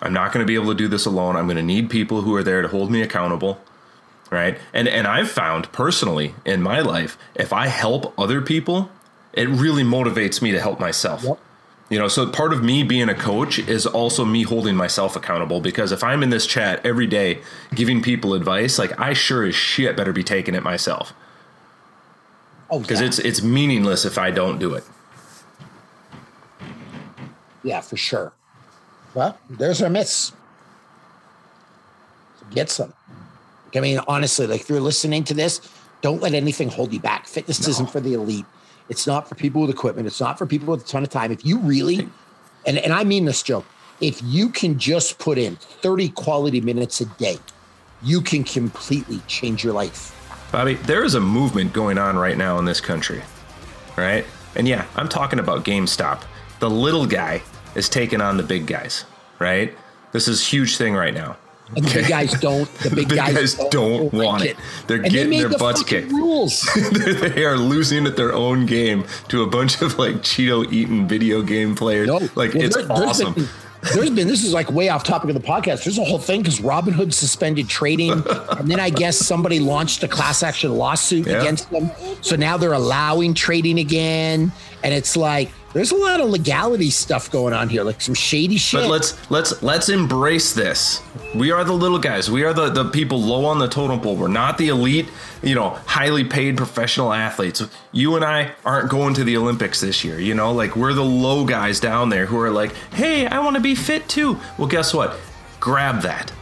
I'm 0.00 0.12
not 0.12 0.32
going 0.32 0.44
to 0.44 0.46
be 0.46 0.54
able 0.54 0.68
to 0.68 0.74
do 0.74 0.88
this 0.88 1.06
alone. 1.06 1.37
I'm 1.37 1.46
going 1.46 1.56
to 1.56 1.62
need 1.62 1.90
people 1.90 2.22
who 2.22 2.34
are 2.34 2.42
there 2.42 2.62
to 2.62 2.68
hold 2.68 2.90
me 2.90 3.02
accountable, 3.02 3.61
right? 4.30 4.58
And 4.72 4.88
and 4.88 5.06
I've 5.06 5.30
found 5.30 5.70
personally 5.72 6.34
in 6.44 6.62
my 6.62 6.80
life, 6.80 7.18
if 7.34 7.52
I 7.52 7.66
help 7.68 8.18
other 8.18 8.40
people, 8.40 8.90
it 9.32 9.48
really 9.48 9.82
motivates 9.82 10.40
me 10.40 10.52
to 10.52 10.61
help 10.61 10.80
myself. 10.80 11.24
Yep. 11.24 11.38
You 11.90 11.98
know, 11.98 12.08
so 12.08 12.28
part 12.28 12.52
of 12.52 12.62
me 12.62 12.82
being 12.82 13.08
a 13.08 13.14
coach 13.14 13.58
is 13.58 13.87
also 13.87 14.24
me 14.24 14.42
holding 14.42 14.76
myself 14.76 15.16
accountable 15.16 15.61
because 15.61 15.90
if 15.90 16.04
I'm 16.04 16.22
in 16.22 16.28
this 16.28 16.46
chat 16.46 16.84
every 16.84 17.06
day 17.06 17.40
giving 17.74 18.02
people 18.02 18.34
advice, 18.34 18.78
like 18.78 18.98
I 19.00 19.14
sure 19.14 19.46
as 19.46 19.54
shit 19.54 19.96
better 19.96 20.12
be 20.12 20.22
taking 20.22 20.54
it 20.54 20.62
myself 20.62 21.14
oh, 22.70 22.80
because 22.80 23.00
yeah. 23.00 23.06
it's 23.06 23.18
it's 23.18 23.42
meaningless 23.42 24.04
if 24.04 24.18
I 24.18 24.30
don't 24.30 24.58
do 24.58 24.74
it. 24.74 24.84
yeah, 27.62 27.80
for 27.80 27.96
sure. 27.96 28.32
Well, 29.18 29.37
there's 29.50 29.83
our 29.83 29.90
myths. 29.90 30.33
So 32.38 32.46
get 32.52 32.70
some. 32.70 32.92
I 33.74 33.81
mean, 33.81 33.98
honestly, 34.07 34.46
like 34.46 34.61
if 34.61 34.68
you're 34.68 34.81
listening 34.81 35.24
to 35.24 35.35
this, 35.35 35.61
don't 36.02 36.22
let 36.22 36.35
anything 36.35 36.68
hold 36.68 36.92
you 36.92 37.00
back. 37.00 37.26
Fitness 37.26 37.66
isn't 37.66 37.90
for 37.90 37.98
the 37.98 38.14
elite. 38.14 38.46
It's 38.88 39.09
not 39.09 39.28
for 39.28 39.35
people 39.35 39.62
with 39.62 39.70
equipment. 39.70 40.07
It's 40.07 40.20
not 40.20 40.38
for 40.38 40.46
people 40.46 40.68
with 40.68 40.85
a 40.85 40.87
ton 40.87 41.02
of 41.02 41.11
time. 41.11 41.33
If 41.33 41.44
you 41.44 41.59
really, 41.59 42.09
and, 42.64 42.78
and 42.78 42.92
I 42.92 43.02
mean 43.02 43.24
this, 43.24 43.42
Joe, 43.42 43.64
if 44.00 44.22
you 44.22 44.50
can 44.50 44.78
just 44.78 45.18
put 45.18 45.37
in 45.37 45.57
30 45.57 46.11
quality 46.11 46.61
minutes 46.61 47.00
a 47.00 47.07
day, 47.07 47.38
you 48.04 48.20
can 48.20 48.44
completely 48.44 49.18
change 49.26 49.64
your 49.64 49.72
life. 49.72 50.14
Bobby, 50.52 50.74
there 50.74 51.02
is 51.02 51.16
a 51.16 51.20
movement 51.20 51.72
going 51.72 51.98
on 51.98 52.16
right 52.16 52.38
now 52.38 52.57
in 52.61 52.64
this 52.66 52.81
country, 52.81 53.22
right? 53.96 54.24
And 54.54 54.68
yeah, 54.68 54.87
I'm 54.94 55.09
talking 55.09 55.40
about 55.40 55.64
GameStop. 55.64 56.22
The 56.61 56.70
little 56.70 57.04
guy 57.04 57.42
is 57.74 57.88
taking 57.88 58.20
on 58.20 58.37
the 58.37 58.42
big 58.42 58.66
guys, 58.66 59.04
right? 59.38 59.76
This 60.12 60.28
is 60.28 60.40
a 60.40 60.44
huge 60.44 60.76
thing 60.76 60.94
right 60.94 61.14
now. 61.14 61.37
And 61.76 61.85
the 61.85 61.94
big 61.94 62.09
guys 62.09 62.33
don't. 62.40 62.72
The 62.76 62.88
big, 62.90 63.09
big 63.11 63.18
guys, 63.18 63.35
guys 63.35 63.68
don't 63.70 64.12
like 64.14 64.24
want 64.26 64.44
it. 64.44 64.57
They're 64.87 65.02
And 65.02 65.11
getting 65.12 65.31
made 65.31 65.40
their 65.42 65.48
the 65.50 65.59
butts 65.59 65.83
kicked. 65.83 66.11
Rules. 66.11 66.66
they 66.92 67.44
are 67.44 67.59
losing 67.59 68.07
at 68.07 68.16
their 68.16 68.33
own 68.33 68.64
game 68.64 69.04
to 69.28 69.42
a 69.42 69.46
bunch 69.46 69.83
of 69.83 69.98
like 69.98 70.16
Cheeto 70.16 70.70
eating 70.72 71.07
video 71.07 71.42
game 71.42 71.74
players. 71.74 72.07
No, 72.07 72.16
like 72.37 72.54
well, 72.54 72.62
it's 72.62 72.74
there- 72.76 72.90
awesome. 72.90 73.35
Been, 73.35 73.48
there's 73.94 74.11
been 74.11 74.26
this 74.26 74.42
is 74.44 74.52
like 74.54 74.72
way 74.72 74.88
off 74.88 75.04
topic 75.04 75.28
of 75.31 75.35
the 75.40 75.46
podcast. 75.46 75.85
There's 75.85 75.98
a 75.98 76.04
whole 76.04 76.18
thing 76.18 76.40
because 76.40 76.59
Robinhood 76.61 77.12
suspended 77.12 77.68
trading, 77.68 78.11
and 78.50 78.68
then 78.68 78.81
I 78.81 78.88
guess 78.90 79.16
somebody 79.18 79.61
launched 79.61 80.02
a 80.02 80.09
class 80.09 80.42
action 80.42 80.72
lawsuit 80.74 81.26
Yeah. 81.26 81.40
against 81.40 81.70
them. 81.70 81.90
So 82.22 82.35
now 82.35 82.57
they're 82.57 82.72
allowing 82.72 83.35
trading 83.35 83.78
again, 83.78 84.52
and 84.83 84.94
it's 84.94 85.16
like 85.18 85.50
there's 85.74 85.90
a 85.90 85.96
lot 85.96 86.20
of 86.20 86.31
legality 86.31 86.90
stuff 86.90 87.31
going 87.31 87.52
on 87.52 87.68
here, 87.68 87.83
like 87.83 88.00
some 88.00 88.14
shady 88.14 88.57
shit. 88.57 88.81
But 88.81 88.90
let's 88.90 89.31
let's 89.31 89.62
let's 89.62 89.88
embrace 89.88 90.54
this. 90.54 91.02
We 91.35 91.50
are 91.50 91.62
the 91.62 91.74
little 91.74 91.98
guys. 91.98 92.31
We 92.31 92.44
are 92.44 92.54
the, 92.54 92.70
the 92.70 92.87
people 92.87 93.20
low 93.20 93.44
on 93.44 93.59
the 93.59 93.68
totem 93.68 94.00
pole. 94.00 94.16
We're 94.16 94.28
not 94.28 94.57
the 94.57 94.68
elite, 94.68 95.11
you 95.42 95.54
know, 95.54 95.70
highly 95.87 96.24
paid 96.24 96.57
professional 96.57 97.12
athletes. 97.12 97.62
You 97.92 98.16
and 98.16 98.24
I 98.24 98.52
aren't 98.64 98.90
going 98.90 99.12
to 99.14 99.24
the 99.24 99.37
Olympics 99.37 99.81
this 99.81 100.04
year, 100.04 100.18
you 100.18 100.35
know? 100.35 100.52
Like 100.52 100.74
we're 100.74 100.94
the 100.94 101.04
low 101.04 101.44
guys 101.44 101.81
down 101.81 102.09
there 102.09 102.24
who 102.24 102.38
are 102.40 102.50
like, 102.50 102.72
"Hey, 102.92 103.26
I 103.26 103.40
want 103.40 103.57
to 103.57 103.62
be 103.62 103.74
fit 103.74 104.09
too." 104.09 104.38
Well, 104.57 104.68
guess 104.68 104.94
what? 104.94 105.18
Grab 105.61 106.02
that. 106.02 106.33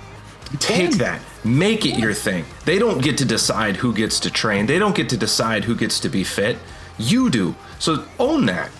Take 0.61 0.93
that. 0.93 1.21
Make 1.45 1.85
it 1.85 1.99
your 1.99 2.15
thing. 2.15 2.45
They 2.65 2.79
don't 2.79 3.03
get 3.03 3.19
to 3.19 3.25
decide 3.25 3.77
who 3.77 3.93
gets 3.93 4.21
to 4.21 4.31
train. 4.31 4.67
They 4.67 4.79
don't 4.79 4.95
get 4.95 5.09
to 5.11 5.17
decide 5.17 5.65
who 5.65 5.75
gets 5.75 5.99
to 6.01 6.09
be 6.09 6.23
fit. 6.23 6.57
You 6.99 7.29
do. 7.31 7.57
So 7.79 8.05
own 8.19 8.47
that. 8.47 8.71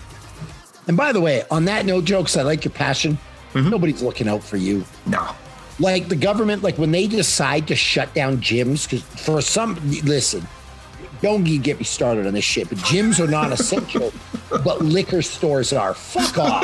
And 0.87 0.95
by 0.97 1.11
the 1.11 1.21
way, 1.21 1.43
on 1.51 1.65
that 1.65 1.85
note, 1.85 2.05
jokes, 2.05 2.37
I 2.37 2.43
like 2.43 2.63
your 2.65 2.71
passion. 2.73 3.17
Mm-hmm. 3.53 3.69
Nobody's 3.69 4.01
looking 4.01 4.27
out 4.27 4.43
for 4.43 4.57
you. 4.57 4.85
No. 5.05 5.35
like 5.79 6.09
the 6.09 6.15
government, 6.15 6.63
like 6.63 6.77
when 6.77 6.91
they 6.91 7.07
decide 7.07 7.67
to 7.67 7.75
shut 7.75 8.13
down 8.13 8.37
gyms, 8.37 8.89
because 8.89 9.03
for 9.03 9.41
some, 9.41 9.75
listen, 10.03 10.45
don't 11.21 11.43
get 11.43 11.77
me 11.79 11.83
started 11.83 12.27
on 12.27 12.33
this 12.33 12.45
shit, 12.45 12.69
but 12.69 12.77
gyms 12.79 13.19
are 13.19 13.29
not 13.29 13.51
essential, 13.51 14.13
but 14.63 14.81
liquor 14.81 15.21
stores 15.21 15.73
are. 15.73 15.93
Fuck 15.93 16.37
off. 16.37 16.63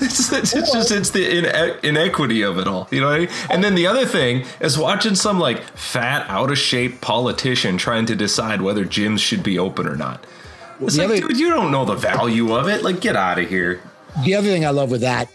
It's, 0.00 0.32
it's, 0.32 0.54
it's 0.54 0.72
just 0.72 0.90
it's 0.90 1.10
the 1.10 1.38
ine- 1.38 1.78
inequity 1.82 2.42
of 2.42 2.58
it 2.58 2.68
all, 2.68 2.88
you 2.90 3.00
know. 3.00 3.08
What 3.08 3.16
I 3.16 3.18
mean? 3.20 3.28
And 3.50 3.64
then 3.64 3.74
the 3.74 3.86
other 3.86 4.06
thing 4.06 4.44
is 4.60 4.78
watching 4.78 5.14
some 5.14 5.38
like 5.40 5.62
fat, 5.76 6.28
out 6.28 6.50
of 6.50 6.58
shape 6.58 7.00
politician 7.00 7.76
trying 7.78 8.06
to 8.06 8.14
decide 8.14 8.62
whether 8.62 8.84
gyms 8.84 9.18
should 9.20 9.42
be 9.42 9.58
open 9.58 9.86
or 9.86 9.96
not. 9.96 10.24
It's 10.80 10.96
the 10.96 11.06
like, 11.06 11.18
other- 11.22 11.28
dude, 11.28 11.38
you 11.38 11.50
don't 11.50 11.70
know 11.70 11.84
the 11.84 11.94
value 11.96 12.54
of 12.54 12.68
it. 12.68 12.82
Like, 12.82 13.00
get 13.00 13.16
out 13.16 13.38
of 13.38 13.48
here. 13.48 13.80
The 14.24 14.34
other 14.34 14.48
thing 14.48 14.64
I 14.64 14.70
love 14.70 14.90
with 14.90 15.00
that 15.02 15.28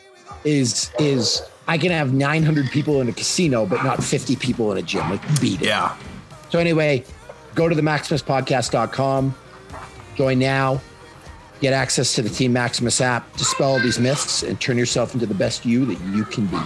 is 0.44 0.92
is 1.00 1.42
I 1.68 1.78
can 1.78 1.92
have 1.92 2.14
900 2.14 2.70
people 2.72 3.00
in 3.02 3.08
a 3.08 3.14
casino, 3.14 3.66
but 3.66 3.84
not 3.84 4.04
50 4.04 4.36
people 4.36 4.72
in 4.72 4.78
a 4.78 4.82
gym. 4.82 5.10
Like 5.10 5.22
beat 5.42 5.62
it. 5.62 5.68
Yeah, 5.68 5.96
So 6.50 6.60
anyway, 6.60 7.06
go 7.56 7.70
to 7.70 7.76
the 7.76 7.82
maximuspodcast.com, 7.82 9.34
join 10.16 10.40
now, 10.40 10.82
get 11.62 11.72
access 11.74 12.14
to 12.16 12.22
the 12.22 12.30
Team 12.30 12.52
Maximus 12.52 13.00
app, 13.00 13.32
dispel 13.38 13.80
these 13.80 14.00
myths, 14.00 14.44
and 14.44 14.60
turn 14.60 14.78
yourself 14.78 15.14
into 15.14 15.26
the 15.26 15.34
best 15.34 15.66
you 15.66 15.86
that 15.86 16.00
you 16.14 16.26
can 16.26 16.48
be. 16.48 16.60